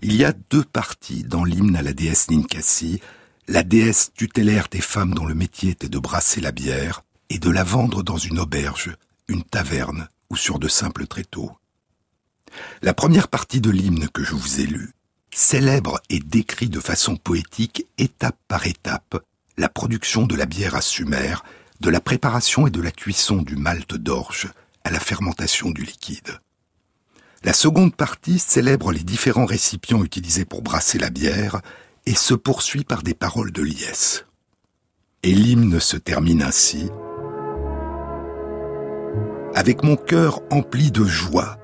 Il 0.00 0.16
y 0.16 0.24
a 0.24 0.32
deux 0.48 0.64
parties 0.64 1.22
dans 1.22 1.44
l'hymne 1.44 1.76
à 1.76 1.82
la 1.82 1.92
déesse 1.92 2.30
Ninkasi, 2.30 3.02
la 3.46 3.62
déesse 3.62 4.10
tutélaire 4.14 4.68
des 4.70 4.80
femmes 4.80 5.12
dont 5.12 5.26
le 5.26 5.34
métier 5.34 5.72
était 5.72 5.90
de 5.90 5.98
brasser 5.98 6.40
la 6.40 6.50
bière 6.50 7.02
et 7.28 7.38
de 7.38 7.50
la 7.50 7.62
vendre 7.62 8.02
dans 8.02 8.16
une 8.16 8.38
auberge, 8.38 8.96
une 9.28 9.42
taverne 9.42 10.08
ou 10.30 10.36
sur 10.36 10.58
de 10.58 10.68
simples 10.68 11.06
tréteaux. 11.06 11.52
La 12.80 12.94
première 12.94 13.28
partie 13.28 13.60
de 13.60 13.68
l'hymne 13.68 14.08
que 14.08 14.24
je 14.24 14.34
vous 14.34 14.62
ai 14.62 14.66
lu 14.66 14.94
célèbre 15.30 16.00
et 16.08 16.20
décrit 16.20 16.70
de 16.70 16.80
façon 16.80 17.16
poétique, 17.16 17.86
étape 17.98 18.38
par 18.48 18.66
étape, 18.66 19.22
la 19.58 19.68
production 19.68 20.26
de 20.26 20.36
la 20.36 20.46
bière 20.46 20.74
à 20.74 20.80
Sumer, 20.80 21.34
de 21.80 21.90
la 21.90 22.00
préparation 22.00 22.66
et 22.66 22.70
de 22.70 22.82
la 22.82 22.90
cuisson 22.90 23.36
du 23.36 23.56
malt 23.56 23.94
d'orge 23.94 24.48
à 24.84 24.90
la 24.90 25.00
fermentation 25.00 25.70
du 25.70 25.82
liquide. 25.82 26.38
La 27.42 27.54
seconde 27.54 27.94
partie 27.94 28.38
célèbre 28.38 28.92
les 28.92 29.02
différents 29.02 29.46
récipients 29.46 30.04
utilisés 30.04 30.44
pour 30.44 30.60
brasser 30.60 30.98
la 30.98 31.08
bière 31.08 31.62
et 32.04 32.14
se 32.14 32.34
poursuit 32.34 32.84
par 32.84 33.02
des 33.02 33.14
paroles 33.14 33.52
de 33.52 33.62
liesse. 33.62 34.26
Et 35.22 35.32
l'hymne 35.32 35.80
se 35.80 35.96
termine 35.96 36.42
ainsi. 36.42 36.90
Avec 39.54 39.82
mon 39.82 39.96
cœur 39.96 40.40
empli 40.50 40.90
de 40.90 41.04
joie, 41.04 41.56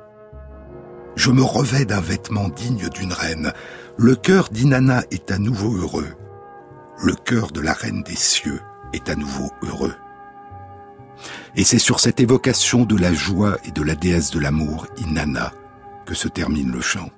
je 1.15 1.31
me 1.31 1.43
revais 1.43 1.85
d'un 1.85 2.01
vêtement 2.01 2.49
digne 2.49 2.89
d'une 2.89 3.13
reine. 3.13 3.53
Le 3.99 4.17
cœur 4.17 4.49
d'Inanna 4.51 5.03
est 5.11 5.31
à 5.31 5.39
nouveau 5.39 5.77
heureux. 5.77 6.15
Le 7.03 7.15
cœur 7.15 7.51
de 7.51 7.61
la 7.61 7.73
reine 7.73 8.03
des 8.03 8.17
cieux 8.17 8.61
est 8.93 9.09
à 9.09 9.15
nouveau 9.15 9.51
heureux. 9.63 9.95
Et 11.57 11.65
c'est 11.65 11.79
sur 11.79 12.01
cette 12.01 12.21
évocation 12.21 12.85
de 12.85 12.97
la 12.97 13.15
joie 13.15 13.57
et 13.65 13.71
de 13.71 13.83
la 13.83 13.95
déesse 13.95 14.31
de 14.31 14.39
l'amour, 14.39 14.87
Inanna, 14.99 15.55
que 16.05 16.15
se 16.15 16.29
termine 16.29 16.71
le 16.71 16.83
chant. 16.83 17.11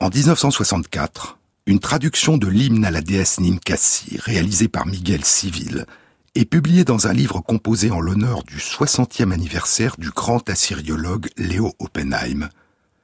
En 0.00 0.08
1964, 0.08 1.38
une 1.66 1.78
traduction 1.78 2.36
de 2.36 2.48
l'hymne 2.48 2.84
à 2.84 2.90
la 2.90 3.00
déesse 3.00 3.38
Ninkasi, 3.38 4.18
réalisée 4.18 4.66
par 4.66 4.86
Miguel 4.86 5.24
Civil, 5.24 5.86
est 6.34 6.44
publiée 6.44 6.84
dans 6.84 7.06
un 7.06 7.12
livre 7.12 7.40
composé 7.40 7.92
en 7.92 8.00
l'honneur 8.00 8.42
du 8.42 8.56
60e 8.56 9.32
anniversaire 9.32 9.96
du 9.96 10.10
grand 10.10 10.48
assyriologue 10.50 11.28
Léo 11.36 11.74
Oppenheim. 11.78 12.48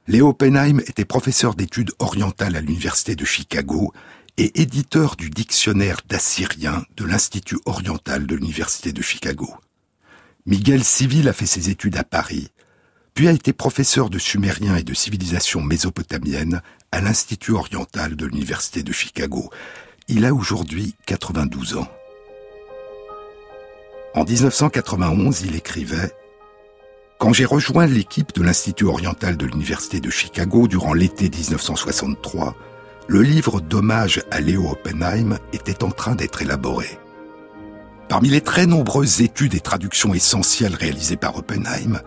Léo 0.07 0.29
Oppenheim 0.29 0.81
était 0.85 1.05
professeur 1.05 1.55
d'études 1.55 1.91
orientales 1.99 2.57
à 2.57 2.61
l'université 2.61 3.15
de 3.15 3.25
Chicago 3.25 3.93
et 4.37 4.61
éditeur 4.61 5.15
du 5.15 5.29
dictionnaire 5.29 6.01
d'assyrien 6.07 6.83
de 6.97 7.05
l'Institut 7.05 7.59
oriental 7.65 8.27
de 8.27 8.35
l'université 8.35 8.91
de 8.91 9.01
Chicago. 9.01 9.53
Miguel 10.45 10.83
Civil 10.83 11.27
a 11.29 11.33
fait 11.33 11.45
ses 11.45 11.69
études 11.69 11.97
à 11.97 12.03
Paris, 12.03 12.49
puis 13.13 13.27
a 13.29 13.31
été 13.31 13.53
professeur 13.53 14.09
de 14.09 14.19
sumérien 14.19 14.75
et 14.75 14.83
de 14.83 14.93
civilisation 14.93 15.61
mésopotamienne 15.61 16.61
à 16.91 17.01
l'Institut 17.01 17.53
oriental 17.53 18.15
de 18.15 18.25
l'Université 18.25 18.83
de 18.83 18.91
Chicago. 18.91 19.49
Il 20.07 20.25
a 20.25 20.33
aujourd'hui 20.33 20.95
92 21.05 21.77
ans. 21.77 21.87
En 24.13 24.23
1991, 24.23 25.41
il 25.41 25.55
écrivait 25.55 26.11
Quand 27.19 27.33
j'ai 27.33 27.45
rejoint 27.45 27.87
l'équipe 27.87 28.33
de 28.35 28.43
l'Institut 28.43 28.85
oriental 28.85 29.37
de 29.37 29.45
l'Université 29.45 29.99
de 29.99 30.09
Chicago 30.09 30.67
durant 30.67 30.93
l'été 30.93 31.29
1963, 31.29 32.55
le 33.07 33.21
livre 33.21 33.61
d'hommage 33.61 34.23
à 34.31 34.41
Léo 34.41 34.69
Oppenheim 34.69 35.37
était 35.53 35.83
en 35.83 35.91
train 35.91 36.15
d'être 36.15 36.41
élaboré. 36.41 36.87
Parmi 38.09 38.29
les 38.29 38.41
très 38.41 38.65
nombreuses 38.65 39.21
études 39.21 39.55
et 39.55 39.59
traductions 39.59 40.13
essentielles 40.13 40.75
réalisées 40.75 41.17
par 41.17 41.37
Oppenheim, 41.37 42.01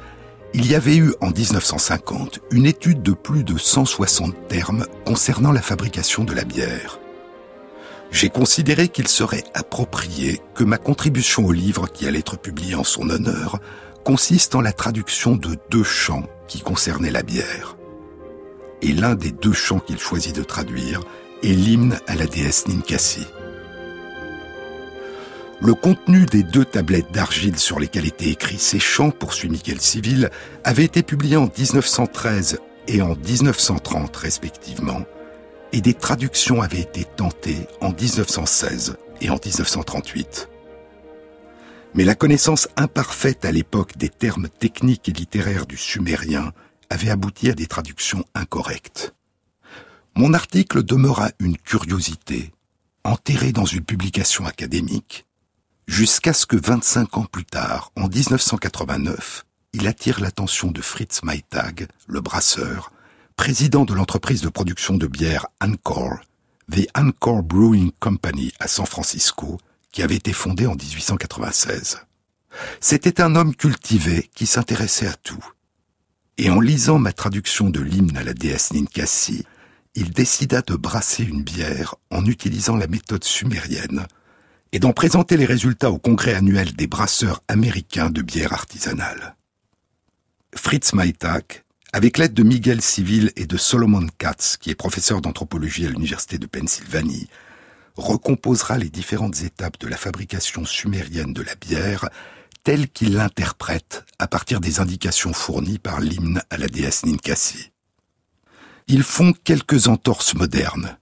il 0.55 0.67
y 0.67 0.75
avait 0.75 0.97
eu 0.97 1.15
en 1.21 1.31
1950 1.31 2.41
une 2.51 2.67
étude 2.67 3.03
de 3.03 3.13
plus 3.13 3.45
de 3.45 3.59
160 3.59 4.49
termes 4.49 4.87
concernant 5.05 5.53
la 5.53 5.63
fabrication 5.63 6.25
de 6.25 6.33
la 6.33 6.45
bière. 6.45 6.99
J'ai 8.11 8.31
considéré 8.31 8.89
qu'il 8.89 9.09
serait 9.09 9.45
approprié 9.55 10.41
que 10.55 10.65
ma 10.65 10.79
contribution 10.79 11.45
au 11.45 11.53
livre 11.53 11.89
qui 11.89 12.07
allait 12.07 12.21
être 12.21 12.39
publié 12.39 12.75
en 12.75 12.85
son 12.85 13.11
honneur 13.11 13.61
consiste 14.05 14.55
en 14.55 14.63
la 14.63 14.73
traduction 14.73 15.37
de 15.37 15.57
deux 15.71 15.85
chants 15.85 16.25
qui 16.47 16.63
concernaient 16.63 17.11
la 17.11 17.23
bière. 17.23 17.77
Et 18.83 18.93
l'un 18.93 19.15
des 19.15 19.33
deux 19.33 19.53
chants 19.53 19.81
qu'il 19.81 19.99
choisit 19.99 20.35
de 20.35 20.43
traduire 20.43 21.01
est 21.43 21.53
l'hymne 21.53 21.99
à 22.07 22.15
la 22.15 22.27
déesse 22.27 22.69
Ninkasi. 22.69 23.27
Le 25.61 25.75
contenu 25.75 26.25
des 26.27 26.45
deux 26.45 26.65
tablettes 26.65 27.11
d'argile 27.11 27.59
sur 27.59 27.81
lesquelles 27.81 28.07
étaient 28.07 28.31
écrits 28.31 28.59
ces 28.59 28.79
chants, 28.79 29.11
poursuit 29.11 29.49
Michael 29.49 29.81
Civil, 29.81 30.31
avait 30.63 30.85
été 30.85 31.03
publié 31.03 31.37
en 31.37 31.51
1913 31.59 32.61
et 32.87 33.03
en 33.03 33.17
1930 33.17 34.17
respectivement, 34.17 35.03
et 35.73 35.81
des 35.81 35.95
traductions 35.95 36.63
avaient 36.63 36.81
été 36.81 37.05
tentées 37.05 37.67
en 37.81 37.91
1916 37.91 38.99
et 39.21 39.31
en 39.31 39.39
1938. 39.45 40.49
Mais 41.95 42.05
la 42.05 42.15
connaissance 42.15 42.69
imparfaite 42.77 43.45
à 43.45 43.51
l'époque 43.51 43.97
des 43.97 44.11
termes 44.11 44.49
techniques 44.49 45.09
et 45.09 45.13
littéraires 45.13 45.67
du 45.67 45.77
sumérien 45.77 46.53
avait 46.91 47.11
abouti 47.11 47.51
à 47.51 47.55
des 47.55 47.67
traductions 47.67 48.25
incorrectes. 48.35 49.15
Mon 50.17 50.35
article 50.35 50.83
demeura 50.83 51.31
une 51.39 51.57
curiosité, 51.57 52.53
enterré 53.05 53.53
dans 53.53 53.65
une 53.65 53.85
publication 53.85 54.47
académique, 54.47 55.27
jusqu'à 55.87 56.33
ce 56.33 56.47
que 56.47 56.57
25 56.57 57.19
ans 57.19 57.25
plus 57.25 57.45
tard, 57.45 57.93
en 57.97 58.09
1989, 58.09 59.45
il 59.75 59.87
attire 59.87 60.21
l'attention 60.21 60.71
de 60.71 60.81
Fritz 60.81 61.23
Maytag, 61.23 61.89
le 62.07 62.21
brasseur, 62.21 62.93
président 63.37 63.85
de 63.85 63.95
l'entreprise 63.95 64.41
de 64.41 64.49
production 64.49 64.97
de 64.97 65.07
bière 65.07 65.47
Anchor, 65.63 66.19
The 66.71 66.89
Anchor 66.97 67.43
Brewing 67.43 67.93
Company 68.01 68.53
à 68.59 68.69
San 68.69 68.87
Francisco, 68.87 69.59
qui 69.93 70.03
avait 70.03 70.17
été 70.17 70.33
fondée 70.33 70.67
en 70.67 70.75
1896. 70.75 72.01
C'était 72.81 73.21
un 73.21 73.37
homme 73.37 73.55
cultivé 73.55 74.29
qui 74.35 74.47
s'intéressait 74.47 75.07
à 75.07 75.15
tout. 75.15 75.45
Et 76.41 76.51
en 76.51 76.61
lisant 76.61 77.01
ma 77.01 77.13
traduction 77.13 77.69
de 77.69 77.81
l'hymne 77.81 78.17
à 78.17 78.23
la 78.23 78.33
déesse 78.33 78.73
Ninkasi, 78.73 79.45
il 79.97 80.11
décida 80.11 80.63
de 80.63 80.77
brasser 80.77 81.25
une 81.25 81.43
bière 81.43 81.97
en 82.11 82.25
utilisant 82.25 82.77
la 82.77 82.87
méthode 82.87 83.25
sumérienne 83.25 84.07
et 84.71 84.79
d'en 84.79 84.93
présenter 84.93 85.37
les 85.37 85.47
résultats 85.47 85.91
au 85.91 85.99
congrès 85.99 86.35
annuel 86.35 86.75
des 86.75 86.87
brasseurs 86.87 87.43
américains 87.49 88.11
de 88.11 88.23
bière 88.23 88.53
artisanale. 88.53 89.35
Fritz 90.55 90.93
Maytag, 90.93 91.65
avec 91.93 92.19
l'aide 92.19 92.35
de 92.35 92.45
Miguel 92.45 92.83
Civil 92.83 93.33
et 93.35 93.47
de 93.47 93.57
Solomon 93.57 94.07
Katz, 94.19 94.57
qui 94.59 94.71
est 94.71 94.77
professeur 94.77 95.21
d'anthropologie 95.21 95.87
à 95.87 95.91
l'université 95.91 96.39
de 96.39 96.47
Pennsylvanie, 96.47 97.29
recomposera 97.97 98.79
les 98.79 98.91
différentes 98.91 99.43
étapes 99.43 99.81
de 99.81 99.89
la 99.89 99.97
fabrication 99.97 100.65
sumérienne 100.65 101.33
de 101.33 101.43
la 101.43 101.57
bière 101.57 102.09
telle 102.69 102.91
qu'il 102.91 103.15
l'interprète 103.15 104.05
à 104.19 104.27
partir 104.27 104.61
des 104.61 104.79
indications 104.79 105.33
fournies 105.33 105.79
par 105.79 106.01
l'hymne 106.01 106.43
à 106.51 106.59
la 106.59 106.67
déesse 106.67 107.07
Ninkasi. 107.07 107.73
Ils 108.89 109.05
font 109.05 109.33
quelques 109.33 109.89
entorses 109.89 110.35
modernes. 110.35 110.99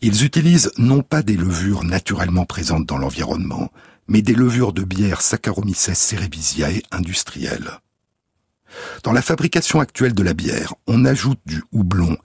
Ils 0.00 0.24
utilisent 0.24 0.72
non 0.76 1.02
pas 1.02 1.22
des 1.22 1.36
levures 1.36 1.84
naturellement 1.84 2.46
présentes 2.46 2.84
dans 2.84 2.98
l'environnement, 2.98 3.70
mais 4.08 4.22
des 4.22 4.34
levures 4.34 4.72
de 4.72 4.82
bière 4.82 5.20
Saccharomyces 5.20 5.92
cerevisiae 5.92 6.82
industrielles. 6.90 7.78
Dans 9.04 9.12
la 9.12 9.22
fabrication 9.22 9.78
actuelle 9.78 10.14
de 10.14 10.24
la 10.24 10.34
bière, 10.34 10.74
on 10.88 11.04
ajoute 11.04 11.38
du 11.46 11.62
houblon, 11.70 12.16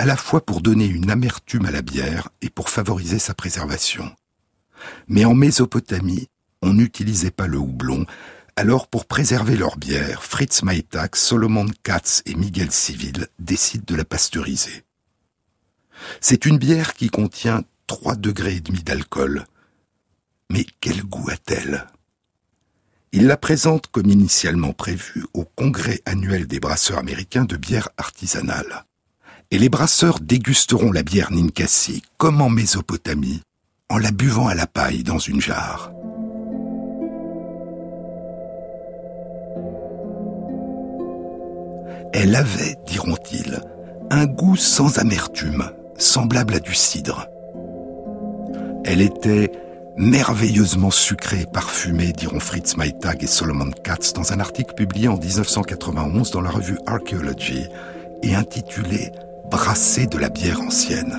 à 0.00 0.06
la 0.06 0.16
fois 0.16 0.44
pour 0.44 0.60
donner 0.60 0.86
une 0.86 1.12
amertume 1.12 1.66
à 1.66 1.70
la 1.70 1.82
bière 1.82 2.30
et 2.42 2.50
pour 2.50 2.68
favoriser 2.68 3.20
sa 3.20 3.34
préservation. 3.34 4.10
Mais 5.06 5.24
en 5.24 5.34
Mésopotamie, 5.34 6.26
on 6.62 6.74
n'utilisait 6.74 7.30
pas 7.30 7.46
le 7.46 7.58
houblon, 7.58 8.06
alors 8.56 8.88
pour 8.88 9.06
préserver 9.06 9.56
leur 9.56 9.76
bière, 9.76 10.24
Fritz 10.24 10.62
Maytag, 10.62 11.14
Solomon 11.14 11.66
Katz 11.84 12.22
et 12.26 12.34
Miguel 12.34 12.72
Civil 12.72 13.28
décident 13.38 13.84
de 13.86 13.94
la 13.94 14.04
pasteuriser. 14.04 14.82
C'est 16.20 16.44
une 16.44 16.58
bière 16.58 16.94
qui 16.94 17.08
contient 17.08 17.62
3 17.86 18.16
degrés 18.16 18.56
et 18.56 18.60
demi 18.60 18.82
d'alcool. 18.82 19.44
Mais 20.50 20.66
quel 20.80 21.02
goût 21.02 21.30
a-t-elle? 21.30 21.86
Il 23.12 23.26
la 23.26 23.36
présente 23.36 23.86
comme 23.86 24.10
initialement 24.10 24.72
prévu 24.72 25.24
au 25.34 25.44
congrès 25.44 26.02
annuel 26.04 26.46
des 26.46 26.60
brasseurs 26.60 26.98
américains 26.98 27.44
de 27.44 27.56
bière 27.56 27.88
artisanale. 27.96 28.84
Et 29.50 29.58
les 29.58 29.68
brasseurs 29.68 30.20
dégusteront 30.20 30.92
la 30.92 31.02
bière 31.02 31.32
Ninkasi 31.32 32.02
comme 32.16 32.42
en 32.42 32.50
Mésopotamie, 32.50 33.40
en 33.88 33.98
la 33.98 34.10
buvant 34.10 34.48
à 34.48 34.54
la 34.54 34.66
paille 34.66 35.04
dans 35.04 35.18
une 35.18 35.40
jarre. 35.40 35.90
Elle 42.12 42.34
avait, 42.34 42.76
diront-ils, 42.86 43.60
un 44.10 44.26
goût 44.26 44.56
sans 44.56 44.98
amertume, 44.98 45.70
semblable 45.96 46.54
à 46.54 46.60
du 46.60 46.74
cidre. 46.74 47.26
Elle 48.84 49.02
était 49.02 49.52
merveilleusement 49.96 50.90
sucrée 50.90 51.40
et 51.42 51.46
parfumée, 51.46 52.12
diront 52.12 52.40
Fritz 52.40 52.76
Maytag 52.76 53.22
et 53.22 53.26
Solomon 53.26 53.70
Katz 53.70 54.12
dans 54.12 54.32
un 54.32 54.40
article 54.40 54.74
publié 54.74 55.08
en 55.08 55.18
1991 55.18 56.30
dans 56.30 56.40
la 56.40 56.50
revue 56.50 56.78
Archaeology 56.86 57.64
et 58.22 58.34
intitulé 58.34 59.10
Brassée 59.50 60.06
de 60.06 60.18
la 60.18 60.28
bière 60.28 60.60
ancienne. 60.60 61.18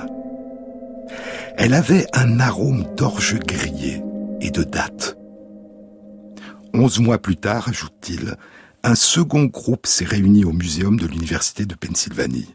Elle 1.56 1.74
avait 1.74 2.06
un 2.14 2.40
arôme 2.40 2.86
d'orge 2.96 3.38
grillé 3.40 4.02
et 4.40 4.50
de 4.50 4.62
date. 4.62 5.16
Onze 6.72 7.00
mois 7.00 7.18
plus 7.18 7.36
tard, 7.36 7.68
ajoute-t-il, 7.68 8.36
un 8.82 8.94
second 8.94 9.44
groupe 9.44 9.86
s'est 9.86 10.04
réuni 10.04 10.44
au 10.44 10.52
muséum 10.52 10.98
de 10.98 11.06
l'Université 11.06 11.66
de 11.66 11.74
Pennsylvanie. 11.74 12.54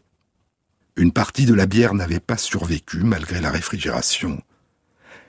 Une 0.96 1.12
partie 1.12 1.46
de 1.46 1.54
la 1.54 1.66
bière 1.66 1.94
n'avait 1.94 2.20
pas 2.20 2.36
survécu 2.36 2.98
malgré 3.04 3.40
la 3.40 3.50
réfrigération. 3.50 4.40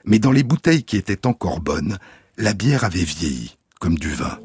Mais 0.06 0.18
dans 0.18 0.32
les 0.32 0.44
bouteilles 0.44 0.84
qui 0.84 0.98
étaient 0.98 1.28
encore 1.28 1.60
bonnes, 1.60 1.98
la 2.38 2.54
bière 2.54 2.84
avait 2.84 3.04
vieilli, 3.04 3.58
comme 3.80 4.00
du 4.00 4.10
vin. 4.10 4.40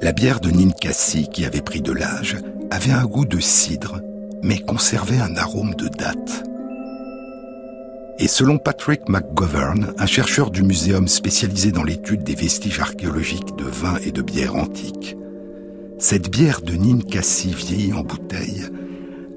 La 0.00 0.12
bière 0.12 0.40
de 0.40 0.50
Ninkasi, 0.50 1.28
qui 1.28 1.44
avait 1.44 1.60
pris 1.60 1.82
de 1.82 1.92
l'âge, 1.92 2.36
avait 2.70 2.92
un 2.92 3.04
goût 3.04 3.26
de 3.26 3.40
cidre, 3.40 4.00
mais 4.42 4.60
conservait 4.60 5.18
un 5.18 5.36
arôme 5.36 5.74
de 5.74 5.88
date. 5.88 6.44
Et 8.20 8.26
selon 8.26 8.58
Patrick 8.58 9.08
McGovern, 9.08 9.94
un 9.96 10.06
chercheur 10.06 10.50
du 10.50 10.64
muséum 10.64 11.06
spécialisé 11.06 11.70
dans 11.70 11.84
l'étude 11.84 12.24
des 12.24 12.34
vestiges 12.34 12.80
archéologiques 12.80 13.54
de 13.56 13.64
vin 13.64 13.96
et 14.04 14.10
de 14.10 14.22
bière 14.22 14.56
antiques, 14.56 15.16
cette 16.00 16.28
bière 16.28 16.60
de 16.60 16.74
Ninkasi 16.74 17.54
vieillie 17.54 17.92
en 17.92 18.02
bouteille 18.02 18.66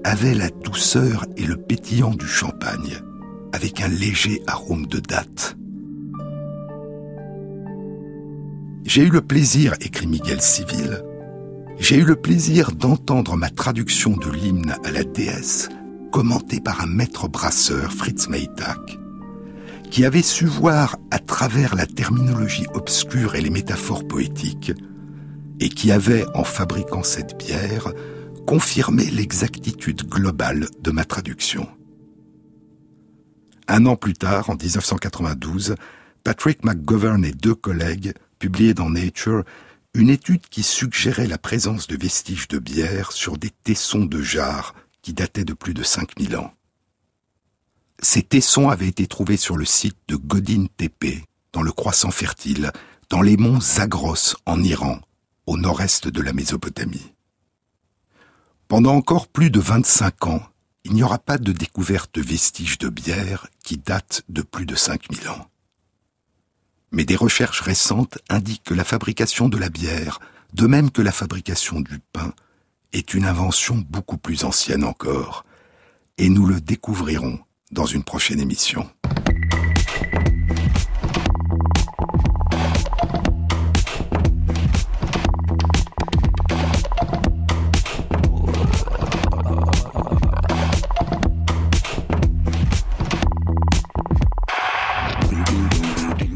avait 0.03 0.34
la 0.34 0.49
douceur 0.49 1.27
et 1.38 1.43
le 1.43 1.57
pétillant 1.57 2.15
du 2.15 2.25
champagne, 2.25 2.97
avec 3.53 3.82
un 3.82 3.88
léger 3.88 4.41
arôme 4.47 4.88
de 4.88 4.99
date. 4.99 5.55
J'ai 8.84 9.03
eu 9.03 9.11
le 9.11 9.21
plaisir, 9.21 9.75
écrit 9.79 10.07
Miguel 10.07 10.41
Civil, 10.41 11.03
j'ai 11.77 11.97
eu 11.97 12.03
le 12.03 12.15
plaisir 12.15 12.71
d'entendre 12.71 13.38
ma 13.38 13.49
traduction 13.49 14.17
de 14.17 14.29
l'hymne 14.32 14.75
à 14.84 14.91
la 14.91 15.03
déesse 15.03 15.69
commentée 16.12 16.59
par 16.59 16.82
un 16.82 16.88
maître 16.88 17.28
brasseur, 17.28 17.91
Fritz 17.93 18.28
Maytag, 18.28 18.99
qui 19.89 20.05
avait 20.05 20.22
su 20.22 20.45
voir 20.45 20.97
à 21.09 21.20
travers 21.20 21.76
la 21.76 21.88
terminologie 21.88 22.68
obscure 22.74 23.36
et 23.36 23.41
les 23.41 23.49
métaphores 23.49 24.07
poétiques, 24.07 24.74
et 25.59 25.70
qui 25.70 25.91
avait, 25.91 26.26
en 26.34 26.43
fabriquant 26.43 27.03
cette 27.03 27.38
bière, 27.38 27.93
confirmé 28.45 29.05
l'exactitude 29.05 30.07
globale 30.07 30.68
de 30.82 30.91
ma 30.91 31.05
traduction. 31.05 31.68
Un 33.68 33.86
an 33.86 33.95
plus 33.95 34.14
tard, 34.14 34.49
en 34.49 34.55
1992, 34.55 35.76
Patrick 36.24 36.66
McGovern 36.66 37.24
et 37.24 37.32
deux 37.32 37.55
collègues 37.55 38.14
publiaient 38.38 38.74
dans 38.74 38.89
Nature 38.89 39.43
une 39.93 40.09
étude 40.09 40.47
qui 40.49 40.64
suggérait 40.64 41.28
la 41.28 41.38
présence 41.38 41.88
de 41.88 41.97
vestiges 41.97 42.47
de 42.47 42.59
bière 42.59 43.12
sur 43.12 43.38
des 43.38 43.51
tessons 43.64 44.05
de 44.05 44.22
jarres 44.22 44.74
qui 45.01 45.13
dataient 45.13 45.45
de 45.45 45.53
plus 45.53 45.73
de 45.73 45.83
5000 45.83 46.37
ans. 46.37 46.53
Ces 48.01 48.23
tessons 48.23 48.69
avaient 48.69 48.87
été 48.87 49.07
trouvés 49.07 49.37
sur 49.37 49.57
le 49.57 49.65
site 49.65 49.97
de 50.07 50.15
Godin 50.15 50.65
Tepe, 50.77 51.23
dans 51.53 51.61
le 51.61 51.71
croissant 51.71 52.11
fertile, 52.11 52.71
dans 53.09 53.21
les 53.21 53.37
monts 53.37 53.61
Zagros 53.61 54.35
en 54.45 54.63
Iran, 54.63 54.99
au 55.45 55.57
nord-est 55.57 56.07
de 56.07 56.21
la 56.21 56.33
Mésopotamie. 56.33 57.13
Pendant 58.67 58.95
encore 58.95 59.27
plus 59.27 59.49
de 59.49 59.59
25 59.59 60.27
ans, 60.27 60.41
il 60.83 60.93
n'y 60.93 61.03
aura 61.03 61.19
pas 61.19 61.37
de 61.37 61.51
découverte 61.51 62.15
de 62.15 62.21
vestiges 62.21 62.77
de 62.77 62.89
bière 62.89 63.47
qui 63.63 63.77
datent 63.77 64.23
de 64.29 64.41
plus 64.41 64.65
de 64.65 64.75
5000 64.75 65.29
ans. 65.29 65.47
Mais 66.91 67.05
des 67.05 67.15
recherches 67.15 67.61
récentes 67.61 68.17
indiquent 68.29 68.63
que 68.63 68.73
la 68.73 68.83
fabrication 68.83 69.47
de 69.47 69.57
la 69.57 69.69
bière, 69.69 70.19
de 70.53 70.67
même 70.67 70.89
que 70.89 71.01
la 71.01 71.11
fabrication 71.11 71.81
du 71.81 71.99
pain, 72.13 72.33
est 72.93 73.13
une 73.13 73.25
invention 73.25 73.83
beaucoup 73.89 74.17
plus 74.17 74.43
ancienne 74.43 74.83
encore, 74.83 75.45
et 76.17 76.29
nous 76.29 76.45
le 76.45 76.59
découvrirons 76.59 77.39
dans 77.71 77.85
une 77.85 78.03
prochaine 78.03 78.39
émission. 78.39 78.89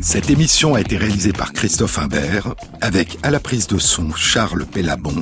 Cette 0.02 0.30
émission 0.30 0.76
a 0.76 0.82
été 0.82 0.96
réalisée 0.96 1.34
par 1.34 1.52
Christophe 1.52 2.00
Imbert, 2.00 2.56
avec 2.80 3.18
à 3.22 3.32
la 3.32 3.42
prise 3.42 3.68
de 3.68 3.78
son 3.78 4.14
Charles 4.14 4.66
Pellabon, 4.66 5.22